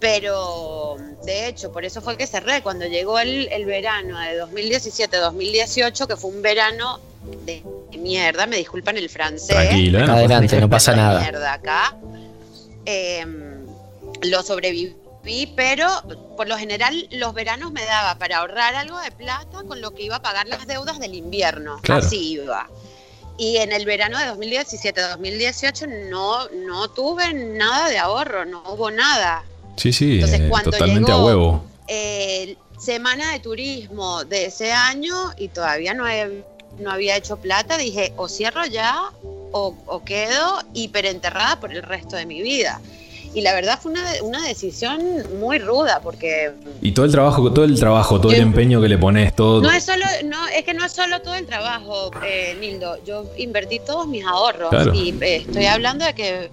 Pero, 0.00 0.96
de 1.24 1.48
hecho, 1.48 1.72
por 1.72 1.84
eso 1.84 2.02
fue 2.02 2.16
que 2.16 2.26
cerré. 2.26 2.60
Cuando 2.62 2.86
llegó 2.86 3.18
el, 3.20 3.48
el 3.52 3.64
verano 3.64 4.18
de 4.18 4.42
2017-2018, 4.42 6.06
que 6.06 6.16
fue 6.16 6.30
un 6.30 6.42
verano 6.42 7.00
de 7.46 7.62
mierda, 7.98 8.46
me 8.46 8.56
disculpan 8.56 8.96
el 8.96 9.08
francés. 9.08 9.56
Tranquila. 9.56 10.04
Adelante, 10.12 10.60
no 10.60 10.68
pasa 10.68 10.90
de 10.90 10.96
nada. 10.96 11.20
mierda 11.20 11.52
acá. 11.52 11.96
Eh, 12.84 13.24
lo 14.22 14.42
sobreviví, 14.42 14.94
pero 15.56 15.86
por 16.36 16.48
lo 16.48 16.56
general 16.58 17.06
los 17.12 17.32
veranos 17.34 17.70
me 17.72 17.84
daba 17.84 18.16
para 18.18 18.38
ahorrar 18.38 18.74
algo 18.74 18.98
de 19.00 19.10
plata 19.12 19.62
con 19.66 19.80
lo 19.80 19.92
que 19.92 20.02
iba 20.02 20.16
a 20.16 20.22
pagar 20.22 20.46
las 20.48 20.66
deudas 20.66 20.98
del 20.98 21.14
invierno. 21.14 21.78
Claro. 21.82 22.04
Así 22.04 22.32
iba. 22.32 22.68
Y 23.38 23.56
en 23.58 23.72
el 23.72 23.84
verano 23.86 24.18
de 24.18 24.26
2017-2018 24.26 26.10
no, 26.10 26.48
no 26.66 26.88
tuve 26.90 27.32
nada 27.34 27.88
de 27.88 27.98
ahorro, 27.98 28.44
no 28.44 28.62
hubo 28.72 28.90
nada. 28.90 29.44
Sí, 29.76 29.92
sí, 29.92 30.14
Entonces, 30.16 30.40
eh, 30.40 30.48
cuando 30.48 30.70
totalmente 30.70 31.10
a 31.10 31.14
llegó- 31.14 31.26
huevo. 31.26 31.64
Eh, 31.88 32.56
semana 32.78 33.32
de 33.32 33.40
turismo 33.40 34.24
de 34.24 34.46
ese 34.46 34.72
año 34.72 35.14
y 35.36 35.48
todavía 35.48 35.94
no, 35.94 36.06
he- 36.08 36.44
no 36.78 36.90
había 36.90 37.16
hecho 37.16 37.36
plata, 37.36 37.78
dije 37.78 38.12
o 38.16 38.28
cierro 38.28 38.66
ya 38.66 39.00
o, 39.52 39.74
o 39.86 40.04
quedo 40.04 40.60
hiperenterrada 40.74 41.58
por 41.60 41.72
el 41.72 41.82
resto 41.82 42.16
de 42.16 42.26
mi 42.26 42.42
vida. 42.42 42.80
Y 43.34 43.40
la 43.40 43.54
verdad 43.54 43.78
fue 43.80 43.92
una, 43.92 44.04
una 44.22 44.46
decisión 44.46 45.00
muy 45.40 45.58
ruda 45.58 46.00
porque 46.02 46.52
Y 46.82 46.92
todo 46.92 47.06
el 47.06 47.12
trabajo, 47.12 47.50
todo 47.52 47.64
el 47.64 47.78
trabajo, 47.78 48.20
todo 48.20 48.32
el 48.32 48.40
empeño 48.40 48.80
que 48.80 48.88
le 48.88 48.98
pones, 48.98 49.34
todo. 49.34 49.62
no 49.62 49.70
es 49.70 49.84
solo, 49.84 50.04
no, 50.24 50.48
es 50.48 50.64
que 50.64 50.74
no 50.74 50.84
es 50.84 50.92
solo 50.92 51.22
todo 51.22 51.34
el 51.34 51.46
trabajo, 51.46 52.10
eh, 52.26 52.54
Nildo. 52.60 53.02
Yo 53.04 53.24
invertí 53.38 53.80
todos 53.80 54.06
mis 54.06 54.24
ahorros 54.24 54.68
Claro. 54.68 54.92
y 54.94 55.10
eh, 55.22 55.36
estoy 55.36 55.64
hablando 55.64 56.04
de 56.04 56.14
que 56.14 56.50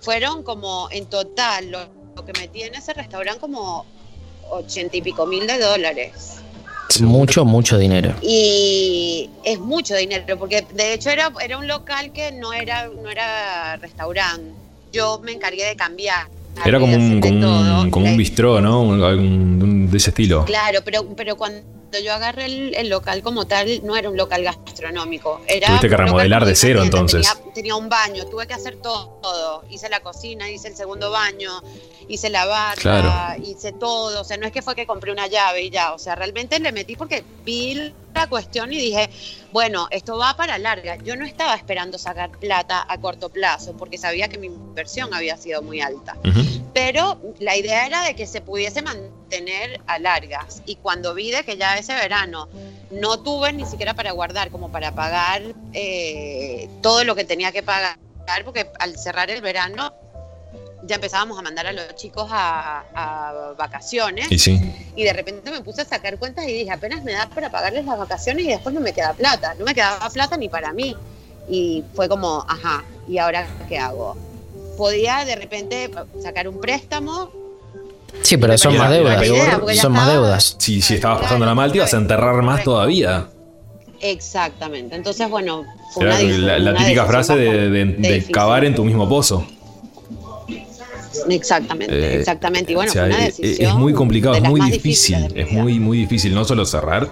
fueron 0.00 0.42
como 0.42 0.88
en 0.90 1.06
total 1.06 1.70
lo, 1.70 1.80
lo 2.16 2.24
que 2.24 2.32
metí 2.40 2.62
en 2.62 2.74
ese 2.74 2.94
restaurante 2.94 3.40
como 3.40 3.84
ochenta 4.50 4.96
y 4.96 5.02
pico 5.02 5.26
mil 5.26 5.46
de 5.46 5.58
dólares. 5.58 6.36
Mucho, 7.00 7.44
mucho 7.44 7.76
dinero. 7.76 8.14
Y 8.22 9.28
es 9.42 9.58
mucho 9.58 9.94
dinero, 9.96 10.38
porque 10.38 10.64
de 10.74 10.94
hecho 10.94 11.10
era, 11.10 11.32
era 11.42 11.58
un 11.58 11.66
local 11.66 12.12
que 12.12 12.30
no 12.32 12.52
era, 12.52 12.88
no 12.88 13.10
era 13.10 13.76
restaurante. 13.76 14.63
Yo 14.94 15.20
me 15.24 15.32
encargué 15.32 15.64
de 15.66 15.74
cambiar. 15.74 16.28
Era 16.64 16.78
como 16.78 16.94
un, 16.96 17.20
como 17.20 17.80
un, 17.82 17.90
como 17.90 18.06
un 18.06 18.16
bistró, 18.16 18.60
¿no? 18.60 18.82
Un- 18.82 19.88
de 19.90 19.96
ese 19.96 20.10
estilo. 20.10 20.44
Claro, 20.44 20.78
pero, 20.84 21.04
pero 21.16 21.34
cuando 21.36 21.60
yo 21.98 22.12
agarré 22.12 22.46
el, 22.46 22.74
el 22.74 22.88
local 22.88 23.22
como 23.22 23.46
tal, 23.46 23.84
no 23.84 23.96
era 23.96 24.08
un 24.10 24.16
local 24.16 24.42
gastronómico. 24.42 25.40
Era 25.46 25.68
Tuviste 25.68 25.88
que 25.88 25.96
remodelar 25.96 26.44
de 26.44 26.54
cero, 26.54 26.82
entonces. 26.82 27.26
Tenía, 27.28 27.52
tenía 27.54 27.76
un 27.76 27.88
baño, 27.88 28.26
tuve 28.26 28.46
que 28.46 28.54
hacer 28.54 28.76
todo, 28.76 29.18
todo. 29.22 29.64
Hice 29.70 29.88
la 29.88 30.00
cocina, 30.00 30.50
hice 30.50 30.68
el 30.68 30.76
segundo 30.76 31.10
baño, 31.10 31.50
hice 32.08 32.30
la 32.30 32.44
barra, 32.46 32.80
Claro. 32.80 33.42
hice 33.44 33.72
todo. 33.72 34.20
O 34.20 34.24
sea, 34.24 34.36
no 34.36 34.46
es 34.46 34.52
que 34.52 34.62
fue 34.62 34.74
que 34.74 34.86
compré 34.86 35.12
una 35.12 35.26
llave 35.26 35.62
y 35.62 35.70
ya. 35.70 35.92
O 35.92 35.98
sea, 35.98 36.14
realmente 36.14 36.58
le 36.60 36.72
metí 36.72 36.96
porque 36.96 37.24
vi 37.44 37.92
la 38.14 38.28
cuestión 38.28 38.72
y 38.72 38.76
dije, 38.76 39.10
bueno, 39.52 39.88
esto 39.90 40.16
va 40.16 40.36
para 40.36 40.58
larga. 40.58 40.96
Yo 40.96 41.16
no 41.16 41.24
estaba 41.26 41.54
esperando 41.54 41.98
sacar 41.98 42.30
plata 42.30 42.84
a 42.88 42.98
corto 42.98 43.28
plazo 43.28 43.76
porque 43.76 43.98
sabía 43.98 44.28
que 44.28 44.38
mi 44.38 44.46
inversión 44.46 45.12
había 45.14 45.36
sido 45.36 45.62
muy 45.62 45.80
alta 45.80 46.16
pero 46.74 47.18
la 47.38 47.56
idea 47.56 47.86
era 47.86 48.02
de 48.04 48.14
que 48.16 48.26
se 48.26 48.40
pudiese 48.40 48.82
mantener 48.82 49.10
a 49.86 49.98
largas. 49.98 50.62
Y 50.66 50.76
cuando 50.76 51.14
vi 51.14 51.30
de 51.30 51.44
que 51.44 51.56
ya 51.56 51.76
ese 51.76 51.94
verano 51.94 52.48
no 52.90 53.20
tuve 53.20 53.52
ni 53.52 53.66
siquiera 53.66 53.94
para 53.94 54.12
guardar, 54.12 54.50
como 54.50 54.70
para 54.70 54.94
pagar 54.94 55.42
eh, 55.72 56.68
todo 56.82 57.04
lo 57.04 57.14
que 57.14 57.24
tenía 57.24 57.52
que 57.52 57.62
pagar, 57.62 57.96
porque 58.44 58.70
al 58.78 58.96
cerrar 58.96 59.30
el 59.30 59.40
verano 59.42 59.92
ya 60.86 60.96
empezábamos 60.96 61.38
a 61.38 61.42
mandar 61.42 61.66
a 61.66 61.72
los 61.72 61.94
chicos 61.94 62.28
a, 62.30 62.84
a 62.94 63.52
vacaciones 63.56 64.30
Y 64.30 64.38
sí. 64.38 64.92
y 64.94 65.04
de 65.04 65.12
repente 65.12 65.50
me 65.50 65.62
puse 65.62 65.82
a 65.82 65.84
sacar 65.84 66.18
cuentas 66.18 66.46
y 66.46 66.52
dije, 66.52 66.70
apenas 66.70 67.02
me 67.02 67.12
da 67.12 67.28
para 67.28 67.50
pagarles 67.50 67.84
las 67.86 67.98
vacaciones 67.98 68.44
y 68.44 68.48
después 68.48 68.74
no 68.74 68.80
me 68.80 68.92
queda 68.92 69.14
plata, 69.14 69.54
no 69.58 69.64
me 69.64 69.74
quedaba 69.74 70.08
plata 70.10 70.36
ni 70.36 70.48
para 70.48 70.72
mí. 70.72 70.94
Y 71.48 71.84
fue 71.94 72.08
como, 72.08 72.44
ajá, 72.48 72.84
¿y 73.08 73.18
ahora 73.18 73.46
qué 73.68 73.78
hago? 73.78 74.16
Podía 74.76 75.24
de 75.24 75.36
repente 75.36 75.90
sacar 76.22 76.48
un 76.48 76.60
préstamo. 76.60 77.30
Sí, 78.22 78.36
pero 78.38 78.56
son 78.56 78.76
más 78.78 78.90
deudas. 78.90 79.20
peor- 79.20 79.74
Son 79.76 79.92
más 79.92 80.08
deudas. 80.08 80.56
Si, 80.58 80.80
si 80.80 80.94
estabas 80.94 81.22
pasando 81.22 81.44
la 81.46 81.54
mal, 81.54 81.70
te 81.72 81.78
ibas 81.78 81.92
a 81.94 81.98
enterrar 81.98 82.42
más 82.42 82.64
todavía. 82.64 83.26
Exactamente. 84.00 84.96
Entonces, 84.96 85.28
bueno, 85.30 85.64
fue 85.92 86.04
Era 86.04 86.14
una, 86.14 86.22
di- 86.24 86.38
la, 86.38 86.58
la 86.58 86.70
una 86.72 86.80
típica 86.80 87.04
frase 87.06 87.36
de, 87.36 87.70
de- 87.84 88.24
cavar 88.30 88.64
en 88.64 88.74
tu 88.74 88.84
mismo 88.84 89.08
pozo. 89.08 89.46
Exactamente, 91.28 91.94
Eh, 91.94 92.18
exactamente. 92.20 92.72
Y 92.72 92.74
bueno, 92.74 92.90
o 92.90 92.92
sea, 92.92 93.06
fue 93.06 93.14
una 93.14 93.26
es- 93.26 93.36
decisión. 93.38 93.70
es 93.70 93.74
muy 93.76 93.92
complicado, 93.92 94.34
es 94.34 94.42
muy 94.42 94.60
difícil. 94.70 95.16
Es 95.34 95.50
muy, 95.52 95.78
muy 95.78 95.98
difícil 95.98 96.34
no 96.34 96.44
solo 96.44 96.64
cerrar 96.64 97.08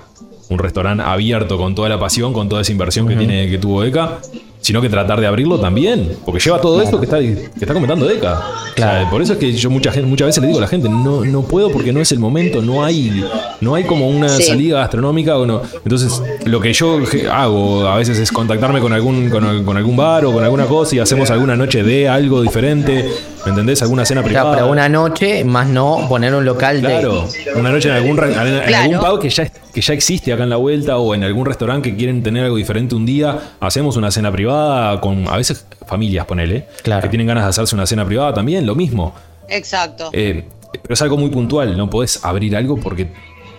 un 0.49 0.59
restaurante 0.59 1.03
abierto 1.05 1.57
con 1.57 1.75
toda 1.75 1.89
la 1.89 1.99
pasión, 1.99 2.33
con 2.33 2.49
toda 2.49 2.63
esa 2.63 2.73
inversión 2.73 3.07
que 3.09 3.17
tiene, 3.17 3.49
que 3.49 3.59
tuvo 3.59 3.85
Eka, 3.85 4.19
sino 4.63 4.81
que 4.81 4.89
tratar 4.89 5.21
de 5.21 5.27
abrirlo 5.27 5.61
también. 5.61 6.17
Porque 6.25 6.41
lleva 6.41 6.59
todo 6.61 6.81
esto 6.81 6.99
que 6.99 7.05
está, 7.05 7.19
que 7.19 7.51
está 7.61 7.75
comentando. 7.75 8.07
O 8.07 8.09
sea, 8.09 8.41
Claro. 8.75 9.11
por 9.11 9.21
eso 9.21 9.35
es 9.35 9.39
que 9.39 9.53
yo 9.53 9.69
mucha 9.69 9.93
gente, 9.93 10.07
muchas 10.09 10.29
veces 10.29 10.41
le 10.41 10.47
digo 10.47 10.59
a 10.59 10.63
la 10.63 10.69
gente, 10.69 10.89
no, 10.89 11.23
no 11.27 11.43
puedo 11.43 11.71
porque 11.71 11.93
no 11.93 12.01
es 12.01 12.11
el 12.13 12.19
momento, 12.19 12.63
no 12.63 12.83
hay, 12.83 13.23
no 13.61 13.75
hay 13.75 13.85
como 13.85 14.09
una 14.09 14.31
Sí. 14.31 14.45
salida 14.45 14.79
gastronómica 14.79 15.37
o 15.37 15.45
no. 15.45 15.61
Entonces, 15.85 16.23
lo 16.47 16.59
que 16.61 16.73
yo 16.73 16.99
hago 17.31 17.87
a 17.87 17.97
veces 17.97 18.19
es 18.19 18.33
contactarme 18.33 18.81
con 18.81 18.93
algún, 18.95 19.29
con, 19.29 19.65
con 19.65 19.77
algún 19.77 19.97
bar 19.97 20.25
o 20.25 20.33
con 20.33 20.43
alguna 20.43 20.65
cosa 20.67 20.97
y 20.97 20.99
hacemos 21.01 21.31
alguna 21.31 21.55
noche 21.57 21.83
de 21.83 22.09
algo 22.09 22.41
diferente. 22.41 23.07
¿Me 23.45 23.51
entendés? 23.51 23.83
Alguna 23.83 24.05
cena 24.05 24.23
Claro, 24.23 24.29
privada. 24.45 24.57
pero 24.57 24.71
una 24.71 24.89
noche, 24.89 25.45
más 25.45 25.67
no 25.67 26.07
poner 26.09 26.33
un 26.33 26.45
local 26.45 26.81
de. 26.81 26.87
Claro, 26.89 27.25
una 27.57 27.73
noche 27.73 27.89
en 27.89 27.97
algún, 27.97 28.17
en, 28.21 28.25
en 28.27 28.61
Claro. 28.69 28.77
algún 28.85 28.99
pub 29.01 29.19
que 29.21 29.31
ya, 29.31 29.49
que 29.75 29.81
ya 29.81 29.95
existe 29.95 30.33
acá 30.33 30.45
en 30.45 30.51
la 30.51 30.57
vuelta 30.57 30.97
o 30.99 31.13
en 31.13 31.25
algún 31.25 31.45
restaurante 31.45 31.91
que 31.91 31.97
quieren 31.97 32.23
tener 32.23 32.45
algo 32.45 32.57
diferente 32.57 32.95
un 32.95 33.05
día, 33.05 33.37
hacemos 33.59 33.97
una 33.97 34.13
cena 34.13 34.31
privada 34.31 34.52
con 35.01 35.29
a 35.29 35.37
veces 35.37 35.67
familias, 35.87 36.27
ponele, 36.27 36.67
Claro. 36.83 37.03
que 37.03 37.09
tienen 37.09 37.27
ganas 37.27 37.45
de 37.45 37.51
hacerse 37.51 37.75
una 37.75 37.87
cena 37.87 38.05
privada 38.05 38.35
también, 38.35 38.67
lo 38.67 38.75
mismo. 38.75 39.15
Exacto. 39.49 40.11
Eh, 40.13 40.47
pero 40.83 40.95
es 40.95 41.03
algo 41.03 41.17
muy 41.17 41.31
puntual, 41.31 41.77
no 41.77 41.91
podés 41.91 42.25
abrir 42.25 42.57
algo 42.57 42.77
porque 42.79 43.13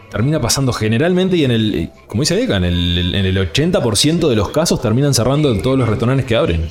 termina 0.09 0.39
pasando 0.39 0.71
generalmente 0.73 1.35
y 1.37 1.43
en 1.43 1.51
el, 1.51 1.89
como 2.07 2.21
dice 2.21 2.41
en 2.43 2.63
el, 2.63 3.15
en 3.15 3.25
el 3.25 3.51
80% 3.51 4.29
de 4.29 4.35
los 4.35 4.49
casos 4.49 4.81
terminan 4.81 5.13
cerrando 5.13 5.55
todos 5.61 5.77
los 5.77 5.87
restaurantes 5.89 6.25
que 6.25 6.35
abren. 6.35 6.69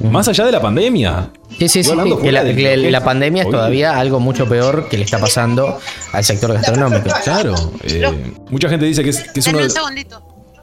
Más 0.00 0.28
allá 0.28 0.44
de 0.44 0.52
la 0.52 0.60
pandemia. 0.60 1.30
Sí, 1.58 1.68
sí, 1.68 1.82
sí. 1.82 1.90
que 2.22 2.32
la, 2.32 2.42
que 2.44 3.00
pandemia 3.02 3.44
es 3.44 3.50
todavía 3.50 3.98
algo 3.98 4.20
mucho 4.20 4.46
peor 4.46 4.88
que 4.88 4.98
le 4.98 5.04
está 5.04 5.18
pasando 5.18 5.78
al 6.12 6.24
sector 6.24 6.52
gastronómico. 6.52 7.08
Claro. 7.24 7.54
eh, 7.84 8.32
mucha 8.50 8.68
gente 8.68 8.84
dice 8.84 9.02
que 9.02 9.10
es, 9.10 9.22
que 9.32 9.40
es 9.40 9.46
uno 9.46 9.58
de... 9.58 9.68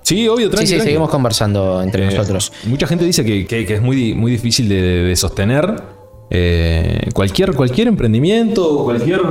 Sí, 0.04 0.28
obvio, 0.28 0.47
Sí, 0.47 0.51
tranqui, 0.51 0.68
sí, 0.68 0.74
tranqui. 0.76 0.86
seguimos 0.89 1.10
conversando 1.10 1.82
entre 1.82 2.04
Eh, 2.04 2.12
nosotros. 2.16 2.51
Mucha 2.66 2.86
gente 2.88 3.06
dice 3.06 3.24
que, 3.26 3.45
que- 3.47 3.66
que 3.66 3.74
es 3.76 3.82
muy, 3.82 4.14
muy 4.14 4.32
difícil 4.32 4.70
de, 4.70 4.82
de 4.82 5.16
sostener 5.16 5.82
eh, 6.30 7.10
cualquier, 7.14 7.54
cualquier 7.54 7.88
emprendimiento, 7.88 8.84
cualquier 8.84 9.22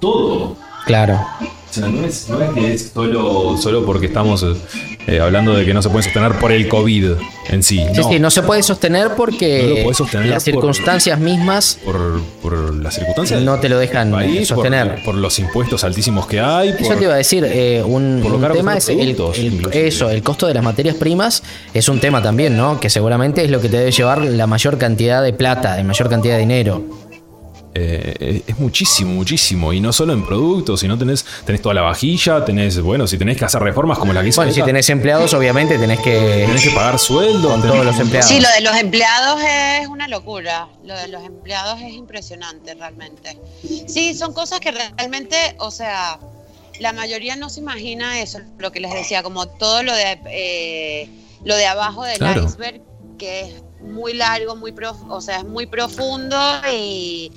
todo. 0.00 0.56
Claro. 0.86 1.20
O 1.40 1.74
sea, 1.74 1.88
no 1.88 2.04
es, 2.04 2.28
no 2.28 2.40
es 2.42 2.50
que 2.50 2.72
es 2.74 2.90
solo, 2.92 3.56
solo 3.56 3.84
porque 3.86 4.06
estamos 4.06 4.44
eh, 5.06 5.20
hablando 5.20 5.54
de 5.54 5.64
que 5.64 5.74
no 5.74 5.82
se 5.82 5.88
puede 5.90 6.04
sostener 6.04 6.32
por 6.38 6.52
el 6.52 6.68
COVID 6.68 7.12
en 7.48 7.62
sí. 7.62 7.78
Sí, 7.78 8.00
no, 8.00 8.08
sí, 8.08 8.18
no 8.20 8.30
se 8.30 8.42
puede 8.42 8.62
sostener 8.62 9.10
porque 9.16 9.86
sostener 9.94 10.26
las 10.26 10.44
por- 10.44 10.52
circunstancias 10.52 11.18
mismas 11.18 11.78
Por, 11.84 12.20
por 12.40 12.74
las 12.74 12.94
circunstancias 12.94 13.42
no 13.42 13.58
te 13.58 13.68
lo 13.68 13.78
dejan 13.78 14.10
país, 14.12 14.48
sostener. 14.48 14.94
Por, 14.96 15.04
por 15.04 15.14
los 15.16 15.38
impuestos 15.38 15.82
altísimos 15.84 16.26
que 16.26 16.40
hay. 16.40 16.70
Eso 16.78 16.94
te 16.94 17.04
iba 17.04 17.14
a 17.14 17.16
decir, 17.16 17.44
eh, 17.44 17.82
un, 17.84 18.22
tema 18.52 18.76
es 18.76 18.88
el, 18.88 19.16
eso, 19.72 20.08
el 20.10 20.22
costo 20.22 20.46
de 20.46 20.54
las 20.54 20.62
materias 20.62 20.94
primas 20.96 21.42
es 21.74 21.88
un 21.88 21.98
tema 22.00 22.22
también, 22.22 22.56
¿no? 22.56 22.78
Que 22.78 22.88
seguramente 22.90 23.44
es 23.44 23.50
lo 23.50 23.60
que 23.60 23.68
te 23.68 23.78
debe 23.78 23.90
llevar 23.90 24.22
la 24.22 24.46
mayor 24.46 24.78
cantidad 24.78 25.22
de 25.22 25.32
plata, 25.32 25.74
de 25.76 25.84
mayor 25.84 26.08
cantidad 26.08 26.34
de 26.34 26.40
dinero. 26.40 27.01
Eh, 27.74 28.42
es 28.46 28.58
muchísimo, 28.58 29.12
muchísimo. 29.12 29.72
Y 29.72 29.80
no 29.80 29.92
solo 29.92 30.12
en 30.12 30.26
productos, 30.26 30.80
sino 30.80 30.98
tenés, 30.98 31.24
tenés 31.46 31.62
toda 31.62 31.74
la 31.74 31.80
vajilla, 31.82 32.44
tenés, 32.44 32.80
bueno, 32.80 33.06
si 33.06 33.16
tenés 33.16 33.38
que 33.38 33.44
hacer 33.46 33.62
reformas 33.62 33.98
como 33.98 34.12
la 34.12 34.22
que 34.22 34.28
hizo 34.28 34.40
Bueno, 34.42 34.52
si 34.52 34.62
tenés 34.62 34.90
empleados, 34.90 35.32
obviamente 35.32 35.78
tenés 35.78 36.00
que... 36.00 36.44
tenés 36.46 36.62
que 36.64 36.70
pagar 36.70 36.98
sueldo. 36.98 37.48
Con 37.48 37.62
todos 37.62 37.84
los 37.84 37.98
empleados. 37.98 38.28
Sí, 38.28 38.40
lo 38.40 38.48
de 38.50 38.60
los 38.60 38.76
empleados 38.76 39.40
es 39.42 39.88
una 39.88 40.06
locura. 40.08 40.68
Lo 40.84 40.94
de 40.96 41.08
los 41.08 41.24
empleados 41.24 41.80
es 41.80 41.92
impresionante 41.94 42.74
realmente. 42.74 43.38
Sí, 43.86 44.14
son 44.14 44.34
cosas 44.34 44.60
que 44.60 44.70
realmente, 44.70 45.36
o 45.58 45.70
sea, 45.70 46.18
la 46.78 46.92
mayoría 46.92 47.36
no 47.36 47.48
se 47.48 47.60
imagina 47.60 48.20
eso, 48.20 48.40
lo 48.58 48.70
que 48.72 48.80
les 48.80 48.92
decía, 48.92 49.22
como 49.22 49.46
todo 49.46 49.82
lo 49.82 49.94
de 49.94 50.18
eh, 50.26 51.08
lo 51.44 51.56
de 51.56 51.66
abajo 51.66 52.04
del 52.04 52.18
Claro. 52.18 52.44
iceberg, 52.44 52.80
que 53.18 53.40
es 53.42 53.54
muy 53.82 54.14
largo, 54.14 54.56
muy 54.56 54.72
prof- 54.72 55.04
o 55.08 55.20
sea, 55.20 55.38
es 55.38 55.44
muy 55.44 55.66
profundo 55.66 56.36
y, 56.72 57.30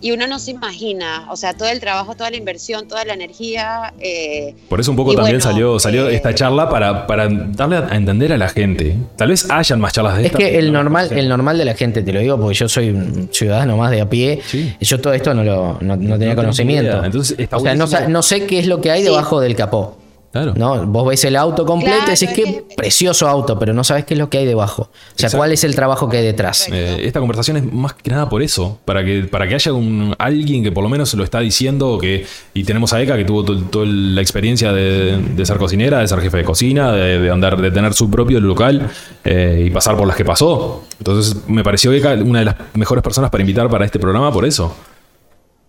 y 0.00 0.12
uno 0.12 0.26
no 0.26 0.38
se 0.38 0.50
imagina, 0.52 1.26
o 1.30 1.36
sea, 1.36 1.54
todo 1.54 1.68
el 1.68 1.80
trabajo, 1.80 2.14
toda 2.14 2.30
la 2.30 2.36
inversión, 2.36 2.86
toda 2.88 3.04
la 3.04 3.14
energía. 3.14 3.92
eh, 4.00 4.54
Por 4.68 4.80
eso 4.80 4.90
un 4.90 4.96
poco 4.96 5.14
también 5.14 5.36
bueno, 5.38 5.50
salió, 5.52 5.78
salió 5.78 6.08
eh, 6.08 6.16
esta 6.16 6.34
charla 6.34 6.68
para, 6.68 7.06
para 7.06 7.28
darle 7.30 7.76
a 7.78 7.96
entender 7.96 8.32
a 8.32 8.36
la 8.38 8.48
gente. 8.48 8.96
Tal 9.16 9.28
vez 9.28 9.50
hayan 9.50 9.80
más 9.80 9.92
charlas 9.92 10.16
de 10.16 10.22
Es 10.22 10.26
estas, 10.26 10.38
que 10.40 10.58
el 10.58 10.72
no, 10.72 10.82
normal, 10.82 11.08
el 11.12 11.28
normal 11.28 11.58
de 11.58 11.64
la 11.64 11.74
gente, 11.74 12.02
te 12.02 12.12
lo 12.12 12.20
digo 12.20 12.38
porque 12.38 12.54
yo 12.54 12.68
soy 12.68 12.90
un 12.90 13.28
ciudadano 13.32 13.76
más 13.76 13.90
de 13.90 14.00
a 14.00 14.08
pie, 14.08 14.40
Sí. 14.46 14.74
yo 14.80 15.00
todo 15.00 15.12
esto 15.12 15.32
no 15.34 15.42
lo 15.44 15.78
no, 15.80 15.96
no 15.96 16.18
tenía 16.18 16.34
No 16.34 16.42
conocimiento. 16.42 17.04
Entonces, 17.04 17.48
o 17.50 17.60
sea, 17.60 17.74
no, 17.74 17.86
no 18.08 18.22
sé 18.22 18.46
qué 18.46 18.58
es 18.58 18.66
lo 18.66 18.80
que 18.80 18.90
hay 18.90 19.00
Sí. 19.00 19.06
debajo 19.06 19.40
del 19.40 19.56
capó. 19.56 19.96
Claro. 20.44 20.54
¿no? 20.56 20.86
Vos 20.86 21.08
ves 21.08 21.24
el 21.24 21.36
auto 21.36 21.64
completo 21.64 21.96
Claro, 21.96 22.12
y 22.12 22.14
decís 22.14 22.28
es 22.28 22.34
qué 22.34 22.42
que- 22.44 22.64
precioso 22.76 23.28
auto, 23.28 23.58
pero 23.58 23.72
no 23.72 23.84
sabes 23.84 24.04
qué 24.04 24.14
es 24.14 24.18
lo 24.18 24.28
que 24.30 24.38
hay 24.38 24.46
debajo. 24.46 24.82
O 24.82 24.88
sea, 25.14 25.26
Exacto. 25.26 25.36
cuál 25.38 25.52
es 25.52 25.64
el 25.64 25.74
trabajo 25.74 26.08
que 26.08 26.18
hay 26.18 26.24
detrás. 26.24 26.68
Eh, 26.70 26.98
esta 27.02 27.20
conversación 27.20 27.56
es 27.56 27.72
más 27.72 27.94
que 27.94 28.10
nada 28.10 28.28
por 28.28 28.42
eso, 28.42 28.78
para 28.84 29.04
que, 29.04 29.22
para 29.24 29.48
que 29.48 29.54
haya 29.54 29.72
un, 29.72 30.14
alguien 30.18 30.62
que 30.62 30.72
por 30.72 30.82
lo 30.82 30.88
menos 30.90 31.12
lo 31.14 31.24
está 31.24 31.40
diciendo, 31.40 31.98
que, 32.00 32.26
y 32.54 32.64
tenemos 32.64 32.92
a 32.92 33.00
Eka 33.02 33.16
que 33.16 33.24
tuvo 33.24 33.44
to- 33.44 33.62
toda 33.64 33.86
la 33.86 34.20
experiencia 34.20 34.72
de, 34.72 35.18
de 35.34 35.46
ser 35.46 35.56
cocinera, 35.58 36.00
de 36.00 36.08
ser 36.08 36.20
jefe 36.20 36.36
de 36.38 36.44
cocina, 36.44 36.92
de, 36.92 37.18
de 37.18 37.30
andar, 37.30 37.60
de 37.60 37.70
tener 37.70 37.92
su 37.94 38.10
propio 38.10 38.40
local 38.40 38.88
eh, 39.24 39.64
y 39.66 39.70
pasar 39.70 39.96
por 39.96 40.06
las 40.06 40.16
que 40.16 40.24
pasó. 40.24 40.84
Entonces 40.98 41.36
me 41.48 41.62
pareció 41.64 41.92
Eka 41.92 42.14
una 42.14 42.40
de 42.40 42.44
las 42.46 42.56
mejores 42.74 43.02
personas 43.02 43.30
para 43.30 43.42
invitar 43.42 43.68
para 43.68 43.84
este 43.84 43.98
programa 43.98 44.32
por 44.32 44.44
eso. 44.44 44.74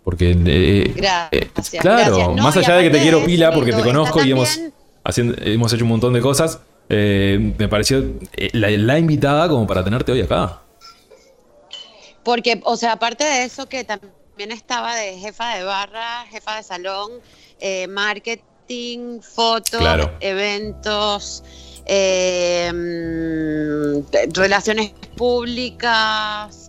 Porque, 0.07 0.31
eh, 0.45 0.93
Gracias, 0.95 1.73
eh, 1.73 1.79
claro, 1.81 2.15
gracias. 2.15 2.27
No, 2.37 2.41
más 2.41 2.55
allá 2.55 2.75
de 2.77 2.83
que 2.83 2.89
te 2.91 3.01
quiero 3.01 3.25
pila 3.25 3.51
porque 3.51 3.73
te 3.73 3.81
conozco 3.83 4.23
y 4.23 4.31
hemos, 4.31 4.57
haciendo- 5.03 5.35
hemos 5.43 5.73
hecho 5.73 5.83
un 5.83 5.89
montón 5.89 6.13
de 6.13 6.21
cosas, 6.21 6.59
eh, 6.87 7.53
me 7.57 7.67
pareció 7.67 8.05
eh, 8.37 8.47
la, 8.53 8.69
la 8.69 8.99
invitada 8.99 9.49
como 9.49 9.67
para 9.67 9.83
tenerte 9.83 10.13
hoy 10.13 10.21
acá. 10.21 10.61
Porque, 12.23 12.61
o 12.63 12.77
sea, 12.77 12.93
aparte 12.93 13.25
de 13.25 13.43
eso, 13.43 13.67
que 13.67 13.83
también 13.83 14.53
estaba 14.53 14.95
de 14.95 15.17
jefa 15.19 15.55
de 15.57 15.65
barra, 15.65 16.25
jefa 16.31 16.55
de 16.55 16.63
salón, 16.63 17.11
eh, 17.59 17.87
marketing, 17.89 19.19
fotos, 19.19 19.81
Claro. 19.81 20.13
eventos, 20.21 21.43
eh, 21.85 22.71
mm, 22.73 24.33
relaciones 24.33 24.91
públicas. 25.17 26.66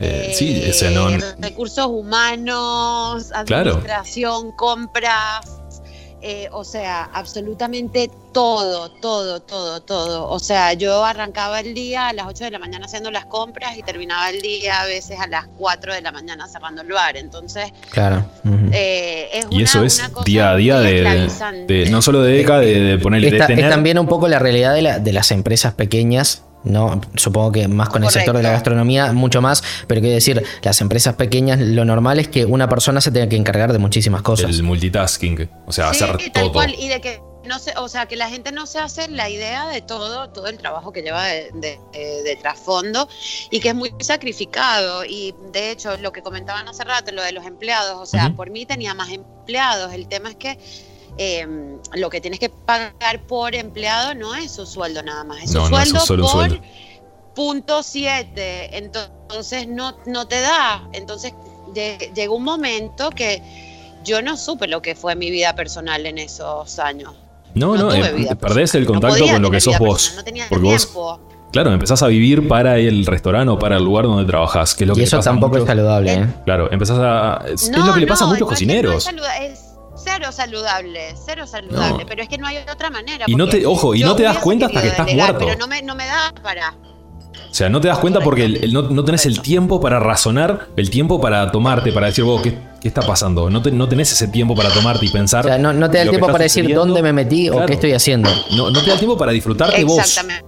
Eh, 0.00 0.32
sí, 0.34 0.62
ese 0.64 0.90
no- 0.90 1.08
recursos 1.38 1.86
humanos, 1.86 3.30
Claro. 3.46 3.70
administración, 3.70 4.52
compras, 4.52 5.40
eh, 6.20 6.48
o 6.52 6.64
sea, 6.64 7.04
absolutamente 7.14 8.10
todo, 8.32 8.90
todo, 8.90 9.40
todo, 9.40 9.80
todo. 9.82 10.28
O 10.28 10.38
sea, 10.40 10.72
yo 10.74 11.04
arrancaba 11.04 11.60
el 11.60 11.74
día 11.74 12.08
a 12.08 12.12
las 12.12 12.26
8 12.26 12.44
de 12.44 12.50
la 12.50 12.58
mañana 12.58 12.86
haciendo 12.86 13.10
las 13.10 13.26
compras 13.26 13.76
y 13.76 13.82
terminaba 13.82 14.28
el 14.30 14.40
día 14.42 14.80
a 14.82 14.86
veces 14.86 15.18
a 15.20 15.26
las 15.28 15.46
4 15.58 15.94
de 15.94 16.00
la 16.02 16.10
mañana 16.12 16.46
cerrando 16.48 16.82
el 16.82 16.88
bar. 16.92 17.16
Entonces, 17.16 17.72
Claro. 17.90 18.24
Eh, 18.72 19.28
es 19.32 19.46
Y 19.50 19.56
una- 19.56 19.64
eso 19.64 19.84
es 19.84 19.98
una 20.00 20.10
cosa 20.12 20.24
día 20.24 20.50
a 20.50 20.56
día 20.56 20.80
de, 20.80 21.88
no 21.90 22.02
solo 22.02 22.22
de 22.22 22.40
ECA, 22.40 22.58
de, 22.58 22.80
de 22.80 22.98
tener. 22.98 23.34
es 23.64 23.68
también 23.70 23.98
un 23.98 24.06
poco 24.06 24.26
la 24.28 24.38
realidad 24.38 24.74
de, 24.74 24.82
la- 24.82 24.98
de 24.98 25.12
las 25.12 25.30
empresas 25.30 25.74
pequeñas. 25.74 26.42
No, 26.64 27.00
supongo 27.14 27.52
que 27.52 27.68
más 27.68 27.88
con 27.88 28.02
el 28.04 28.10
sector 28.10 28.36
de 28.36 28.42
la 28.42 28.50
gastronomía, 28.50 29.12
mucho 29.12 29.40
más, 29.40 29.62
pero 29.86 30.00
quiero 30.00 30.14
decir, 30.14 30.42
las 30.62 30.80
empresas 30.80 31.14
pequeñas, 31.14 31.60
lo 31.60 31.84
normal 31.84 32.18
es 32.18 32.28
que 32.28 32.44
una 32.44 32.68
persona 32.68 33.00
se 33.00 33.10
tenga 33.12 33.28
que 33.28 33.36
encargar 33.36 33.72
de 33.72 33.78
muchísimas 33.78 34.22
cosas. 34.22 34.50
el 34.50 34.62
multitasking, 34.64 35.48
o 35.66 35.72
sea, 35.72 35.94
Sí, 35.94 36.02
hacer 36.04 36.16
tal 36.32 36.42
todo. 36.44 36.52
cual, 36.52 36.74
y 36.78 36.88
de 36.88 37.00
que 37.00 37.20
no 37.46 37.58
sé, 37.58 37.72
o 37.78 37.88
sea, 37.88 38.04
que 38.06 38.16
la 38.16 38.28
gente 38.28 38.52
no 38.52 38.66
se 38.66 38.78
hace 38.78 39.08
la 39.08 39.30
idea 39.30 39.68
de 39.68 39.80
todo, 39.80 40.28
todo 40.28 40.48
el 40.48 40.58
trabajo 40.58 40.92
que 40.92 41.00
lleva 41.00 41.24
de, 41.24 41.48
de- 41.54 41.78
de- 41.94 42.22
de 42.22 42.36
trasfondo 42.36 43.08
y 43.50 43.60
que 43.60 43.70
es 43.70 43.74
muy 43.74 43.90
sacrificado. 44.00 45.04
Y 45.06 45.34
de 45.52 45.70
hecho, 45.70 45.96
lo 45.96 46.12
que 46.12 46.20
comentaban 46.20 46.68
hace 46.68 46.84
rato, 46.84 47.10
lo 47.12 47.22
de 47.22 47.32
los 47.32 47.46
empleados, 47.46 47.96
o 47.98 48.04
sea, 48.04 48.34
por 48.36 48.50
mí 48.50 48.66
tenía 48.66 48.92
más 48.92 49.08
empleados. 49.10 49.94
El 49.94 50.08
tema 50.08 50.28
es 50.28 50.36
que 50.36 50.58
eh, 51.18 51.46
lo 51.94 52.10
que 52.10 52.20
tienes 52.20 52.40
que 52.40 52.48
pagar 52.48 53.26
por 53.26 53.54
empleado 53.54 54.14
no 54.14 54.34
es 54.34 54.52
su 54.52 54.64
sueldo 54.66 55.02
nada 55.02 55.24
más, 55.24 55.42
es 55.44 55.50
su 55.52 55.58
No, 55.58 55.68
no 55.68 55.78
es 55.80 55.88
sueldo 55.88 56.06
solo 56.06 56.24
un 56.26 56.30
por 56.32 56.48
sueldo. 56.48 56.64
punto 57.34 57.82
siete. 57.82 58.76
Entonces 58.78 59.66
no, 59.68 59.96
no 60.06 60.26
te 60.26 60.40
da. 60.40 60.88
Entonces 60.92 61.32
lle- 61.74 62.12
llegó 62.14 62.36
un 62.36 62.44
momento 62.44 63.10
que 63.10 63.42
yo 64.04 64.22
no 64.22 64.36
supe 64.36 64.68
lo 64.68 64.80
que 64.80 64.94
fue 64.94 65.14
mi 65.16 65.30
vida 65.30 65.54
personal 65.54 66.06
en 66.06 66.18
esos 66.18 66.78
años. 66.78 67.14
No, 67.54 67.76
no, 67.76 67.88
tuve 67.88 68.22
eh, 68.30 68.36
perdés 68.36 68.74
el 68.74 68.84
no 68.84 68.92
contacto 68.92 69.26
con 69.26 69.42
lo 69.42 69.50
que 69.50 69.60
sos 69.60 69.78
vos. 69.78 69.88
personal, 69.94 70.16
No 70.16 70.24
tenía 70.24 70.46
porque 70.48 70.64
vos, 70.64 70.84
tiempo. 70.84 71.20
claro, 71.50 71.72
empezás 71.72 72.02
a 72.02 72.06
vivir 72.06 72.46
para 72.46 72.76
el 72.78 73.04
restaurante 73.06 73.50
o 73.50 73.58
para 73.58 73.78
el 73.78 73.84
lugar 73.84 74.04
donde 74.04 74.24
trabajás, 74.24 74.74
que 74.74 74.84
es 74.84 74.88
lo 74.88 74.94
que 74.94 75.00
y 75.00 75.04
eso 75.04 75.18
tampoco 75.20 75.56
es 75.56 75.62
muchos- 75.62 75.68
saludable, 75.74 76.12
¿eh? 76.14 76.26
Claro, 76.44 76.70
empezás 76.70 76.98
a. 77.00 77.42
Es, 77.48 77.62
es 77.64 77.70
No, 77.70 77.86
lo 77.86 77.94
que 77.94 78.00
le 78.00 78.06
pasa 78.06 78.24
a 78.24 78.26
no, 78.28 78.34
muchos 78.34 78.40
que 78.40 78.44
no 78.44 78.48
cocineros. 78.50 78.94
es, 78.96 79.04
saluda- 79.04 79.38
es 79.38 79.60
cero 80.04 80.30
saludable, 80.32 81.14
cero 81.26 81.46
saludable, 81.46 82.04
No. 82.04 82.08
pero 82.08 82.22
es 82.22 82.28
que 82.28 82.38
no 82.38 82.46
hay 82.46 82.58
otra 82.70 82.90
manera. 82.90 83.24
Y 83.28 83.34
no 83.34 83.48
te- 83.48 83.64
ojo, 83.66 83.94
y 83.94 84.00
no 84.02 84.14
te 84.16 84.22
das 84.24 84.38
cuenta 84.38 84.66
hasta 84.66 84.82
que 84.82 84.88
estás 84.88 85.06
delegar, 85.06 85.30
muerto. 85.34 85.46
Pero 85.46 85.58
no 85.58 85.66
me, 85.66 85.82
no 85.82 85.94
me 85.94 86.06
da 86.06 86.32
para. 86.42 86.74
O 87.50 87.54
sea, 87.54 87.68
no 87.68 87.80
te 87.80 87.88
das 87.88 87.98
cuenta 87.98 88.20
porque 88.20 88.44
el- 88.44 88.64
el 88.64 88.72
no, 88.72 88.82
no 88.82 89.04
tenés 89.04 89.24
el 89.26 89.40
tiempo 89.40 89.80
para 89.80 89.98
razonar, 89.98 90.68
el 90.76 90.90
tiempo 90.90 91.20
para 91.20 91.50
tomarte, 91.50 91.92
para 91.92 92.06
decir, 92.08 92.24
vos, 92.24 92.42
¿qué, 92.42 92.54
qué 92.80 92.88
está 92.88 93.00
pasando? 93.02 93.48
No, 93.48 93.62
te- 93.62 93.70
no 93.70 93.88
tenés 93.88 94.12
ese 94.12 94.28
tiempo 94.28 94.54
para 94.54 94.70
tomarte 94.70 95.06
y 95.06 95.08
pensar. 95.08 95.44
O 95.46 95.48
sea, 95.48 95.58
no, 95.58 95.72
no 95.72 95.90
te 95.90 95.98
da 95.98 96.02
el 96.04 96.10
tiempo 96.10 96.26
para 96.26 96.42
decir 96.44 96.74
dónde 96.74 97.02
me 97.02 97.12
metí 97.12 97.48
o 97.48 97.64
qué 97.66 97.74
estoy 97.74 97.92
haciendo. 97.92 98.30
No, 98.56 98.70
no 98.70 98.80
te 98.80 98.86
da 98.88 98.92
el 98.94 98.98
tiempo 98.98 99.16
para 99.16 99.32
disfrutarte 99.32 99.82
vos. 99.84 99.98
Exactamente. 99.98 100.44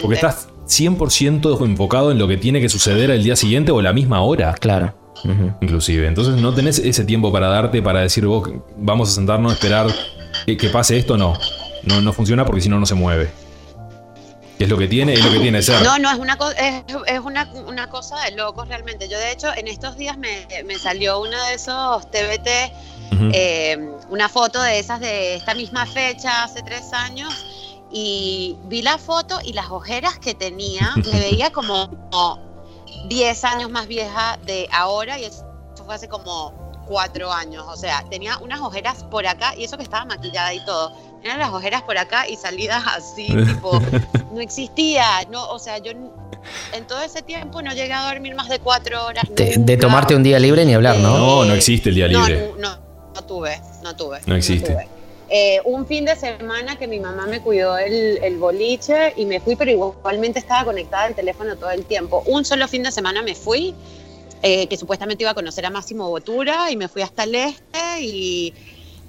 Porque 0.00 0.14
estás 0.16 0.48
100% 0.66 1.64
enfocado 1.64 2.10
en 2.10 2.18
lo 2.18 2.26
que 2.28 2.36
tiene 2.36 2.60
que 2.60 2.68
suceder 2.68 3.10
el 3.10 3.22
día 3.24 3.36
siguiente 3.36 3.70
o 3.72 3.80
la 3.82 3.92
misma 3.92 4.22
hora, 4.22 4.54
Claro. 4.54 4.94
Inclusive. 5.60 6.06
Entonces 6.06 6.34
no 6.36 6.52
tenés 6.52 6.78
ese 6.78 7.04
tiempo 7.04 7.32
para 7.32 7.48
darte, 7.48 7.80
para 7.82 8.00
decir, 8.00 8.26
vos, 8.26 8.48
vamos 8.76 9.08
a 9.10 9.12
sentarnos 9.12 9.52
a 9.52 9.54
esperar 9.54 9.86
que, 10.46 10.56
que 10.56 10.68
pase 10.68 10.96
esto. 10.98 11.16
No. 11.16 11.34
no, 11.84 12.00
no 12.00 12.12
funciona 12.12 12.44
porque 12.44 12.60
si 12.60 12.68
no, 12.68 12.78
no 12.78 12.86
se 12.86 12.94
mueve. 12.94 13.30
Es 14.58 14.68
lo 14.68 14.78
que 14.78 14.86
tiene, 14.86 15.14
es 15.14 15.24
lo 15.24 15.32
que 15.32 15.40
tiene 15.40 15.60
ser. 15.62 15.82
No, 15.82 15.98
no, 15.98 16.10
es 16.12 16.18
una, 16.18 16.36
co- 16.38 16.50
es, 16.50 16.84
es 17.06 17.20
una, 17.20 17.50
una 17.66 17.88
cosa 17.90 18.20
de 18.24 18.32
locos 18.36 18.68
realmente. 18.68 19.08
Yo 19.08 19.18
de 19.18 19.32
hecho 19.32 19.48
en 19.54 19.66
estos 19.66 19.96
días 19.96 20.16
me, 20.16 20.46
me 20.64 20.78
salió 20.78 21.20
uno 21.20 21.36
de 21.48 21.54
esos 21.54 22.08
TBT, 22.10 22.48
eh, 23.32 23.88
una 24.10 24.28
foto 24.28 24.62
de 24.62 24.78
esas 24.78 25.00
de 25.00 25.34
esta 25.36 25.54
misma 25.54 25.86
fecha, 25.86 26.44
hace 26.44 26.62
tres 26.62 26.92
años, 26.92 27.32
y 27.92 28.56
vi 28.66 28.82
la 28.82 28.96
foto 28.98 29.38
y 29.44 29.52
las 29.54 29.70
ojeras 29.70 30.18
que 30.18 30.34
tenía, 30.34 30.92
me 30.96 31.18
veía 31.18 31.50
como, 31.50 31.90
como 32.10 32.38
10 33.08 33.44
años 33.44 33.70
más 33.70 33.86
vieja 33.86 34.38
de 34.44 34.68
ahora 34.72 35.18
y 35.18 35.24
eso 35.24 35.44
fue 35.84 35.94
hace 35.94 36.08
como 36.08 36.52
cuatro 36.86 37.32
años. 37.32 37.64
O 37.68 37.76
sea, 37.76 38.04
tenía 38.10 38.38
unas 38.38 38.60
ojeras 38.60 39.04
por 39.04 39.26
acá 39.26 39.54
y 39.56 39.64
eso 39.64 39.76
que 39.76 39.82
estaba 39.82 40.04
maquillada 40.04 40.52
y 40.54 40.64
todo. 40.64 40.92
Tenía 41.22 41.36
las 41.36 41.50
ojeras 41.50 41.82
por 41.82 41.96
acá 41.96 42.28
y 42.28 42.36
salidas 42.36 42.84
así, 42.86 43.26
tipo, 43.46 43.80
no 44.32 44.40
existía. 44.40 45.04
No, 45.30 45.48
o 45.48 45.58
sea, 45.58 45.78
yo 45.78 45.92
en 45.92 46.86
todo 46.86 47.02
ese 47.02 47.22
tiempo 47.22 47.62
no 47.62 47.72
llegué 47.72 47.92
a 47.92 48.06
dormir 48.06 48.34
más 48.34 48.48
de 48.48 48.58
cuatro 48.58 49.04
horas. 49.06 49.24
De, 49.30 49.76
tomarte 49.76 50.14
un 50.14 50.22
día 50.22 50.38
libre 50.38 50.64
ni 50.64 50.74
hablar, 50.74 50.98
¿no? 50.98 51.16
No, 51.16 51.44
no 51.44 51.54
existe 51.54 51.88
el 51.88 51.94
día 51.94 52.08
libre. 52.08 52.52
No, 52.58 52.70
no, 52.70 52.78
no 53.14 53.22
tuve, 53.22 53.60
no 53.82 53.96
tuve. 53.96 54.20
No 54.26 54.34
existe. 54.34 54.72
tuve. 54.72 54.93
Eh, 55.30 55.60
un 55.64 55.86
fin 55.86 56.04
de 56.04 56.14
semana 56.16 56.76
que 56.76 56.86
mi 56.86 57.00
mamá 57.00 57.26
me 57.26 57.40
cuidó 57.40 57.78
el, 57.78 58.18
el 58.22 58.36
boliche 58.36 59.14
y 59.16 59.24
me 59.24 59.40
fui, 59.40 59.56
pero 59.56 59.70
igualmente 59.70 60.38
estaba 60.38 60.64
conectada 60.64 61.04
al 61.04 61.14
teléfono 61.14 61.56
todo 61.56 61.70
el 61.70 61.84
tiempo. 61.84 62.22
Un 62.26 62.44
solo 62.44 62.68
fin 62.68 62.82
de 62.82 62.92
semana 62.92 63.22
me 63.22 63.34
fui, 63.34 63.74
eh, 64.42 64.66
que 64.66 64.76
supuestamente 64.76 65.24
iba 65.24 65.30
a 65.30 65.34
conocer 65.34 65.64
a 65.64 65.70
Máximo 65.70 66.08
Botura 66.10 66.70
y 66.70 66.76
me 66.76 66.88
fui 66.88 67.00
hasta 67.02 67.24
el 67.24 67.34
este 67.36 68.02
y... 68.02 68.52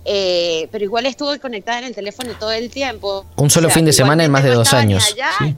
eh, 0.05 0.70
pero 0.72 0.86
igual 0.86 1.05
estuve 1.05 1.38
conectada 1.39 1.80
en 1.80 1.86
el 1.86 1.95
teléfono 1.95 2.32
todo 2.39 2.51
el 2.53 2.70
tiempo. 2.70 3.26
Un 3.36 3.49
solo 3.49 3.70
fin 3.70 3.84
de 3.84 3.91
semana 3.91 4.24
en 4.24 4.32
más 4.32 4.43
de 4.45 4.51
dos 4.51 4.74
años. 4.74 5.03
allá 5.11 5.30
Sí. 5.39 5.55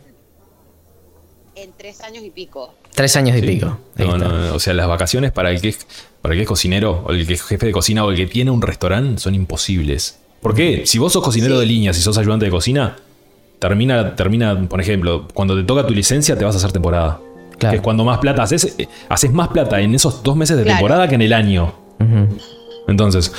En 1.55 1.71
tres 1.77 2.01
años 2.01 2.23
y 2.23 2.29
pico. 2.29 2.73
Tres 2.93 3.15
años 3.15 3.35
y 3.37 3.41
Sí. 3.41 3.47
pico. 3.47 3.77
No, 3.95 4.17
no, 4.17 4.55
o 4.55 4.59
sea, 4.59 4.73
las 4.73 4.87
vacaciones 4.87 5.31
para 5.31 5.51
el 5.51 5.61
que 5.61 5.69
es, 5.69 5.85
para 6.21 6.33
el 6.33 6.39
que 6.39 6.43
es 6.43 6.47
cocinero, 6.47 7.03
o 7.05 7.11
el 7.11 7.25
que 7.27 7.33
es 7.33 7.43
jefe 7.43 7.65
de 7.67 7.71
cocina, 7.71 8.03
o 8.05 8.09
el 8.11 8.17
que 8.17 8.25
tiene 8.27 8.49
un 8.51 8.61
restaurante, 8.61 9.19
son 9.21 9.35
imposibles. 9.35 10.17
¿Por 10.47 10.55
qué? 10.55 10.83
Si 10.85 10.97
vos 10.97 11.11
sos 11.11 11.21
cocinero 11.21 11.55
Sí. 11.55 11.59
de 11.59 11.65
línea, 11.65 11.93
si 11.93 12.01
sos 12.01 12.17
ayudante 12.17 12.45
de 12.45 12.51
cocina, 12.51 12.95
termina, 13.59 14.15
termina, 14.15 14.57
por 14.69 14.79
ejemplo, 14.79 15.27
cuando 15.33 15.55
te 15.57 15.63
toca 15.63 15.85
tu 15.85 15.93
licencia, 15.93 16.37
te 16.37 16.45
vas 16.45 16.55
a 16.55 16.57
hacer 16.57 16.71
temporada. 16.71 17.19
Claro. 17.57 17.71
Que 17.71 17.75
es 17.77 17.81
cuando 17.81 18.05
más 18.05 18.19
plata 18.19 18.43
haces, 18.43 18.75
eh, 18.77 18.87
haces 19.09 19.33
más 19.33 19.49
plata 19.49 19.81
en 19.81 19.93
esos 19.93 20.23
dos 20.23 20.37
meses 20.37 20.55
de 20.55 20.63
Claro. 20.63 20.77
temporada 20.77 21.07
que 21.09 21.15
en 21.15 21.21
el 21.23 21.33
año. 21.33 21.73
Entonces, 22.87 23.33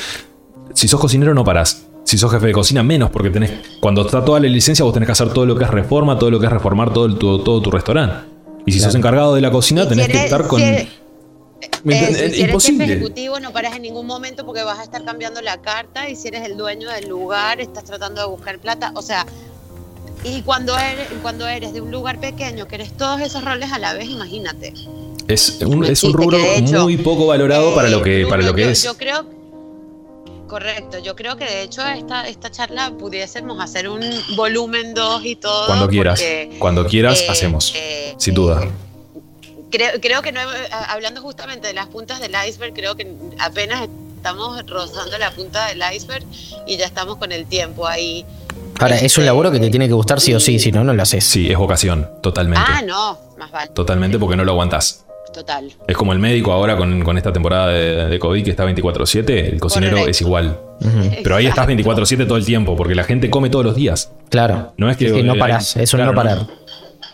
si 0.74 0.86
sos 0.88 1.00
cocinero 1.00 1.32
no 1.34 1.44
parás. 1.44 1.86
Si 2.04 2.16
sos 2.18 2.30
jefe 2.30 2.46
de 2.46 2.52
cocina, 2.52 2.82
menos, 2.82 3.10
porque 3.10 3.30
tenés. 3.30 3.52
Cuando 3.80 4.02
está 4.02 4.24
toda 4.24 4.40
la 4.40 4.46
licencia, 4.48 4.84
vos 4.84 4.92
tenés 4.94 5.06
que 5.06 5.12
hacer 5.12 5.28
todo 5.30 5.44
lo 5.46 5.56
que 5.56 5.64
es 5.64 5.70
reforma, 5.70 6.18
todo 6.18 6.30
lo 6.30 6.38
que 6.40 6.46
es 6.46 6.52
reformar 6.52 6.92
todo, 6.92 7.06
el- 7.06 7.16
tu, 7.16 7.38
todo 7.40 7.60
tu 7.62 7.70
restaurante. 7.70 8.16
Y 8.66 8.72
si 8.72 8.78
Claro. 8.78 8.92
sos 8.92 8.98
encargado 8.98 9.34
de 9.34 9.40
la 9.42 9.50
cocina, 9.50 9.86
tenés 9.88 10.06
si 10.06 10.12
que 10.12 10.24
estar 10.24 10.46
con. 10.46 10.60
si 10.60 10.66
eres- 10.66 10.88
Y 11.84 11.90
si 11.90 11.94
eres 11.96 12.18
jefe 12.34 12.40
Imposible. 12.46 12.84
ejecutivo 12.84 13.40
no 13.40 13.52
paras 13.52 13.74
en 13.76 13.82
ningún 13.82 14.06
momento 14.06 14.44
porque 14.46 14.62
vas 14.62 14.78
a 14.78 14.82
estar 14.84 15.04
cambiando 15.04 15.40
la 15.42 15.60
carta 15.60 16.08
y 16.08 16.16
si 16.16 16.28
eres 16.28 16.44
el 16.44 16.56
dueño 16.56 16.88
del 16.90 17.08
lugar 17.08 17.60
estás 17.60 17.84
tratando 17.84 18.20
de 18.20 18.26
buscar 18.28 18.58
plata, 18.58 18.92
o 18.94 19.02
sea, 19.02 19.26
y 20.24 20.42
cuando 20.42 20.76
eres, 20.78 21.06
cuando 21.22 21.46
eres 21.48 21.72
de 21.72 21.80
un 21.80 21.90
lugar 21.90 22.20
pequeño 22.20 22.66
que 22.68 22.74
eres 22.76 22.96
todos 22.96 23.20
esos 23.20 23.44
roles 23.44 23.72
a 23.72 23.78
la 23.78 23.94
vez, 23.94 24.08
imagínate. 24.08 24.72
Es 25.28 25.60
un, 25.60 25.84
es 25.84 26.02
un 26.04 26.12
rubro 26.12 26.38
hecho, 26.38 26.82
muy 26.84 26.96
poco 26.96 27.26
valorado 27.26 27.72
eh, 27.72 27.74
para 27.74 27.88
lo 27.88 28.02
que, 28.02 28.14
Bruno, 28.20 28.28
para 28.30 28.42
lo 28.44 28.54
que 28.54 28.62
yo- 28.62 28.70
es. 28.70 28.82
Yo 28.82 28.96
creo, 28.96 29.26
correcto, 30.46 30.98
yo 30.98 31.14
creo 31.14 31.36
que 31.36 31.44
de 31.44 31.62
hecho 31.62 31.86
esta, 31.86 32.26
esta 32.28 32.50
charla 32.50 32.92
pudiésemos 32.98 33.60
hacer 33.62 33.88
un 33.88 34.00
volumen 34.36 34.94
2 34.94 35.24
y 35.24 35.36
todo. 35.36 35.66
Cuando 35.66 35.88
quieras, 35.88 36.18
porque, 36.20 36.56
cuando 36.58 36.86
quieras, 36.86 37.20
eh, 37.20 37.26
hacemos. 37.30 37.72
eh, 37.76 38.14
Sin 38.16 38.34
duda. 38.34 38.66
Creo, 39.70 39.90
creo 40.00 40.22
que 40.22 40.32
no, 40.32 40.40
hemos- 40.40 40.54
hablando 40.88 41.20
justamente 41.20 41.68
de 41.68 41.74
las 41.74 41.86
puntas 41.88 42.20
del 42.20 42.32
iceberg, 42.48 42.72
creo 42.74 42.94
que 42.96 43.06
apenas 43.38 43.88
estamos 44.16 44.64
rozando 44.66 45.16
la 45.18 45.30
punta 45.30 45.66
del 45.68 45.82
iceberg 45.94 46.24
y 46.66 46.76
ya 46.76 46.86
estamos 46.86 47.16
con 47.16 47.32
el 47.32 47.46
tiempo 47.46 47.86
ahí. 47.86 48.24
Ahora, 48.80 48.94
es 48.96 49.00
un 49.02 49.06
Este, 49.22 49.24
laburo 49.26 49.50
que 49.50 49.58
te 49.60 49.70
tiene 49.70 49.86
que 49.88 49.92
gustar 49.94 50.20
sí 50.20 50.32
o 50.34 50.40
sí, 50.40 50.58
si 50.58 50.70
no, 50.72 50.84
no 50.84 50.92
lo 50.94 51.02
haces. 51.02 51.24
Sí, 51.24 51.50
es 51.50 51.56
vocación, 51.58 52.08
totalmente. 52.22 52.64
Ah, 52.66 52.80
no, 52.82 53.18
más 53.38 53.50
vale. 53.50 53.70
Totalmente 53.72 54.18
porque 54.18 54.36
no 54.36 54.44
lo 54.44 54.52
aguantás. 54.52 55.04
Total. 55.34 55.70
Es 55.86 55.96
como 55.96 56.12
el 56.14 56.18
médico 56.18 56.52
ahora 56.52 56.76
con, 56.76 57.02
con 57.04 57.18
esta 57.18 57.32
temporada 57.32 57.68
de, 57.68 58.06
de 58.06 58.18
COVID 58.18 58.42
que 58.44 58.50
está 58.50 58.64
24-7, 58.64 59.30
el 59.52 59.60
cocinero 59.60 59.92
Correcto. 59.92 60.10
es 60.10 60.20
igual. 60.22 60.58
Pero 61.22 61.36
ahí 61.36 61.46
estás 61.46 61.68
Exacto. 61.68 61.90
24-7 62.02 62.26
todo 62.26 62.38
el 62.38 62.44
tiempo 62.46 62.76
porque 62.76 62.94
la 62.94 63.04
gente 63.04 63.28
come 63.28 63.50
todos 63.50 63.64
los 63.64 63.74
días. 63.76 64.10
Claro. 64.30 64.72
No 64.78 64.88
es 64.90 64.96
que, 64.96 65.22
no 65.22 65.34
eh, 65.34 65.38
parás, 65.38 65.76
hay- 65.76 65.82
es 65.82 65.92
un 65.92 65.98
claro, 65.98 66.12
no 66.12 66.16
parar. 66.16 66.46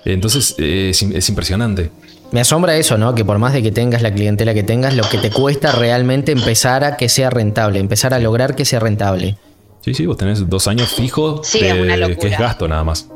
Entonces 0.04 0.54
eh, 0.58 0.90
es, 0.90 1.02
es 1.02 1.28
impresionante. 1.28 1.90
Me 2.34 2.40
asombra 2.40 2.76
eso, 2.76 2.98
¿no? 2.98 3.14
Que 3.14 3.24
por 3.24 3.38
más 3.38 3.52
de 3.52 3.62
que 3.62 3.70
tengas 3.70 4.02
la 4.02 4.12
clientela 4.12 4.52
que 4.52 4.62
tengas, 4.64 4.94
lo 4.94 5.08
que 5.08 5.18
te 5.18 5.30
cuesta 5.30 5.70
realmente 5.72 6.32
empezar 6.32 6.82
a 6.84 6.96
que 6.96 7.08
sea 7.08 7.30
rentable, 7.30 7.78
empezar 7.78 8.12
a 8.12 8.18
lograr 8.18 8.54
que 8.56 8.64
sea 8.64 8.80
rentable. 8.80 9.36
Sí, 9.80 9.94
sí, 9.94 10.04
vos 10.04 10.16
tenés 10.16 10.48
dos 10.50 10.66
años 10.66 10.92
fijos 10.94 11.46
Sí, 11.46 11.60
de- 11.60 11.68
es 11.70 11.74
una 11.80 11.96
locura. 11.96 12.18
que 12.18 12.26
es 12.34 12.38
gasto 12.38 12.66
nada 12.66 12.82
más. 12.84 13.08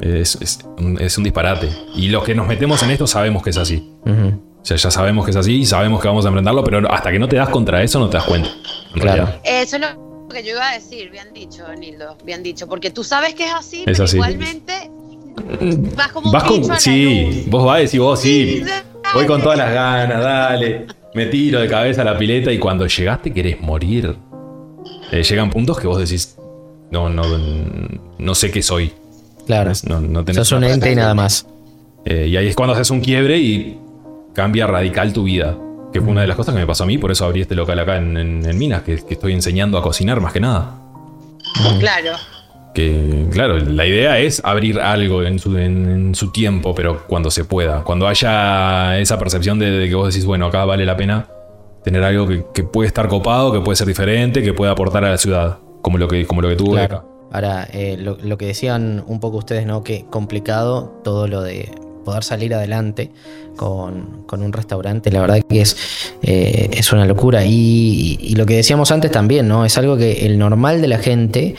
Es, 0.00 0.36
es 0.40 0.58
un, 0.78 1.00
es 1.00 1.16
un 1.18 1.24
disparate. 1.24 1.68
Y 1.94 2.08
los 2.08 2.24
que 2.24 2.34
nos 2.34 2.46
metemos 2.46 2.82
en 2.82 2.90
esto 2.90 3.06
sabemos 3.06 3.42
que 3.42 3.50
es 3.50 3.56
así. 3.56 3.92
O 4.06 4.64
sea, 4.64 4.76
ya 4.76 4.90
sabemos 4.90 5.24
que 5.24 5.30
es 5.30 5.36
así 5.36 5.60
y 5.60 5.64
sabemos 5.66 6.00
que 6.02 6.08
vamos 6.08 6.24
a 6.24 6.28
enfrentarlo, 6.28 6.62
pero 6.64 6.92
hasta 6.92 7.10
que 7.10 7.18
no 7.18 7.28
te 7.28 7.36
das 7.36 7.48
contra 7.48 7.82
eso 7.82 7.98
no 7.98 8.08
te 8.10 8.16
das 8.16 8.26
cuenta. 8.26 8.48
en 8.94 9.00
Claro. 9.00 9.28
Eso 9.44 9.76
es 9.76 9.82
lo 9.82 10.28
que 10.28 10.42
yo 10.42 10.50
iba 10.50 10.68
a 10.68 10.74
decir, 10.74 11.10
bien 11.10 11.32
dicho, 11.32 11.62
Nildo, 11.78 12.16
bien 12.24 12.42
dicho, 12.42 12.66
porque 12.68 12.90
tú 12.90 13.02
sabes 13.04 13.34
que 13.34 13.46
es 13.46 13.54
así, 13.54 13.78
Es 13.80 13.84
pero 13.86 14.04
así. 14.04 14.16
igualmente 14.16 14.90
vas 15.96 16.08
como 16.12 16.30
Vas 16.32 16.50
un 16.50 16.60
con. 16.60 16.68
la 16.68 16.80
Sí, 16.80 17.24
luz. 17.26 17.46
vos 17.50 17.64
vas 17.64 17.80
decir, 17.80 18.00
vos 18.00 18.20
sí. 18.20 18.62
Sí, 18.64 18.70
Voy 19.14 19.26
con 19.26 19.40
todas 19.42 19.56
las 19.58 19.72
ganas, 19.72 20.20
dale. 20.22 20.86
Me 21.14 21.26
tiro 21.26 21.60
de 21.60 21.68
cabeza 21.68 22.02
a 22.02 22.04
la 22.04 22.18
pileta 22.18 22.52
y 22.52 22.58
cuando 22.58 22.86
llegaste 22.86 23.32
querés 23.32 23.60
morir. 23.60 24.16
Eh, 25.10 25.22
llegan 25.22 25.48
puntos 25.50 25.80
que 25.80 25.86
vos 25.86 25.98
decís, 25.98 26.36
no, 26.90 27.08
no, 27.08 27.22
no 28.18 28.34
sé 28.34 28.50
qué 28.50 28.62
soy. 28.62 28.92
Claro. 29.46 29.72
No, 29.84 30.00
no 30.00 30.24
tenés 30.24 30.46
Sos 30.46 30.58
un 30.58 30.64
ente 30.64 30.92
y 30.92 30.94
nada 30.94 31.14
más. 31.14 31.46
Eh, 32.04 32.26
y 32.28 32.36
ahí 32.36 32.48
es 32.48 32.54
cuando 32.54 32.74
haces 32.74 32.90
un 32.90 33.00
quiebre 33.00 33.38
y 33.38 33.78
cambia 34.34 34.66
radical 34.66 35.12
tu 35.14 35.22
vida. 35.24 35.56
Que 35.90 36.02
fue 36.02 36.10
una 36.10 36.20
de 36.20 36.26
las 36.26 36.36
cosas 36.36 36.54
que 36.54 36.60
me 36.60 36.66
pasó 36.66 36.84
a 36.84 36.86
mí, 36.86 36.98
por 36.98 37.10
eso 37.10 37.24
abrí 37.24 37.40
este 37.40 37.54
local 37.54 37.78
acá 37.78 37.96
en, 37.96 38.14
en- 38.18 38.44
en 38.46 38.58
Minas, 38.58 38.82
que, 38.82 38.96
que 38.96 39.14
estoy 39.14 39.32
enseñando 39.32 39.78
a 39.78 39.82
cocinar 39.82 40.20
más 40.20 40.34
que 40.34 40.40
nada. 40.40 40.74
Claro. 41.80 42.10
Que, 42.78 43.26
claro, 43.32 43.58
la 43.58 43.86
idea 43.86 44.20
es 44.20 44.40
abrir 44.44 44.78
algo 44.78 45.24
en 45.24 45.40
su, 45.40 45.58
en- 45.58 45.88
en 45.90 46.14
su 46.14 46.30
tiempo, 46.30 46.76
pero 46.76 47.02
cuando 47.08 47.28
se 47.28 47.44
pueda. 47.44 47.82
Cuando 47.82 48.06
haya 48.06 48.98
esa 49.00 49.18
percepción 49.18 49.58
de, 49.58 49.68
de 49.72 49.88
que 49.88 49.96
vos 49.96 50.14
decís, 50.14 50.24
bueno, 50.24 50.46
acá 50.46 50.64
vale 50.64 50.84
la 50.86 50.96
pena 50.96 51.26
tener 51.82 52.04
algo 52.04 52.28
que, 52.28 52.44
que 52.54 52.62
puede 52.62 52.86
estar 52.86 53.08
copado, 53.08 53.50
que 53.52 53.60
puede 53.60 53.74
ser 53.74 53.88
diferente, 53.88 54.42
que 54.44 54.52
puede 54.52 54.70
aportar 54.70 55.04
a 55.04 55.10
la 55.10 55.18
ciudad, 55.18 55.58
como 55.82 55.98
lo 55.98 56.06
que, 56.06 56.24
como 56.24 56.40
lo 56.40 56.48
que 56.48 56.54
tuvo 56.54 56.72
Claro. 56.74 56.96
acá. 56.98 57.04
Ahora, 57.32 57.68
eh, 57.72 57.96
lo, 57.98 58.16
lo 58.22 58.38
que 58.38 58.46
decían 58.46 59.02
un 59.08 59.18
poco 59.18 59.38
ustedes, 59.38 59.66
¿no? 59.66 59.82
Que 59.82 60.04
complicado 60.08 61.00
todo 61.02 61.26
lo 61.26 61.42
de 61.42 61.70
poder 62.08 62.24
salir 62.24 62.54
adelante 62.54 63.10
con, 63.54 64.22
con 64.26 64.42
un 64.42 64.50
restaurante, 64.50 65.12
la 65.12 65.20
verdad 65.20 65.42
que 65.46 65.60
es, 65.60 65.76
eh, 66.22 66.70
es 66.72 66.90
una 66.90 67.04
locura. 67.04 67.44
Y, 67.44 68.18
y 68.18 68.34
lo 68.34 68.46
que 68.46 68.56
decíamos 68.56 68.90
antes 68.90 69.10
también, 69.10 69.46
¿no? 69.46 69.66
Es 69.66 69.76
algo 69.76 69.98
que 69.98 70.24
el 70.24 70.38
normal 70.38 70.80
de 70.80 70.88
la 70.88 70.98
gente 71.00 71.54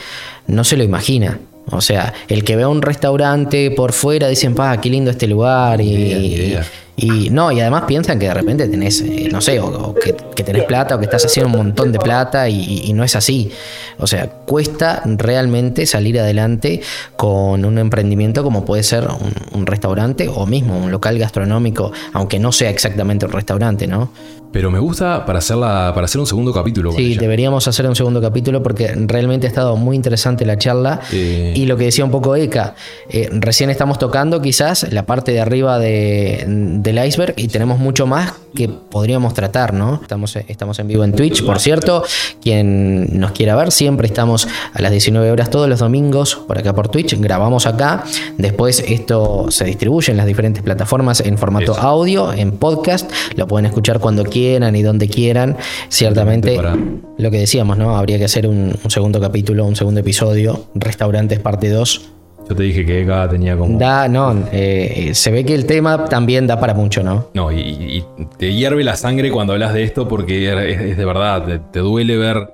no 0.48 0.64
se 0.64 0.76
lo 0.76 0.82
imagina. 0.82 1.38
O 1.70 1.80
sea, 1.80 2.12
el 2.26 2.42
que 2.42 2.56
ve 2.56 2.66
un 2.66 2.82
restaurante 2.82 3.70
por 3.70 3.92
fuera 3.92 4.26
dicen, 4.26 4.56
pa, 4.56 4.80
qué 4.80 4.90
lindo 4.90 5.12
este 5.12 5.28
lugar. 5.28 5.80
Y, 5.80 5.84
ni 5.84 6.26
idea. 6.26 6.66
Y 7.00 7.30
no, 7.30 7.50
y 7.50 7.60
además 7.60 7.84
piensan 7.86 8.18
que 8.18 8.26
de 8.26 8.34
repente 8.34 8.68
tenés, 8.68 9.00
eh, 9.00 9.28
no 9.32 9.40
sé, 9.40 9.58
o, 9.60 9.94
que, 9.94 10.14
que 10.34 10.44
tenés 10.44 10.64
plata 10.64 10.96
o 10.96 10.98
que 10.98 11.06
estás 11.06 11.24
haciendo 11.24 11.50
un 11.58 11.64
montón 11.66 11.92
de 11.92 11.98
plata 11.98 12.48
y, 12.48 12.82
y- 12.84 12.92
no 12.92 13.04
es 13.04 13.16
así. 13.16 13.50
O 13.98 14.06
sea, 14.06 14.28
cuesta 14.28 15.02
realmente 15.04 15.86
salir 15.86 16.18
adelante 16.20 16.80
con 17.16 17.64
un 17.64 17.78
emprendimiento 17.78 18.42
como 18.42 18.64
puede 18.64 18.82
ser 18.82 19.08
un 19.52 19.66
restaurante 19.66 20.28
o 20.28 20.46
mismo 20.46 20.76
un 20.76 20.90
local 20.90 21.18
gastronómico, 21.18 21.92
aunque 22.12 22.38
no 22.38 22.52
sea 22.52 22.70
exactamente 22.70 23.26
un 23.26 23.32
restaurante, 23.32 23.86
¿no? 23.86 24.10
Pero 24.52 24.70
me 24.70 24.78
gusta 24.80 25.24
para, 25.26 25.38
hacerla, 25.38 25.92
para 25.94 26.06
hacer 26.06 26.20
un 26.20 26.26
segundo 26.26 26.52
capítulo. 26.52 26.92
Sí, 26.92 27.12
ella. 27.12 27.20
deberíamos 27.20 27.68
hacer 27.68 27.86
un 27.86 27.94
segundo 27.94 28.20
capítulo 28.20 28.62
porque 28.62 28.92
realmente 29.06 29.46
ha 29.46 29.48
estado 29.48 29.76
muy 29.76 29.94
interesante 29.94 30.44
la 30.44 30.58
charla. 30.58 31.00
Eh. 31.12 31.52
Y 31.54 31.66
lo 31.66 31.76
que 31.76 31.84
decía 31.84 32.04
un 32.04 32.10
poco 32.10 32.34
Eka, 32.34 32.74
eh, 33.08 33.28
recién 33.32 33.70
estamos 33.70 33.98
tocando 33.98 34.42
quizás 34.42 34.92
la 34.92 35.06
parte 35.06 35.30
de 35.32 35.40
arriba 35.40 35.78
de- 35.78 36.44
del 36.48 37.04
iceberg 37.06 37.34
y 37.36 37.46
tenemos 37.48 37.78
mucho 37.78 38.06
más 38.06 38.32
que 38.54 38.68
podríamos 38.68 39.34
tratar, 39.34 39.72
¿no? 39.74 40.00
Estamos, 40.02 40.36
estamos 40.36 40.78
en 40.78 40.88
vivo 40.88 41.04
en 41.04 41.12
Twitch, 41.12 41.44
por 41.44 41.60
cierto. 41.60 42.02
Quien 42.42 43.18
nos 43.20 43.32
quiera 43.32 43.54
ver, 43.56 43.70
siempre 43.72 44.06
estamos 44.06 44.48
a 44.72 44.82
las 44.82 44.90
19 44.90 45.30
horas 45.30 45.50
todos 45.50 45.68
los 45.68 45.78
domingos 45.80 46.34
por 46.46 46.58
acá 46.58 46.74
por 46.74 46.88
Twitch. 46.88 47.18
Grabamos 47.20 47.66
acá. 47.66 48.04
Después 48.38 48.84
esto 48.86 49.46
se 49.50 49.64
distribuye 49.64 50.10
en 50.10 50.16
las 50.16 50.26
diferentes 50.26 50.62
plataformas 50.62 51.20
en 51.20 51.38
formato 51.38 51.72
Eso. 51.72 51.80
audio, 51.80 52.32
en 52.32 52.52
podcast. 52.52 53.10
Lo 53.36 53.46
pueden 53.46 53.66
escuchar 53.66 54.00
cuando 54.00 54.24
quieran 54.24 54.74
y 54.76 54.82
donde 54.82 55.08
quieran. 55.08 55.56
Ciertamente, 55.88 56.56
Para- 56.56 56.76
lo 57.18 57.30
que 57.30 57.38
decíamos, 57.38 57.78
¿no? 57.78 57.96
Habría 57.96 58.18
que 58.18 58.24
hacer 58.24 58.46
un, 58.46 58.74
un 58.82 58.90
segundo 58.90 59.20
capítulo, 59.20 59.64
un 59.64 59.76
segundo 59.76 60.00
episodio. 60.00 60.66
Restaurantes 60.74 61.38
parte 61.40 61.68
2. 61.70 62.10
Yo 62.50 62.56
te 62.56 62.64
dije 62.64 62.84
que 62.84 63.02
Eka 63.02 63.28
tenía 63.28 63.56
como. 63.56 63.78
Da, 63.78 64.08
no, 64.08 64.36
eh, 64.52 65.12
se 65.14 65.30
ve 65.30 65.44
que 65.44 65.54
el 65.54 65.64
tema 65.66 66.04
también 66.06 66.46
da 66.48 66.58
para 66.58 66.74
mucho, 66.74 67.02
¿no? 67.04 67.28
No, 67.32 67.50
y, 67.52 67.58
y 67.60 68.04
te 68.38 68.52
hierve 68.52 68.82
la 68.84 68.96
sangre 68.96 69.30
cuando 69.30 69.52
hablas 69.52 69.72
de 69.72 69.84
esto 69.84 70.08
porque 70.08 70.50
es, 70.72 70.80
es 70.80 70.96
de 70.96 71.04
verdad, 71.04 71.44
te, 71.44 71.58
te 71.60 71.78
duele 71.78 72.16
ver 72.16 72.52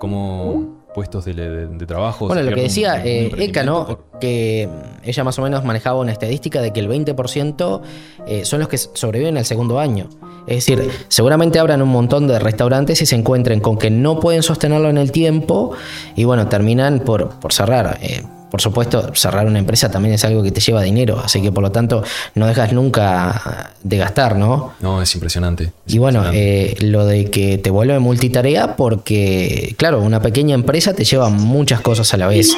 cómo 0.00 0.76
puestos 0.94 1.24
de, 1.26 1.34
de- 1.34 1.66
de 1.68 1.86
trabajo. 1.86 2.26
Bueno, 2.26 2.42
lo 2.42 2.54
que 2.54 2.62
decía 2.62 2.94
un- 2.94 3.00
un 3.00 3.06
eh, 3.06 3.44
Eka, 3.44 3.62
¿no? 3.62 3.86
por- 3.86 4.04
Que 4.20 4.68
ella 5.04 5.24
más 5.24 5.38
o 5.38 5.42
menos 5.42 5.62
manejaba 5.64 6.00
una 6.00 6.10
estadística 6.12 6.60
de 6.62 6.72
que 6.72 6.80
el 6.80 6.88
20% 6.88 7.82
eh, 8.26 8.44
son 8.44 8.60
los 8.60 8.68
que 8.68 8.78
sobreviven 8.78 9.36
al 9.36 9.44
segundo 9.44 9.78
año. 9.78 10.08
Es 10.46 10.64
decir, 10.66 10.88
seguramente 11.08 11.58
abran 11.58 11.82
un 11.82 11.88
montón 11.90 12.26
de 12.28 12.38
restaurantes 12.38 13.02
y 13.02 13.06
se 13.06 13.14
encuentren 13.14 13.60
con 13.60 13.76
que 13.78 13.90
no 13.90 14.20
pueden 14.20 14.42
sostenerlo 14.42 14.88
en 14.88 14.96
el 14.96 15.12
tiempo 15.12 15.72
y 16.16 16.24
bueno, 16.24 16.48
terminan 16.48 17.00
por, 17.00 17.28
por 17.40 17.52
cerrar. 17.52 17.98
Eh, 18.00 18.22
por 18.50 18.60
supuesto, 18.60 19.12
cerrar 19.14 19.46
una 19.46 19.58
empresa 19.58 19.90
también 19.90 20.14
es 20.14 20.24
algo 20.24 20.42
que 20.42 20.52
te 20.52 20.60
lleva 20.60 20.82
dinero, 20.82 21.20
así 21.24 21.42
que 21.42 21.50
por 21.52 21.62
lo 21.62 21.72
tanto 21.72 22.02
no 22.34 22.46
dejas 22.46 22.72
nunca 22.72 23.72
de 23.82 23.96
gastar, 23.96 24.36
¿no? 24.36 24.74
No, 24.80 25.02
es 25.02 25.14
impresionante. 25.14 25.72
es 25.86 25.94
Y 25.94 25.98
bueno, 25.98 26.20
impresionante. 26.20 26.84
eh, 26.84 26.86
lo 26.86 27.06
de 27.06 27.30
que 27.30 27.58
te 27.58 27.70
vuelve 27.70 27.98
multitarea 27.98 28.76
porque, 28.76 29.74
claro, 29.76 30.00
una 30.00 30.20
pequeña 30.20 30.54
empresa 30.54 30.94
te 30.94 31.04
lleva 31.04 31.28
muchas 31.28 31.80
cosas 31.80 32.12
a 32.14 32.16
la 32.16 32.28
vez. 32.28 32.56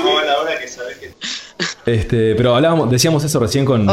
Este, 1.86 2.34
pero 2.34 2.54
hablábamos, 2.54 2.90
decíamos 2.90 3.24
eso 3.24 3.40
recién 3.40 3.64
con. 3.64 3.86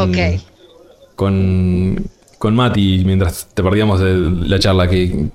Con. 1.14 2.10
Con 2.38 2.54
Mati, 2.54 3.02
mientras 3.06 3.48
te 3.54 3.62
perdíamos 3.62 3.98
de 3.98 4.14
la 4.46 4.58
charla, 4.58 4.88
que 4.88 5.28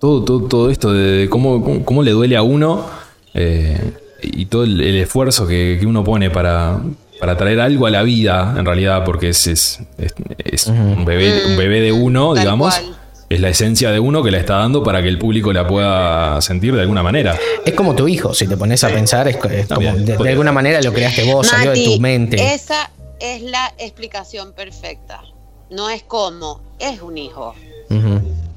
todo, 0.00 0.24
todo, 0.24 0.48
todo 0.48 0.70
esto 0.70 0.90
de 0.90 1.28
cómo, 1.28 1.62
cómo, 1.62 1.84
cómo 1.84 2.02
le 2.02 2.12
duele 2.12 2.34
a 2.34 2.42
uno 2.42 2.86
eh, 3.34 3.78
y 4.22 4.46
todo 4.46 4.64
el, 4.64 4.80
el 4.80 4.96
esfuerzo 4.96 5.46
que, 5.46 5.76
que 5.80 5.86
uno 5.86 6.02
pone 6.04 6.30
para, 6.30 6.80
para 7.20 7.36
traer 7.36 7.60
algo 7.60 7.86
a 7.86 7.90
la 7.90 8.02
vida, 8.02 8.54
en 8.58 8.64
realidad, 8.64 9.04
porque 9.04 9.28
es, 9.30 9.46
es, 9.46 9.80
es- 9.98 10.14
es 10.38 10.66
un, 10.68 11.04
bebé, 11.04 11.46
un 11.46 11.56
bebé 11.56 11.80
de 11.80 11.92
uno, 11.92 12.34
Tal 12.34 12.42
digamos. 12.44 12.74
cual. 12.78 12.92
Es 13.28 13.40
la 13.40 13.48
esencia 13.48 13.90
de 13.90 13.98
uno 13.98 14.22
que 14.22 14.30
la 14.30 14.38
está 14.38 14.58
dando 14.58 14.84
para 14.84 15.02
que 15.02 15.08
el 15.08 15.18
público 15.18 15.52
la 15.52 15.66
pueda 15.66 16.40
sentir 16.40 16.72
de 16.76 16.82
alguna 16.82 17.02
manera. 17.02 17.36
Es 17.64 17.74
como 17.74 17.96
tu 17.96 18.06
hijo, 18.06 18.32
si 18.32 18.46
te 18.46 18.56
pones 18.56 18.84
a 18.84 18.88
pensar, 18.88 19.26
es, 19.26 19.36
co- 19.36 19.48
es 19.48 19.66
como 19.66 19.92
de, 19.96 20.28
alguna 20.30 20.52
manera 20.52 20.80
lo 20.80 20.92
creaste 20.92 21.24
vos, 21.24 21.48
salió 21.48 21.72
de 21.72 21.78
Mati, 21.78 21.94
tu 21.96 22.00
mente. 22.00 22.54
Esa 22.54 22.88
es 23.18 23.42
la 23.42 23.74
explicación 23.78 24.52
perfecta. 24.52 25.22
No 25.70 25.90
es 25.90 26.04
como, 26.04 26.60
es 26.78 27.02
un 27.02 27.18
hijo. 27.18 27.52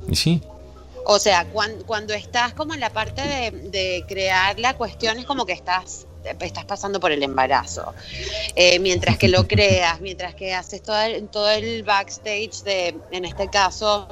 Y 0.07 0.15
sí, 0.15 0.39
O 1.11 1.17
sea, 1.17 1.43
cuan- 1.45 1.81
cuando, 1.87 2.13
estás 2.13 2.53
como 2.53 2.75
en 2.75 2.79
la 2.79 2.91
parte 2.91 3.23
de, 3.23 3.49
de 3.71 4.05
crear 4.07 4.59
la 4.59 4.75
cuestión 4.75 5.17
es 5.17 5.25
como 5.25 5.43
que 5.43 5.53
estás, 5.53 6.05
estás 6.39 6.65
pasando 6.65 6.99
por 6.99 7.11
el 7.11 7.23
embarazo. 7.23 7.95
Eh, 8.55 8.77
mientras 8.77 9.17
que 9.17 9.27
lo 9.27 9.47
creas, 9.47 9.99
mientras 10.07 10.35
que 10.35 10.53
haces 10.53 10.83
todo 10.83 11.01
el, 11.01 11.27
todo 11.29 11.49
el 11.49 11.81
backstage 11.81 12.61
de, 12.63 12.95
en 13.09 13.25
este 13.25 13.49
caso, 13.49 14.07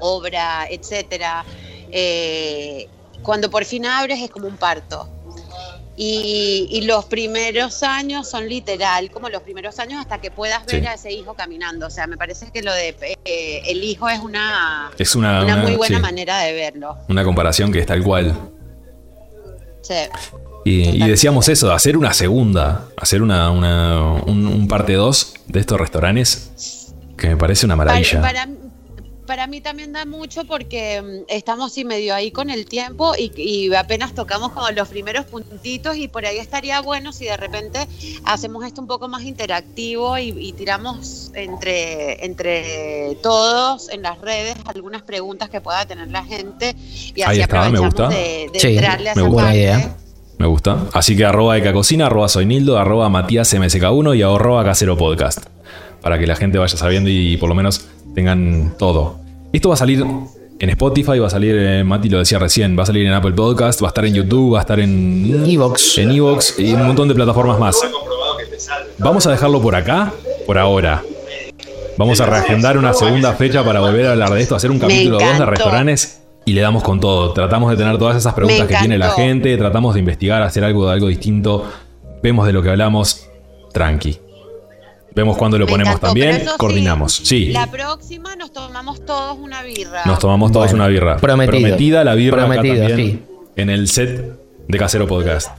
obra, 0.00 0.66
etcétera. 0.68 1.44
eh, 1.92 2.88
cuando 3.22 3.48
por 3.48 3.64
fin 3.64 3.86
abres 3.86 4.20
es 4.20 4.30
como 4.30 4.48
un 4.48 4.56
parto. 4.56 5.08
Y, 5.98 6.68
y 6.70 6.82
los 6.82 7.06
primeros 7.06 7.82
años 7.82 8.28
son 8.28 8.46
literal, 8.48 9.10
como 9.10 9.30
los 9.30 9.42
primeros 9.42 9.78
años 9.78 9.98
hasta 10.00 10.20
que 10.20 10.30
puedas 10.30 10.66
ver 10.66 10.80
Sí. 10.82 10.86
a 10.86 10.92
ese 10.94 11.10
hijo 11.12 11.32
caminando. 11.34 11.86
O 11.86 11.90
sea, 11.90 12.06
me 12.06 12.18
parece 12.18 12.50
que 12.52 12.62
lo 12.62 12.72
de 12.72 12.94
eh, 13.24 13.62
el 13.66 13.82
hijo 13.82 14.06
es 14.08 14.20
una, 14.20 14.90
Es 14.98 15.14
una, 15.16 15.42
una 15.44 15.54
una- 15.54 15.62
muy 15.62 15.76
buena 15.76 15.96
sí, 15.96 16.02
manera 16.02 16.38
de 16.40 16.52
verlo. 16.52 16.98
una 17.08 17.24
comparación 17.24 17.72
que 17.72 17.78
es 17.80 17.86
tal 17.86 18.02
cual. 18.02 18.36
Sí. 19.82 19.94
Y, 20.64 21.02
y 21.04 21.08
decíamos 21.08 21.48
eso, 21.48 21.72
hacer 21.72 21.96
una 21.96 22.12
segunda, 22.12 22.86
hacer 22.96 23.22
una, 23.22 23.50
una- 23.50 24.12
un, 24.26 24.46
un 24.46 24.68
parte 24.68 24.94
2 24.94 25.34
de 25.46 25.60
estos 25.60 25.78
restaurantes, 25.80 26.92
que 27.16 27.28
me 27.28 27.36
parece 27.36 27.64
una 27.66 27.76
maravilla. 27.76 28.20
Para, 28.20 28.46
para, 28.46 28.52
para 29.26 29.46
mí 29.46 29.60
también 29.60 29.92
da 29.92 30.04
mucho 30.06 30.44
porque 30.44 31.02
mm, 31.02 31.24
estamos 31.28 31.72
sí 31.72 31.84
medio 31.84 32.14
ahí 32.14 32.30
con 32.30 32.48
el 32.50 32.66
tiempo 32.66 33.12
y, 33.18 33.32
y 33.36 33.74
apenas 33.74 34.14
tocamos 34.14 34.52
como 34.52 34.70
los 34.70 34.88
primeros 34.88 35.26
puntitos 35.26 35.96
y 35.96 36.08
por 36.08 36.24
ahí 36.24 36.38
estaría 36.38 36.80
bueno 36.80 37.12
si 37.12 37.26
de 37.26 37.36
repente 37.36 37.86
hacemos 38.24 38.64
esto 38.64 38.80
un 38.80 38.86
poco 38.86 39.08
más 39.08 39.22
interactivo 39.24 40.16
y, 40.18 40.28
y 40.38 40.52
tiramos 40.52 41.30
entre, 41.34 42.24
entre 42.24 43.16
todos 43.22 43.90
en 43.90 44.02
las 44.02 44.20
redes 44.20 44.54
algunas 44.66 45.02
preguntas 45.02 45.50
que 45.50 45.60
pueda 45.60 45.84
tener 45.86 46.08
la 46.10 46.24
gente 46.24 46.74
y 47.14 47.22
así 47.22 47.30
Ahí 47.36 47.40
está, 47.40 47.68
me 47.68 47.78
aprovechamos 47.78 47.94
gusta. 47.94 48.08
de, 48.08 48.50
de 48.52 48.60
Sí, 48.60 48.68
entrarle 48.68 49.10
a 49.10 49.14
me 49.14 49.22
gusta. 49.22 49.32
Buena 49.32 49.46
parte. 49.48 49.58
idea. 49.58 49.96
Me 50.38 50.46
gusta. 50.46 50.84
Así 50.92 51.16
que 51.16 51.24
arroba 51.24 51.56
Ecacocina, 51.56 52.06
arroba 52.06 52.28
Soynildo, 52.28 52.78
arroba 52.78 53.08
Matías 53.08 53.52
MSK1 53.54 54.16
y 54.18 54.22
arroba 54.22 54.64
Casero 54.64 54.96
Podcast. 54.96 55.46
Para 56.02 56.18
que 56.18 56.26
la 56.26 56.36
gente 56.36 56.58
vaya 56.58 56.76
sabiendo 56.76 57.08
y 57.10 57.36
por 57.38 57.48
lo 57.48 57.54
menos 57.54 57.86
tengan 58.16 58.72
todo. 58.78 59.18
Esto 59.52 59.68
va 59.68 59.74
a 59.74 59.78
salir 59.78 60.02
en 60.58 60.70
Spotify, 60.70 61.18
va 61.18 61.26
a 61.26 61.30
salir, 61.30 61.54
eh, 61.54 61.84
Mati 61.84 62.08
lo 62.08 62.18
decía 62.18 62.38
recién, 62.38 62.76
va 62.76 62.82
a 62.82 62.86
salir 62.86 63.06
en 63.06 63.12
Apple 63.12 63.32
Podcast, 63.32 63.82
va 63.82 63.88
a 63.88 63.90
estar 63.90 64.06
en 64.06 64.14
YouTube, 64.14 64.54
va 64.54 64.60
a 64.60 64.62
estar 64.62 64.80
en 64.80 65.44
Evox. 65.46 65.98
en 65.98 66.12
Evox 66.12 66.58
y 66.58 66.72
un 66.72 66.86
montón 66.86 67.08
de 67.08 67.14
plataformas 67.14 67.60
más. 67.60 67.76
Vamos 68.96 69.26
a 69.26 69.30
dejarlo 69.30 69.60
por 69.60 69.76
acá, 69.76 70.14
por 70.46 70.56
ahora. 70.56 71.02
Vamos 71.98 72.18
a 72.22 72.26
reagendar 72.26 72.78
una 72.78 72.94
segunda 72.94 73.34
fecha 73.34 73.62
para 73.62 73.80
volver 73.80 74.06
a 74.06 74.12
hablar 74.12 74.30
de 74.30 74.40
esto, 74.40 74.56
hacer 74.56 74.70
un 74.70 74.78
capítulo 74.78 75.18
2 75.18 75.38
de 75.38 75.44
restaurantes 75.44 76.22
y 76.46 76.54
le 76.54 76.62
damos 76.62 76.82
con 76.82 77.00
todo. 77.00 77.34
Tratamos 77.34 77.70
de 77.70 77.76
tener 77.76 77.98
todas 77.98 78.16
esas 78.16 78.32
preguntas 78.32 78.66
que 78.66 78.76
tiene 78.76 78.96
la 78.96 79.10
gente, 79.10 79.54
tratamos 79.58 79.92
de 79.92 80.00
investigar, 80.00 80.40
hacer 80.42 80.64
algo 80.64 80.86
de 80.86 80.94
algo 80.94 81.08
distinto. 81.08 81.66
Vemos 82.22 82.46
de 82.46 82.54
lo 82.54 82.62
que 82.62 82.70
hablamos, 82.70 83.28
tranqui. 83.74 84.20
Vemos 85.16 85.36
cuándo 85.38 85.58
lo 85.58 85.64
Me 85.64 85.70
ponemos 85.72 85.92
encantó, 85.94 86.06
también, 86.08 86.28
pero 86.32 86.42
eso 86.42 86.50
sí, 86.52 86.56
coordinamos. 86.58 87.12
Sí, 87.24 87.46
La 87.46 87.66
próxima 87.70 88.36
nos 88.36 88.52
tomamos 88.52 89.04
todos 89.04 89.38
una 89.38 89.62
birra. 89.62 90.02
nos 90.04 90.18
tomamos 90.18 90.52
todos 90.52 90.66
Bueno, 90.66 90.84
una 90.84 90.88
birra. 90.88 91.16
prometido. 91.16 91.58
Prometida 91.60 92.04
la 92.04 92.14
birra 92.14 92.42
acá 92.44 92.52
Prometido, 92.60 92.86
también, 92.86 93.10
sí. 93.10 93.22
en 93.56 93.70
el 93.70 93.88
set 93.88 94.38
de 94.68 94.78
Casero 94.78 95.06
Podcast. 95.06 95.56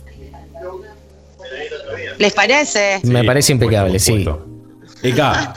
¿Les 2.19 2.33
parece? 2.33 2.99
Me 3.03 3.21
Sí, 3.21 3.27
parece 3.27 3.55
por 3.55 3.63
impecable, 3.63 3.99
supuesto, 3.99 4.37
por 4.37 4.87
supuesto. 4.89 5.07
Eka, 5.07 5.53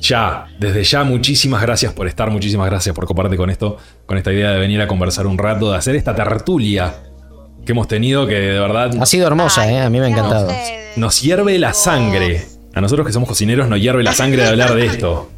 ya, 0.00 0.46
desde 0.58 0.84
ya, 0.84 1.04
muchísimas 1.04 1.60
gracias 1.62 1.92
por 1.92 2.06
estar, 2.08 2.30
muchísimas 2.30 2.66
gracias 2.68 2.94
por 2.94 3.06
compartir 3.06 3.36
con 3.38 3.50
esto, 3.50 3.76
con 4.06 4.16
esta 4.18 4.32
idea 4.32 4.50
de 4.52 4.58
venir 4.58 4.80
a 4.80 4.88
conversar 4.88 5.26
un 5.26 5.36
rato, 5.38 5.70
de 5.70 5.76
hacer 5.78 5.96
esta 5.96 6.14
tertulia 6.14 6.94
que 7.64 7.72
hemos 7.72 7.88
tenido, 7.88 8.26
que 8.26 8.34
de 8.34 8.58
verdad 8.58 8.90
Ha 9.00 9.06
sido 9.06 9.26
hermosa, 9.26 9.62
Ay, 9.62 9.74
¿eh? 9.74 9.80
A 9.80 9.90
mí 9.90 9.98
me 10.00 10.06
ha 10.06 10.08
gracias 10.08 10.24
a 10.32 10.38
encantado. 10.38 10.50
ustedes, 10.50 10.96
nos 10.98 11.20
hierve 11.22 11.58
la 11.58 11.72
sangre. 11.74 12.46
A 12.78 12.80
nosotros 12.80 13.04
que 13.08 13.12
somos 13.12 13.28
cocineros 13.28 13.68
nos 13.68 13.80
hierve 13.80 14.04
la 14.04 14.14
sangre 14.14 14.44
de 14.44 14.50
hablar 14.50 14.72
de 14.72 14.86
esto. 14.92 15.28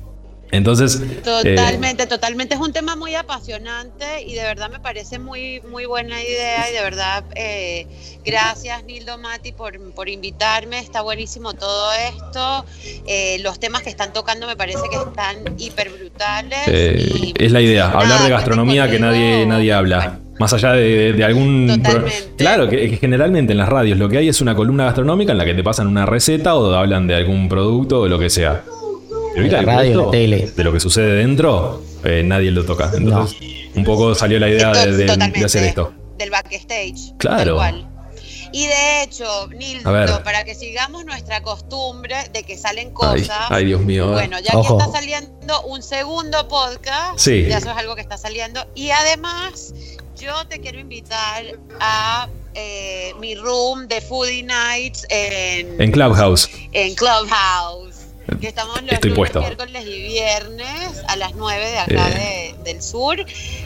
Entonces, 0.51 1.01
eh, 1.01 1.21
Totalmente, 1.25 2.07
totalmente. 2.07 2.55
Es 2.55 2.61
un 2.61 2.71
tema 2.75 2.97
muy 2.97 3.15
apasionante 3.15 4.25
y 4.27 4.35
de 4.35 4.43
verdad 4.43 4.69
me 4.69 4.79
parece 4.79 5.19
muy, 5.19 5.63
muy 5.63 5.87
buena 5.87 6.23
idea 6.23 6.69
y 6.69 6.75
de 6.75 6.83
verdad 6.83 7.25
eh, 7.37 7.87
gracias 8.27 8.85
Nildo 8.85 9.17
Mati 9.17 9.53
por, 9.53 9.81
por 9.95 10.11
invitarme. 10.11 10.81
Está 10.81 11.01
buenísimo 11.01 11.55
todo 11.55 11.91
esto. 11.95 12.67
Eh, 13.07 13.39
los 13.41 13.59
temas 13.59 13.81
que 13.81 13.89
están 13.89 14.13
tocando 14.13 14.47
me 14.47 14.57
parece 14.57 14.83
que 14.91 14.97
están 14.97 15.59
hiper 15.59 15.89
brutales. 15.89 16.59
eh, 16.67 17.33
es 17.39 17.53
la 17.53 17.63
idea, 17.63 17.89
hablar 17.91 18.23
de 18.23 18.29
gastronomía 18.29 18.91
que 18.91 18.99
nadie, 18.99 19.47
nadie 19.47 19.73
habla. 19.73 20.21
Más 20.41 20.53
allá 20.55 20.73
de, 20.73 21.13
de 21.13 21.23
algún... 21.25 21.69
Totalmente. 21.83 22.33
Claro, 22.37 22.69
que, 22.69 22.91
que 22.91 22.97
generalmente 22.97 23.53
en 23.53 23.59
las 23.59 23.69
radios 23.69 23.97
lo 23.99 24.09
que 24.09 24.19
hay 24.19 24.29
es 24.29 24.41
una 24.41 24.55
columna 24.57 24.87
gastronómica 24.87 25.31
en 25.33 25.39
la 25.39 25.45
que 25.45 25.55
te 25.55 25.63
pasan 25.63 25.87
una 25.87 26.07
receta 26.07 26.55
o 26.57 26.73
hablan 26.75 27.07
de 27.07 27.15
algún 27.15 27.49
producto 27.49 28.01
o 28.01 28.09
lo 28.09 28.19
que 28.19 28.31
sea. 28.31 28.65
Pero 29.35 29.47
La 29.49 29.63
radio, 29.63 29.91
resto 29.91 30.05
la 30.07 30.11
tele. 30.11 30.51
De 30.57 30.65
lo 30.65 30.73
que 30.73 30.81
sucede 30.81 31.13
dentro, 31.17 31.83
eh, 32.05 32.23
nadie 32.25 32.51
lo 32.51 32.65
toca. 32.65 32.91
Entonces, 32.93 33.37
un 33.77 33.85
poco 33.85 34.15
salió 34.15 34.41
la 34.41 34.49
idea 34.49 34.73
de, 34.73 34.97
de- 34.97 35.05
de 35.07 35.45
hacer 35.45 35.63
esto. 35.65 35.93
Del 36.19 36.31
backstage. 36.31 37.15
Claro. 37.19 37.57
tal 37.59 37.73
cual. 37.75 37.87
Y 38.53 38.67
de 38.67 39.05
hecho, 39.05 39.47
Nildo, 39.57 39.93
para 40.25 40.43
que 40.45 40.57
sigamos 40.57 41.05
nuestra 41.05 41.41
costumbre 41.43 42.17
de 42.33 42.43
que 42.43 42.57
salen 42.59 42.91
cosas. 42.91 43.31
ay, 43.49 43.67
Dios 43.67 43.81
mío. 43.83 44.11
Bueno, 44.11 44.39
ya 44.41 44.59
Ojo. 44.59 44.77
que 44.77 44.83
está 44.85 44.99
saliendo 44.99 45.63
un 45.67 45.83
segundo 45.83 46.49
podcast, 46.49 47.17
Sí. 47.19 47.45
ya 47.49 47.59
eso 47.59 47.71
es 47.71 47.77
algo 47.77 47.95
que 47.95 48.01
está 48.01 48.17
saliendo. 48.19 48.67
Y 48.75 48.91
además, 48.91 49.73
yo 50.21 50.47
te 50.49 50.61
quiero 50.61 50.79
invitar 50.79 51.45
a 51.81 52.29
eh, 52.55 53.13
mi 53.19 53.35
room 53.37 53.87
de 53.89 54.01
Foodie 54.01 54.43
Nights 54.43 55.07
en, 55.09 55.81
En 55.81 55.91
Clubhouse. 55.91 56.49
en 56.73 56.95
Clubhouse. 56.95 57.90
Que 58.41 58.47
estamos 58.49 58.81
los 58.83 58.93
Estoy 58.93 59.11
lunes, 59.11 59.17
puesto. 59.19 59.41
miércoles 59.41 59.85
y 59.87 60.03
viernes 60.03 61.03
a 61.09 61.17
las 61.17 61.35
9 61.35 61.69
de 61.71 61.79
acá 61.79 62.09
de- 62.11 62.55
del 62.65 62.81
sur. 62.81 63.17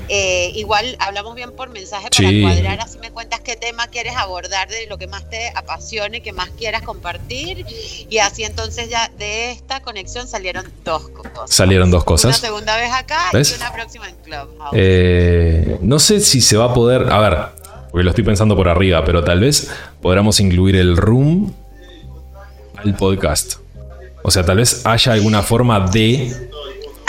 Eh, 0.08 0.52
igual 0.54 0.96
hablamos 1.00 1.34
bien 1.34 1.52
por 1.52 1.68
mensaje 1.68 2.08
para 2.16 2.28
Sí. 2.30 2.40
cuadrar, 2.40 2.80
así 2.80 2.98
me 2.98 3.10
cuentas 3.10 3.40
qué 3.40 3.56
tema 3.56 3.88
quieres 3.88 4.16
abordar, 4.16 4.68
de 4.68 4.86
lo 4.86 4.96
que 4.96 5.06
más 5.06 5.28
te 5.28 5.50
apasione, 5.54 6.22
que 6.22 6.32
más 6.32 6.48
quieras 6.50 6.82
compartir. 6.82 7.66
Y 8.08 8.18
así 8.18 8.44
entonces 8.44 8.88
ya 8.88 9.10
de 9.18 9.50
esta 9.50 9.82
conexión 9.82 10.26
salieron 10.28 10.64
dos 10.84 11.08
cosas. 11.10 11.50
Salieron 11.54 11.90
dos 11.90 12.00
Una 12.02 12.06
cosas. 12.06 12.36
segunda 12.38 12.76
vez 12.76 12.90
acá 12.92 13.30
¿Ves? 13.32 13.52
y 13.52 13.54
una 13.56 13.72
próxima 13.72 14.08
en 14.08 14.16
Clubhouse. 14.16 14.70
Eh, 14.72 15.78
no 15.82 15.98
sé 15.98 16.20
si 16.20 16.40
se 16.40 16.56
va 16.56 16.66
a 16.66 16.74
poder. 16.74 17.12
A 17.12 17.18
ver, 17.18 17.38
porque 17.90 18.04
lo 18.04 18.10
estoy 18.10 18.24
pensando 18.24 18.56
por 18.56 18.68
arriba, 18.68 19.04
pero 19.04 19.22
tal 19.22 19.40
vez 19.40 19.70
podamos 20.00 20.40
incluir 20.40 20.76
el 20.76 20.96
room 20.96 21.52
al 22.76 22.96
podcast. 22.96 23.56
O 24.26 24.30
sea, 24.30 24.42
tal 24.44 24.56
vez 24.56 24.84
haya 24.86 25.12
alguna 25.12 25.42
forma 25.42 25.80
de. 25.80 26.48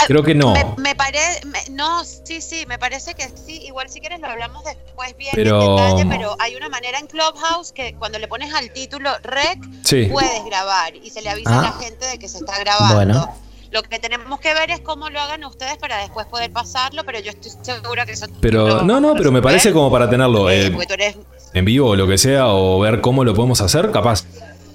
Creo 0.06 0.22
que 0.22 0.34
no. 0.34 0.52
Me, 0.52 0.64
me 0.76 0.94
parece, 0.94 1.40
no, 1.70 2.04
sí, 2.04 2.42
sí, 2.42 2.64
me 2.68 2.78
parece 2.78 3.14
que 3.14 3.24
sí. 3.44 3.62
Igual 3.64 3.88
si 3.88 4.00
quieres 4.00 4.20
lo 4.20 4.26
hablamos 4.26 4.62
después 4.64 5.16
bien 5.16 5.30
Pero- 5.34 5.60
en 5.62 5.76
detalle, 5.76 6.06
pero 6.18 6.36
hay 6.38 6.54
una 6.54 6.68
manera 6.68 6.98
en 6.98 7.06
Clubhouse 7.06 7.72
que 7.72 7.94
cuando 7.94 8.18
le 8.18 8.28
pones 8.28 8.52
al 8.54 8.70
título 8.70 9.08
rec 9.22 9.58
Sí. 9.82 10.08
puedes 10.12 10.44
grabar 10.44 10.94
y 10.94 11.08
se 11.10 11.22
le 11.22 11.30
avisa 11.30 11.50
Ah. 11.54 11.58
a 11.60 11.62
la 11.62 11.72
gente 11.72 12.06
de 12.06 12.18
que 12.18 12.28
se 12.28 12.38
está 12.38 12.58
grabando. 12.60 12.94
Bueno. 12.96 13.34
Lo 13.72 13.82
que 13.82 13.98
tenemos 13.98 14.38
que 14.38 14.52
ver 14.54 14.70
es 14.70 14.80
cómo 14.80 15.08
lo 15.10 15.18
hagan 15.20 15.42
ustedes 15.44 15.76
para 15.78 15.96
después 15.98 16.26
poder 16.26 16.52
pasarlo, 16.52 17.02
pero 17.04 17.18
yo 17.18 17.30
estoy 17.32 17.50
segura 17.62 18.04
que 18.06 18.12
eso 18.12 18.26
Pero 18.40 18.82
no, 18.82 19.00
no, 19.00 19.14
pero 19.14 19.32
me 19.32 19.40
parece 19.42 19.72
como 19.72 19.90
para 19.90 20.08
tenerlo 20.08 20.48
Eh, 20.50 20.66
eh, 20.66 20.70
porque 20.70 20.86
tú 20.86 20.94
eres 20.94 21.16
en 21.54 21.64
vivo 21.64 21.88
o 21.88 21.96
lo 21.96 22.06
que 22.06 22.16
sea, 22.18 22.48
o 22.48 22.78
ver 22.80 23.00
cómo 23.00 23.24
lo 23.24 23.34
podemos 23.34 23.60
hacer, 23.62 23.90
capaz. 23.90 24.24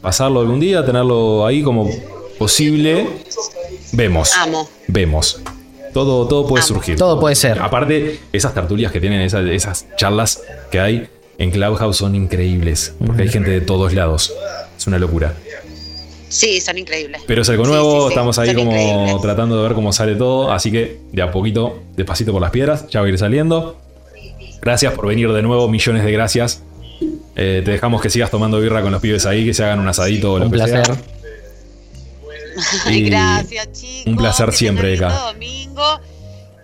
Pasarlo 0.01 0.39
algún 0.41 0.59
día, 0.59 0.83
tenerlo 0.85 1.45
ahí 1.45 1.61
como 1.63 1.87
posible. 2.41 3.07
Vemos. 3.93 4.33
amo. 4.35 4.67
Vemos. 4.87 5.39
Todo, 5.93 6.27
todo 6.27 6.47
puede 6.47 6.63
Amo. 6.63 6.67
surgir. 6.67 6.95
Todo 6.97 7.19
puede 7.19 7.35
ser. 7.35 7.59
Aparte, 7.61 8.19
esas 8.33 8.53
tertulias 8.55 8.91
que 8.91 8.99
tienen, 8.99 9.21
esas, 9.21 9.45
esas 9.45 9.85
charlas 9.95 10.41
que 10.71 10.79
hay 10.79 11.07
en 11.37 11.51
Clubhouse 11.51 11.97
son 11.97 12.15
increíbles. 12.15 12.95
Porque 13.05 13.21
hay 13.23 13.29
gente 13.29 13.51
de 13.51 13.61
todos 13.61 13.93
lados. 13.93 14.33
Es 14.75 14.87
una 14.87 14.97
locura. 14.97 15.35
Sí, 16.29 16.59
son 16.61 16.79
increíbles. 16.79 17.21
Pero 17.27 17.43
es 17.43 17.49
algo 17.49 17.65
nuevo, 17.65 17.91
sí, 18.01 18.07
sí, 18.07 18.09
estamos 18.13 18.39
ahí 18.39 18.47
son 18.47 18.55
como 18.55 18.71
increíbles. 18.71 19.21
tratando 19.21 19.57
de 19.57 19.63
ver 19.63 19.73
cómo 19.73 19.93
sale 19.93 20.15
todo. 20.15 20.51
Así 20.51 20.71
que 20.71 20.97
de 21.11 21.21
a 21.21 21.29
poquito, 21.31 21.79
despacito 21.95 22.31
por 22.31 22.41
las 22.41 22.49
piedras, 22.51 22.87
ya 22.89 23.01
va 23.01 23.05
a 23.05 23.09
ir 23.09 23.19
saliendo. 23.19 23.77
Gracias 24.63 24.93
por 24.93 25.05
venir 25.07 25.31
de 25.31 25.43
nuevo, 25.43 25.67
millones 25.67 26.03
de 26.03 26.11
gracias. 26.11 26.63
Eh, 27.35 27.61
te 27.63 27.71
dejamos 27.71 28.01
que 28.01 28.09
sigas 28.09 28.31
tomando 28.31 28.59
birra 28.59 28.81
con 28.81 28.91
los 28.91 29.01
pibes 29.01 29.25
ahí, 29.27 29.45
que 29.45 29.53
se 29.53 29.63
hagan 29.63 29.79
un 29.79 29.87
asadito 29.87 30.33
o 30.33 30.39
lo 30.39 30.45
Un 30.45 30.51
que 30.51 30.57
placer. 30.57 30.85
sea. 30.85 30.95
Y 32.89 33.01
gracias, 33.09 33.71
chicos. 33.71 34.07
un 34.07 34.15
placer 34.17 34.47
que 34.49 34.55
siempre, 34.55 34.93
Eka. 34.93 35.09
domingo 35.09 35.99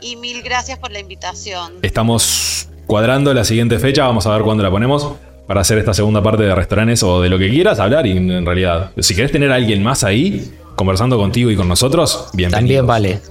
y 0.01 0.15
mil 0.15 0.41
gracias 0.43 0.77
por 0.79 0.91
la 0.91 0.99
invitación. 0.99 1.73
Estamos 1.81 2.69
cuadrando 2.85 3.33
la 3.33 3.43
siguiente 3.43 3.79
fecha, 3.79 4.05
vamos 4.05 4.25
a 4.27 4.31
ver 4.33 4.41
cuándo 4.43 4.63
la 4.63 4.69
ponemos 4.71 5.13
para 5.47 5.61
hacer 5.61 5.77
esta 5.77 5.93
segunda 5.93 6.21
parte 6.21 6.43
de 6.43 6.53
restaurantes 6.53 7.01
o 7.03 7.21
de 7.21 7.29
lo 7.29 7.38
que 7.39 7.49
quieras 7.49 7.79
hablar 7.79 8.05
y 8.05 8.11
en 8.17 8.45
realidad, 8.45 8.91
si 8.99 9.15
querés 9.15 9.31
tener 9.31 9.51
a 9.51 9.55
alguien 9.55 9.81
más 9.81 10.03
ahí 10.03 10.53
conversando 10.75 11.17
contigo 11.17 11.49
y 11.51 11.55
con 11.55 11.67
nosotros, 11.67 12.29
bienvenido. 12.33 12.85
También 12.85 12.88
vale. 12.88 13.21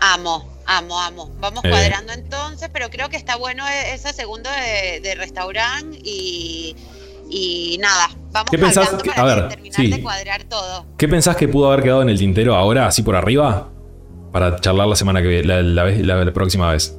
Amo, 0.00 0.48
amo, 0.66 1.00
amo. 1.00 1.30
Vamos 1.40 1.64
Eh. 1.64 1.68
cuadrando 1.70 2.12
entonces, 2.12 2.70
pero 2.72 2.88
creo 2.90 3.08
que 3.08 3.16
está 3.16 3.36
bueno 3.36 3.64
e- 3.68 3.94
ese 3.94 4.12
segundo 4.12 4.48
de, 4.50 5.00
de 5.00 5.14
restaurante 5.14 5.98
y, 6.02 6.74
y 7.30 7.78
nada, 7.80 8.10
vamos 8.32 8.50
¿Qué 8.50 8.58
pensás 8.58 8.88
que- 9.02 9.10
para 9.10 9.22
a 9.22 9.24
ver, 9.36 9.48
terminar 9.48 9.76
sí. 9.80 9.88
de 9.90 10.02
cuadrar 10.02 10.44
todo. 10.44 10.86
¿Qué 10.98 11.08
pensás 11.08 11.36
que 11.36 11.48
pudo 11.48 11.70
haber 11.72 11.82
quedado 11.84 12.02
en 12.02 12.08
el 12.08 12.18
tintero 12.18 12.54
ahora, 12.56 12.86
así 12.86 13.02
por 13.02 13.16
arriba? 13.16 13.68
Para 14.32 14.60
charlar 14.60 14.86
la 14.86 14.96
semana 14.96 15.22
que 15.22 15.28
viene, 15.28 15.46
la, 15.46 15.62
la 15.62 15.84
la- 15.90 16.24
la 16.24 16.32
próxima 16.32 16.70
vez. 16.72 16.94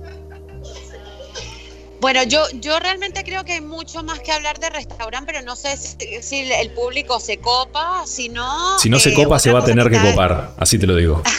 Bueno, 2.02 2.24
yo, 2.24 2.44
yo 2.56 2.80
realmente 2.80 3.24
creo 3.24 3.46
que 3.46 3.54
hay 3.54 3.62
mucho 3.62 4.02
más 4.02 4.20
que 4.22 4.32
hablar 4.32 4.58
de 4.60 4.72
restaurante, 4.72 5.32
pero 5.32 5.46
no 5.46 5.56
sé 5.56 5.78
si, 5.78 5.98
si 6.24 6.52
el 6.52 6.72
público 6.72 7.20
se 7.20 7.38
copa, 7.38 8.02
si 8.08 8.28
no... 8.28 8.80
Si 8.80 8.90
no 8.90 8.98
se 9.00 9.12
eh, 9.12 9.14
copa, 9.14 9.38
se 9.38 9.52
va 9.52 9.60
a 9.60 9.64
tener 9.66 9.88
que 9.92 10.02
copar. 10.02 10.56
Así 10.58 10.80
te 10.80 10.88
lo 10.88 10.96
digo. 10.96 11.22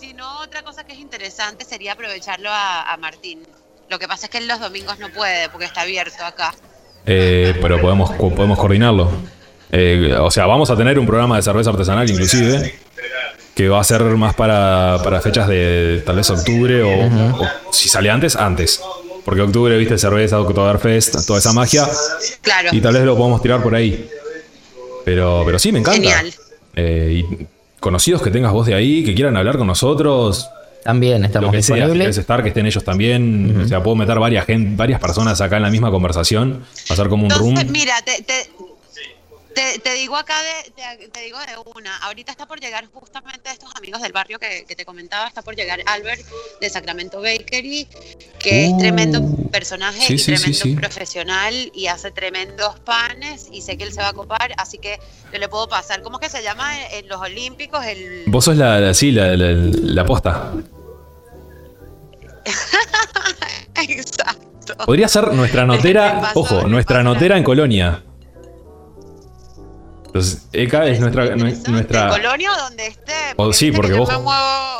Si 0.00 0.12
no, 0.14 0.40
otra 0.40 0.62
cosa 0.62 0.84
que 0.84 0.92
es 0.92 0.98
interesante 1.00 1.64
sería 1.64 1.92
aprovecharlo 1.94 2.48
a, 2.50 2.92
a 2.92 2.96
Martín. 2.96 3.42
Lo 3.88 3.98
que 3.98 4.06
pasa 4.06 4.26
es 4.26 4.30
que 4.30 4.38
él 4.38 4.46
los 4.46 4.60
domingos 4.60 4.98
no 4.98 5.08
puede 5.12 5.48
porque 5.48 5.64
está 5.64 5.80
abierto 5.82 6.24
acá. 6.24 6.54
Eh, 7.06 7.54
pero 7.62 7.80
podemos, 7.80 8.10
co- 8.12 8.34
podemos 8.34 8.58
coordinarlo. 8.58 9.08
Eh, 9.72 10.14
o 10.20 10.30
sea, 10.30 10.46
vamos 10.46 10.70
a 10.70 10.76
tener 10.76 10.98
un 10.98 11.06
programa 11.06 11.36
de 11.36 11.42
cerveza 11.42 11.70
artesanal 11.70 12.08
inclusive. 12.10 12.74
Que 13.54 13.68
va 13.70 13.80
a 13.80 13.84
ser 13.84 14.02
más 14.02 14.34
para, 14.34 14.98
para 15.02 15.20
fechas 15.22 15.48
de 15.48 16.02
tal 16.04 16.16
vez 16.16 16.28
octubre 16.28 16.82
o, 16.82 17.06
o 17.42 17.48
si 17.72 17.88
sale 17.88 18.10
antes, 18.10 18.36
antes. 18.36 18.80
Porque 19.24 19.40
octubre, 19.40 19.76
viste, 19.78 19.96
cerveza, 19.98 20.38
Oktoberfest, 20.40 21.26
toda 21.26 21.38
esa 21.38 21.52
magia. 21.52 21.88
Claro. 22.42 22.68
Y 22.72 22.80
tal 22.80 22.94
vez 22.94 23.04
lo 23.04 23.16
podemos 23.16 23.40
tirar 23.42 23.62
por 23.62 23.74
ahí. 23.74 24.08
Pero, 25.04 25.42
pero 25.46 25.58
sí, 25.58 25.72
me 25.72 25.78
encanta. 25.80 25.96
Genial. 26.00 26.34
Eh, 26.76 27.22
y 27.24 27.46
conocidos 27.80 28.20
que 28.22 28.30
tengas 28.30 28.52
vos 28.52 28.66
de 28.66 28.74
ahí, 28.74 29.04
que 29.04 29.14
quieran 29.14 29.36
hablar 29.36 29.56
con 29.56 29.66
nosotros, 29.66 30.48
También 30.86 31.24
estamos 31.24 31.46
lo 31.48 31.52
que 31.52 31.62
sea, 31.62 31.76
disponibles. 31.76 32.04
querés 32.04 32.18
estar, 32.18 32.42
que 32.42 32.48
estén 32.48 32.64
ellos 32.66 32.82
también. 32.84 33.60
O 33.64 33.68
sea, 33.68 33.82
puedo 33.82 33.96
meter 33.96 34.18
varias, 34.18 34.46
varias 34.48 35.00
personas 35.00 35.40
acá 35.40 35.56
en 35.56 35.62
la 35.64 35.70
misma 35.70 35.90
conversación, 35.90 36.64
hacer 36.88 37.08
como 37.08 37.24
un 37.24 37.30
room. 37.30 37.48
Entonces, 37.50 37.70
mira, 37.72 37.94
te, 38.04 38.22
te, 38.22 38.48
te- 39.54 39.78
te 39.78 39.94
digo 39.94 40.16
acá, 40.18 40.34
de, 40.42 40.70
te, 40.72 41.08
te 41.08 41.20
digo 41.22 41.38
de 41.38 41.70
una, 41.78 41.96
ahorita 41.98 42.30
está 42.30 42.44
por 42.46 42.60
llegar 42.60 42.84
justamente 42.92 43.48
estos 43.50 43.70
amigos 43.74 44.02
del 44.02 44.12
barrio 44.12 44.38
que, 44.38 44.66
que 44.68 44.76
te 44.76 44.84
comentaba, 44.84 45.26
está 45.26 45.40
por 45.40 45.56
llegar 45.56 45.80
Albert 45.86 46.20
de 46.60 46.68
Sacramento 46.68 47.22
Bakery, 47.22 47.88
que 48.38 48.66
Uh, 48.68 48.72
es 48.76 48.78
tremendo 48.78 49.22
personaje 49.50 50.00
sí, 50.06 50.14
y 50.14 50.18
sí, 50.18 50.24
sí, 50.36 50.42
tremendo 50.42 50.58
sí. 50.62 50.74
profesional 50.76 51.72
y 51.74 51.86
hace 51.86 52.10
tremendos 52.10 52.78
panes 52.80 53.48
y 53.50 53.62
sé 53.62 53.78
que 53.78 53.84
él 53.84 53.92
se 53.94 54.00
va 54.02 54.08
a 54.08 54.12
copar, 54.12 54.52
así 54.58 54.76
que 54.76 54.98
yo 55.32 55.38
le 55.38 55.48
puedo 55.48 55.68
pasar, 55.68 56.02
¿cómo 56.02 56.20
es 56.20 56.28
que 56.30 56.36
se 56.36 56.42
llama 56.42 56.70
en 56.92 57.08
los 57.08 57.18
Olímpicos? 57.20 57.82
El... 57.86 58.24
Vos 58.26 58.44
sos 58.44 58.56
la, 58.58 58.78
la- 58.78 58.92
sí, 58.94 59.10
la, 59.10 59.34
la, 59.36 59.52
la 59.52 60.04
posta. 60.04 60.52
Exacto. 63.88 64.84
Podría 64.86 65.08
ser 65.08 65.32
nuestra 65.34 65.64
notera, 65.64 66.20
pasó, 66.20 66.40
ojo, 66.40 66.68
nuestra 66.68 67.02
notera 67.02 67.36
en 67.36 67.44
Colonia. 67.44 68.02
Entonces, 70.06 70.48
Eka 70.52 70.86
es 70.86 70.98
nuestra, 71.00 71.36
nuestra 71.36 72.08
Colonia 72.08 72.50
o 72.52 72.56
donde 72.62 72.86
esté. 72.86 73.12
O 73.36 73.52
sí, 73.52 73.70
porque 73.70 73.92
vos- 73.94 74.08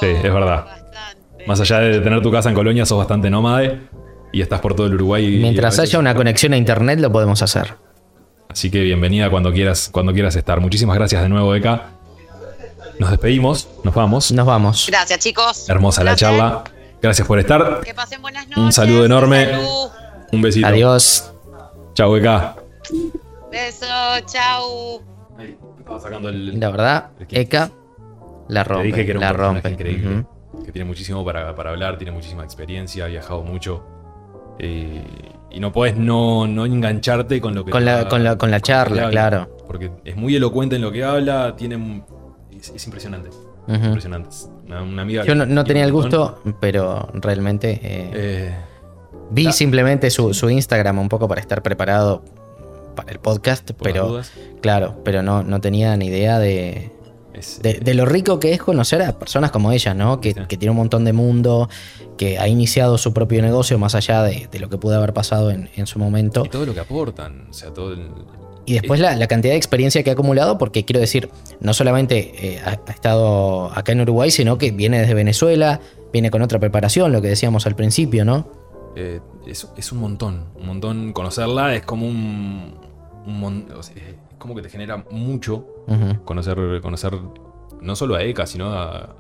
Sí, 0.00 0.06
es 0.06 0.22
verdad. 0.22 0.64
bastante. 0.64 1.44
más 1.46 1.60
allá 1.60 1.78
de 1.80 2.00
tener 2.00 2.22
tu 2.22 2.32
casa 2.32 2.48
en 2.48 2.54
Colonia, 2.54 2.84
sos 2.86 2.98
bastante 2.98 3.30
nómade 3.30 3.80
y 4.32 4.40
estás 4.40 4.60
por 4.60 4.74
todo 4.74 4.86
el 4.86 4.94
Uruguay. 4.94 5.36
y- 5.36 5.38
Mientras 5.38 5.78
haya 5.78 5.98
una 5.98 6.14
conexión 6.14 6.52
a 6.54 6.56
internet, 6.56 6.98
lo 7.00 7.12
podemos 7.12 7.42
hacer. 7.42 7.74
Así 8.48 8.70
que 8.70 8.80
bienvenida 8.80 9.28
cuando 9.30 9.52
quieras, 9.52 9.90
cuando 9.92 10.12
quieras 10.14 10.34
estar. 10.36 10.60
Muchísimas 10.60 10.96
gracias 10.96 11.22
de 11.22 11.28
nuevo, 11.28 11.54
Eka. 11.54 11.90
Nos 12.98 13.10
despedimos, 13.10 13.68
nos 13.84 13.94
vamos. 13.94 14.32
Nos 14.32 14.46
vamos. 14.46 14.86
Gracias, 14.88 15.18
chicos. 15.20 15.68
Hermosa 15.68 16.02
la 16.02 16.16
charla. 16.16 16.64
Gracias 17.02 17.26
por 17.26 17.38
estar. 17.38 17.80
Que 17.84 17.94
pasen 17.94 18.22
buenas 18.22 18.46
noches. 18.48 18.62
Un 18.64 18.72
saludo 18.72 19.04
enorme. 19.04 19.46
Salud. 19.46 19.90
Un 20.32 20.42
besito. 20.42 20.66
Adiós. 20.66 21.32
Chau, 21.94 22.16
Eka. 22.16 22.56
Beso, 23.50 23.86
chau. 24.26 25.00
Estaba 25.78 26.00
sacando 26.00 26.28
el. 26.28 26.58
La 26.58 26.70
verdad, 26.70 27.10
Eka 27.30 27.70
la 28.48 28.62
Te 28.64 28.68
rompe. 28.68 28.86
dije 28.88 29.04
que 29.04 29.10
era 29.12 29.18
un 29.18 29.24
la 29.24 29.28
personaje 29.32 29.54
rompe. 29.54 29.70
increíble. 29.70 30.18
Ujú. 30.52 30.64
Que 30.64 30.72
tiene 30.72 30.84
muchísimo 30.86 31.24
para, 31.24 31.54
para 31.54 31.70
hablar, 31.70 31.96
tiene 31.98 32.12
muchísima 32.12 32.42
experiencia, 32.44 33.04
ha 33.04 33.08
viajado 33.08 33.42
mucho. 33.42 33.84
Eh, 34.58 35.04
y 35.50 35.60
no 35.60 35.70
puedes 35.72 35.96
no, 35.96 36.46
no 36.46 36.64
engancharte 36.66 37.40
con 37.40 37.54
lo 37.54 37.64
que 37.64 37.70
Con 37.70 37.80
te 37.80 37.86
la, 37.86 38.08
con, 38.08 38.24
la, 38.24 38.36
con 38.38 38.50
la 38.50 38.60
charla, 38.60 39.02
habla. 39.02 39.10
claro. 39.10 39.56
Porque 39.66 39.90
es 40.04 40.16
muy 40.16 40.34
elocuente 40.34 40.76
en 40.76 40.82
lo 40.82 40.90
que 40.92 41.04
habla, 41.04 41.54
tiene. 41.56 41.76
un- 41.76 42.04
Es, 42.50 42.70
es 42.70 42.84
impresionante. 42.86 43.30
Ujú. 43.68 43.74
Impresionante. 43.86 44.28
Es 44.30 44.50
Una, 44.66 44.82
una 44.82 45.02
amiga. 45.02 45.24
Yo 45.24 45.34
no, 45.34 45.64
tenía 45.64 45.84
el 45.84 45.92
gusto, 45.92 46.40
pero 46.60 47.08
realmente 47.14 47.72
eh, 47.82 48.10
Eh, 48.14 48.54
vi 49.30 49.46
ah. 49.48 49.52
simplemente 49.52 50.10
su, 50.10 50.34
su 50.34 50.48
Instagram 50.50 50.98
un 50.98 51.08
poco 51.08 51.28
para 51.28 51.40
estar 51.40 51.62
preparado 51.62 52.22
para 52.94 53.12
el 53.12 53.18
podcast, 53.18 53.70
por 53.72 53.86
pero 53.92 54.20
claro, 54.62 55.00
pero 55.04 55.22
no, 55.22 55.42
no 55.42 55.60
tenía 55.60 55.96
ni 55.96 56.06
idea 56.06 56.38
de, 56.38 56.90
es- 57.34 57.60
de, 57.62 57.74
de 57.74 57.94
lo 57.94 58.06
rico 58.06 58.40
que 58.40 58.52
es 58.54 58.62
conocer 58.62 59.02
a 59.02 59.12
personas 59.18 59.50
como 59.50 59.70
ella, 59.72 59.92
¿no? 59.94 60.20
Que, 60.20 60.32
Sí. 60.32 60.40
que 60.48 60.56
tiene 60.56 60.70
un 60.70 60.78
montón 60.78 61.04
de 61.04 61.12
mundo, 61.12 61.68
que 62.16 62.38
ha 62.38 62.48
iniciado 62.48 62.96
su 62.96 63.12
propio 63.12 63.42
negocio 63.42 63.78
más 63.78 63.94
allá 63.94 64.22
de, 64.22 64.48
de 64.50 64.58
lo 64.58 64.70
que 64.70 64.78
pudo 64.78 64.96
haber 64.96 65.12
pasado 65.12 65.50
en, 65.50 65.68
en 65.76 65.86
su 65.86 65.98
momento. 65.98 66.44
Y 66.46 66.48
todo 66.48 66.64
lo 66.64 66.72
que 66.72 66.80
aportan. 66.80 67.46
O 67.50 67.52
sea, 67.52 67.70
todo 67.74 67.92
el. 67.92 68.08
Y 68.66 68.74
después 68.74 68.98
la, 69.00 69.14
la 69.16 69.26
cantidad 69.28 69.52
de 69.54 69.58
experiencia 69.58 70.02
que 70.02 70.10
ha 70.10 70.14
acumulado, 70.14 70.58
porque 70.58 70.84
quiero 70.84 70.98
decir, 71.00 71.30
no 71.60 71.72
solamente 71.72 72.54
eh, 72.54 72.60
ha, 72.64 72.70
ha 72.86 72.90
estado 72.92 73.66
acá 73.72 73.92
en 73.92 74.00
Uruguay, 74.00 74.30
sino 74.30 74.58
que 74.58 74.72
viene 74.72 74.98
desde 75.00 75.14
Venezuela, 75.14 75.80
viene 76.12 76.30
con 76.32 76.42
otra 76.42 76.58
preparación, 76.58 77.12
lo 77.12 77.22
que 77.22 77.28
decíamos 77.28 77.64
al 77.66 77.76
principio, 77.76 78.24
¿no? 78.24 78.48
eh, 78.96 79.20
es, 79.46 79.68
es 79.76 79.92
un 79.92 79.98
montón. 79.98 80.46
Un 80.56 80.66
montón. 80.66 81.12
Conocerla 81.12 81.74
es 81.76 81.82
como 81.84 82.06
un. 82.08 82.74
un 83.26 83.38
mon- 83.40 83.66
o 83.76 83.82
sea, 83.82 83.94
es 83.96 84.14
como 84.38 84.54
que 84.56 84.62
te 84.62 84.68
genera 84.70 85.04
mucho 85.10 85.84
conocer, 86.24 86.58
conocer 86.82 87.12
no 87.80 87.94
solo 87.94 88.16
a 88.16 88.22
ECA, 88.24 88.46
sino 88.46 88.72
a, 88.72 89.14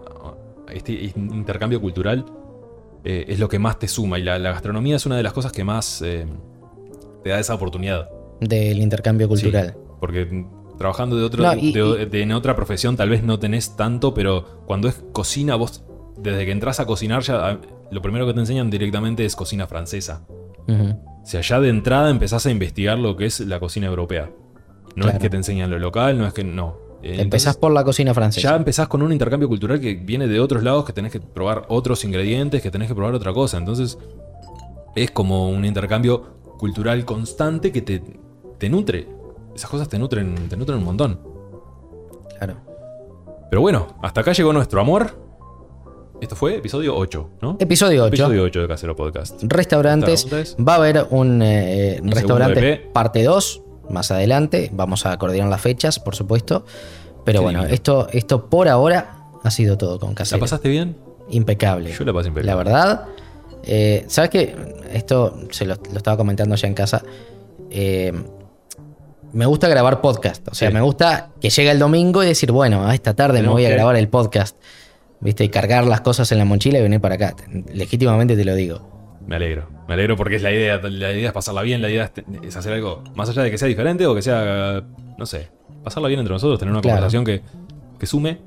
a 0.66 0.72
este 0.72 0.92
intercambio 1.14 1.80
cultural, 1.80 2.24
eh, 3.04 3.26
es 3.28 3.38
lo 3.38 3.48
que 3.48 3.58
más 3.60 3.78
te 3.78 3.86
suma. 3.86 4.18
Y 4.18 4.22
la, 4.24 4.38
la 4.40 4.50
gastronomía 4.50 4.96
es 4.96 5.06
una 5.06 5.16
de 5.16 5.22
las 5.22 5.32
cosas 5.32 5.52
que 5.52 5.62
más 5.62 6.02
eh, 6.02 6.26
te 7.22 7.30
da 7.30 7.38
esa 7.38 7.54
oportunidad. 7.54 8.08
Del 8.40 8.78
intercambio 8.78 9.28
cultural. 9.28 9.74
Sí, 9.76 9.80
porque 10.00 10.46
trabajando 10.78 11.16
de 11.16 11.24
otro, 11.24 11.42
No, 11.42 11.54
y- 11.54 11.72
de- 11.72 12.06
de- 12.06 12.22
en 12.22 12.32
otra 12.32 12.54
profesión 12.54 12.96
tal 12.96 13.08
vez 13.08 13.22
no 13.22 13.38
tenés 13.38 13.76
tanto, 13.76 14.12
pero 14.12 14.62
cuando 14.66 14.88
es 14.88 15.02
cocina, 15.12 15.54
vos 15.56 15.84
desde 16.18 16.44
que 16.44 16.52
entras 16.52 16.80
a 16.80 16.86
cocinar 16.86 17.22
ya 17.22 17.58
lo 17.90 18.02
primero 18.02 18.26
que 18.26 18.34
te 18.34 18.40
enseñan 18.40 18.68
directamente 18.70 19.24
es 19.24 19.34
cocina 19.36 19.66
francesa. 19.66 20.26
Ujú. 20.68 20.90
O 21.22 21.26
sea, 21.26 21.40
ya 21.40 21.60
de 21.60 21.68
entrada 21.70 22.10
empezás 22.10 22.44
a 22.46 22.50
investigar 22.50 22.98
lo 22.98 23.16
que 23.16 23.26
es 23.26 23.40
la 23.40 23.58
cocina 23.58 23.86
europea. 23.86 24.30
No 24.94 25.02
Claro. 25.04 25.16
es 25.18 25.22
que 25.22 25.30
te 25.30 25.36
enseñan 25.36 25.70
lo 25.70 25.78
local, 25.78 26.18
no 26.18 26.26
es 26.26 26.32
que 26.34 26.44
no. 26.44 26.78
Eh, 27.02 27.20
Empezás 27.20 27.56
por 27.56 27.72
la 27.72 27.84
cocina 27.84 28.14
francesa. 28.14 28.48
ya 28.50 28.56
empezás 28.56 28.88
con 28.88 29.02
un 29.02 29.12
intercambio 29.12 29.48
cultural 29.48 29.78
que 29.80 29.94
viene 29.94 30.26
de 30.26 30.40
otros 30.40 30.62
lados, 30.62 30.84
que 30.84 30.92
tenés 30.92 31.12
que 31.12 31.20
probar 31.20 31.64
otros 31.68 32.04
ingredientes, 32.04 32.62
que 32.62 32.70
tenés 32.70 32.88
que 32.88 32.94
probar 32.94 33.14
otra 33.14 33.32
cosa. 33.32 33.58
Entonces, 33.58 33.98
es 34.94 35.10
como 35.10 35.48
un 35.50 35.64
intercambio 35.64 36.34
cultural 36.58 37.04
constante 37.04 37.70
que 37.70 37.82
te, 37.82 38.02
te 38.58 38.68
nutre. 38.68 39.06
Esas 39.54 39.70
cosas 39.70 39.88
te 39.88 39.98
nutren, 39.98 40.48
te 40.48 40.56
nutren 40.56 40.78
un 40.78 40.84
montón. 40.84 41.20
Claro. 42.38 42.56
Pero 43.50 43.62
bueno, 43.62 43.96
hasta 44.02 44.20
acá 44.20 44.32
llegó 44.32 44.52
nuestro 44.52 44.80
amor. 44.80 45.24
Esto 46.20 46.34
fue 46.34 46.56
episodio 46.56 46.96
8, 46.96 47.30
¿no? 47.42 47.56
Episodio 47.60 48.02
8. 48.04 48.08
Episodio 48.08 48.42
8 48.44 48.60
de 48.62 48.68
Casero 48.68 48.96
Podcast. 48.96 49.42
Restaurantes. 49.42 50.26
Va 50.58 50.74
a 50.74 50.76
haber 50.76 51.06
un 51.10 51.42
eh, 51.42 52.00
Un 52.02 52.10
restaurante 52.10 52.72
EP. 52.72 52.92
parte 52.92 53.22
2 53.22 53.62
más 53.90 54.10
adelante. 54.10 54.70
Vamos 54.72 55.06
a 55.06 55.16
coordinar 55.18 55.48
las 55.48 55.60
fechas, 55.60 55.98
por 56.00 56.14
supuesto. 56.16 56.64
Pero 57.24 57.40
Qué 57.40 57.44
bueno, 57.44 57.58
lindo. 57.60 57.74
esto, 57.74 58.08
esto 58.12 58.46
por 58.48 58.68
ahora 58.68 59.26
ha 59.42 59.50
sido 59.50 59.76
todo 59.76 59.98
con 60.00 60.10
¿La 60.10 60.14
Casero. 60.16 60.40
pasaste 60.40 60.68
bien? 60.68 60.96
Impecable. 61.28 61.92
Yo 61.92 62.04
la 62.04 62.12
pasé 62.12 62.28
impecable. 62.28 62.50
La 62.50 62.56
verdad. 62.56 63.04
eh, 63.64 64.04
¿Sabes 64.08 64.30
qué? 64.30 64.56
Esto 64.92 65.38
se 65.50 65.66
lo, 65.66 65.74
lo 65.92 65.96
estaba 65.98 66.16
comentando 66.16 66.54
ya 66.56 66.66
en 66.68 66.74
casa. 66.74 67.02
Eh, 67.70 68.12
me 69.32 69.46
gusta 69.46 69.68
grabar 69.68 70.00
podcast. 70.00 70.46
O 70.48 70.54
sea, 70.54 70.68
Sí. 70.68 70.74
me 70.74 70.80
gusta 70.80 71.30
que 71.40 71.50
llegue 71.50 71.70
el 71.70 71.78
domingo 71.78 72.22
y 72.22 72.26
decir, 72.26 72.52
bueno, 72.52 72.86
a 72.86 72.94
esta 72.94 73.14
tarde 73.14 73.42
me 73.42 73.48
voy 73.48 73.64
a 73.64 73.68
que- 73.68 73.74
grabar 73.74 73.96
el 73.96 74.08
podcast. 74.08 74.56
¿Viste? 75.20 75.44
Y 75.44 75.48
cargar 75.48 75.86
las 75.86 76.02
cosas 76.02 76.30
en 76.32 76.38
la 76.38 76.44
mochila 76.44 76.78
y 76.78 76.82
venir 76.82 77.00
para 77.00 77.14
acá. 77.14 77.34
Legítimamente 77.72 78.36
te 78.36 78.44
lo 78.44 78.54
digo. 78.54 79.18
Me 79.26 79.36
alegro. 79.36 79.68
Me 79.88 79.94
alegro 79.94 80.14
porque 80.16 80.36
es 80.36 80.42
la 80.42 80.52
idea. 80.52 80.78
La 80.82 81.12
idea 81.12 81.28
es 81.28 81.32
pasarla 81.32 81.62
bien, 81.62 81.80
la 81.82 81.88
idea 81.88 82.12
es, 82.42 82.54
hacer 82.56 82.74
algo 82.74 83.02
más 83.14 83.28
allá 83.30 83.42
de 83.42 83.50
que 83.50 83.58
sea 83.58 83.66
diferente 83.66 84.06
o 84.06 84.14
que 84.14 84.20
sea, 84.22 84.82
no 85.18 85.26
sé, 85.26 85.48
pasarla 85.82 86.08
bien 86.08 86.20
entre 86.20 86.32
nosotros, 86.34 86.58
tener 86.58 86.70
una 86.72 86.82
Claro. 86.82 86.96
conversación 86.96 87.24
que, 87.24 87.40
que 87.98 88.06
sume 88.06 88.38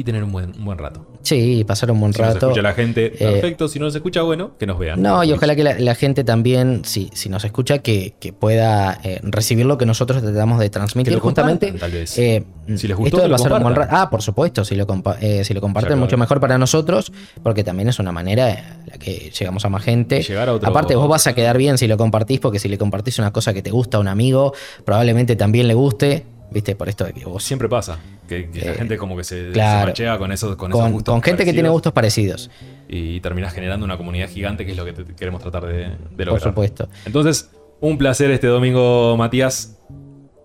y 0.00 0.04
tener 0.04 0.24
un 0.24 0.32
buen, 0.32 0.50
un 0.58 0.64
buen 0.64 0.78
rato. 0.78 1.06
Sí, 1.22 1.64
pasar 1.66 1.90
un 1.90 2.00
buen 2.00 2.12
Si 2.12 2.20
nos 2.22 2.34
rato. 2.34 2.46
escucha 2.48 2.62
la 2.62 2.72
gente, 2.72 3.06
eh, 3.06 3.32
perfecto. 3.32 3.68
Si 3.68 3.78
no 3.78 3.84
nos 3.86 3.94
escucha, 3.94 4.22
bueno, 4.22 4.52
que 4.58 4.66
nos 4.66 4.78
vean. 4.78 5.02
No, 5.02 5.22
y 5.22 5.32
ojalá 5.32 5.54
que 5.54 5.62
la, 5.62 5.78
la 5.78 5.94
gente 5.94 6.24
también, 6.24 6.82
si, 6.84 7.10
si 7.12 7.28
nos 7.28 7.44
escucha, 7.44 7.78
que, 7.80 8.14
que 8.18 8.32
pueda 8.32 8.98
eh, 9.04 9.20
recibir 9.22 9.66
lo 9.66 9.76
que 9.78 9.86
nosotros 9.86 10.22
tratamos 10.22 10.58
de 10.60 10.70
transmitir. 10.70 11.12
Que 11.12 11.16
lo 11.16 11.20
justamente. 11.22 11.72
tal 11.72 11.90
vez. 11.90 12.18
eh, 12.18 12.44
Si 12.76 12.88
les 12.88 12.96
gustó, 12.96 13.18
esto 13.18 13.28
de 13.28 13.32
pasar 13.32 13.52
un 13.52 13.62
buen 13.62 13.74
compartan. 13.74 13.94
ra- 13.96 14.02
Ah, 14.02 14.10
por 14.10 14.22
supuesto, 14.22 14.64
si 14.64 14.74
lo, 14.76 14.86
compa- 14.86 15.16
eh, 15.20 15.44
si 15.44 15.52
lo 15.54 15.60
comparten, 15.60 15.98
mucho 15.98 16.16
mejor 16.16 16.40
para 16.40 16.56
nosotros, 16.56 17.12
porque 17.42 17.64
también 17.64 17.88
es 17.90 17.98
una 17.98 18.12
manera 18.12 18.50
en 18.50 18.64
la 18.86 18.98
que 18.98 19.30
llegamos 19.38 19.64
a 19.64 19.68
más 19.68 19.82
gente. 19.82 20.22
Llegar 20.22 20.48
a 20.48 20.54
otro- 20.54 20.68
Aparte, 20.70 20.94
vos 20.96 21.08
vas 21.08 21.26
a 21.26 21.34
quedar 21.34 21.58
bien 21.58 21.76
si 21.76 21.86
lo 21.86 21.96
compartís, 21.98 22.40
porque 22.40 22.58
si 22.58 22.68
le 22.68 22.78
compartís 22.78 23.18
una 23.18 23.30
cosa 23.32 23.52
que 23.52 23.60
te 23.62 23.70
gusta 23.70 23.98
a 23.98 24.00
un 24.00 24.08
amigo, 24.08 24.54
probablemente 24.84 25.36
también 25.36 25.68
le 25.68 25.74
guste. 25.74 26.24
¿Viste? 26.52 26.74
Por 26.74 26.88
esto 26.88 27.04
de 27.04 27.12
que 27.12 27.24
vos. 27.24 27.42
Siempre 27.44 27.68
pasa. 27.68 27.98
Que, 28.28 28.50
que 28.50 28.60
la 28.60 28.72
Eh, 28.72 28.74
gente 28.74 28.96
como 28.96 29.16
que 29.16 29.24
se, 29.24 29.50
claro. 29.52 29.80
se 29.80 29.86
machea 29.90 30.18
con 30.18 30.32
esos, 30.32 30.56
con 30.56 30.70
esos 30.72 30.80
Con, 30.82 30.92
gustos 30.92 31.12
con 31.12 31.22
gente 31.22 31.44
que 31.44 31.52
tiene 31.52 31.68
gustos 31.68 31.92
parecidos, 31.92 32.50
Y 32.88 33.20
terminas 33.20 33.52
generando 33.52 33.84
una 33.86 33.96
comunidad 33.96 34.28
gigante 34.28 34.64
que 34.66 34.72
es 34.72 34.76
lo 34.76 34.84
que 34.84 34.92
te- 34.92 35.14
queremos 35.14 35.40
tratar 35.42 35.66
de, 35.66 35.74
de 35.74 35.96
por 36.16 36.26
lograr. 36.26 36.42
supuesto. 36.42 36.88
Entonces, 37.06 37.50
un 37.80 37.96
placer 37.98 38.30
este 38.30 38.46
domingo, 38.48 39.16
Matías. 39.16 39.76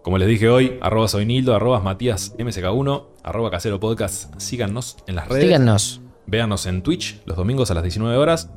Como 0.03 0.19
les 0.19 0.27
dije 0.27 0.47
hoy, 0.49 0.77
arroba 0.81 1.07
soy 1.07 1.25
Nildo, 1.25 1.55
arroba 1.55 1.79
Matías 1.79 2.35
MSK1, 2.37 3.05
arroba 3.23 3.49
Casero 3.49 3.79
Podcast. 3.79 4.31
Síganos 4.39 4.97
en 5.07 5.15
las 5.15 5.27
redes. 5.27 5.43
Síganos. 5.45 6.01
Véanos 6.27 6.67
en 6.67 6.83
Twitch 6.83 7.19
los 7.25 7.35
domingos 7.37 7.71
a 7.71 7.73
las 7.73 7.81
19 7.83 8.15
horas. 8.17 8.49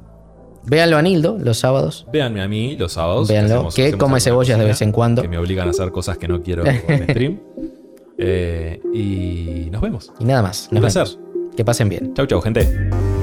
Véanlo 0.69 0.97
a 0.97 1.03
Nildo 1.03 1.39
los 1.41 1.59
sábados. 1.59 2.07
Véanme 2.13 2.43
a 2.43 2.49
mí 2.49 2.77
los 2.77 2.93
sábados. 2.93 3.29
Véanlo, 3.29 3.55
hacemos- 3.55 3.75
que 3.75 3.83
hacemos 3.87 3.99
come 4.05 4.21
cebollas 4.21 4.59
de 4.59 4.65
vez 4.65 4.83
en 4.83 4.93
cuando. 4.93 5.23
Que 5.23 5.29
me 5.29 5.39
obligan 5.39 5.67
a 5.69 5.71
hacer 5.71 5.91
cosas 5.91 6.19
que 6.19 6.29
no 6.29 6.43
quiero 6.43 6.65
en 6.67 7.05
stream. 7.11 7.41
Eh, 8.19 8.81
y 8.95 9.71
nos 9.71 9.81
vemos. 9.81 10.13
Y 10.19 10.25
nada 10.25 10.43
más. 10.43 10.69
Un 10.71 10.81
Nos 10.81 10.93
placer. 10.93 11.17
vemos. 11.19 11.55
Que 11.57 11.65
pasen 11.65 11.89
bien. 11.89 12.15
Chau, 12.15 12.27
chau, 12.27 12.41
gente. 12.41 13.18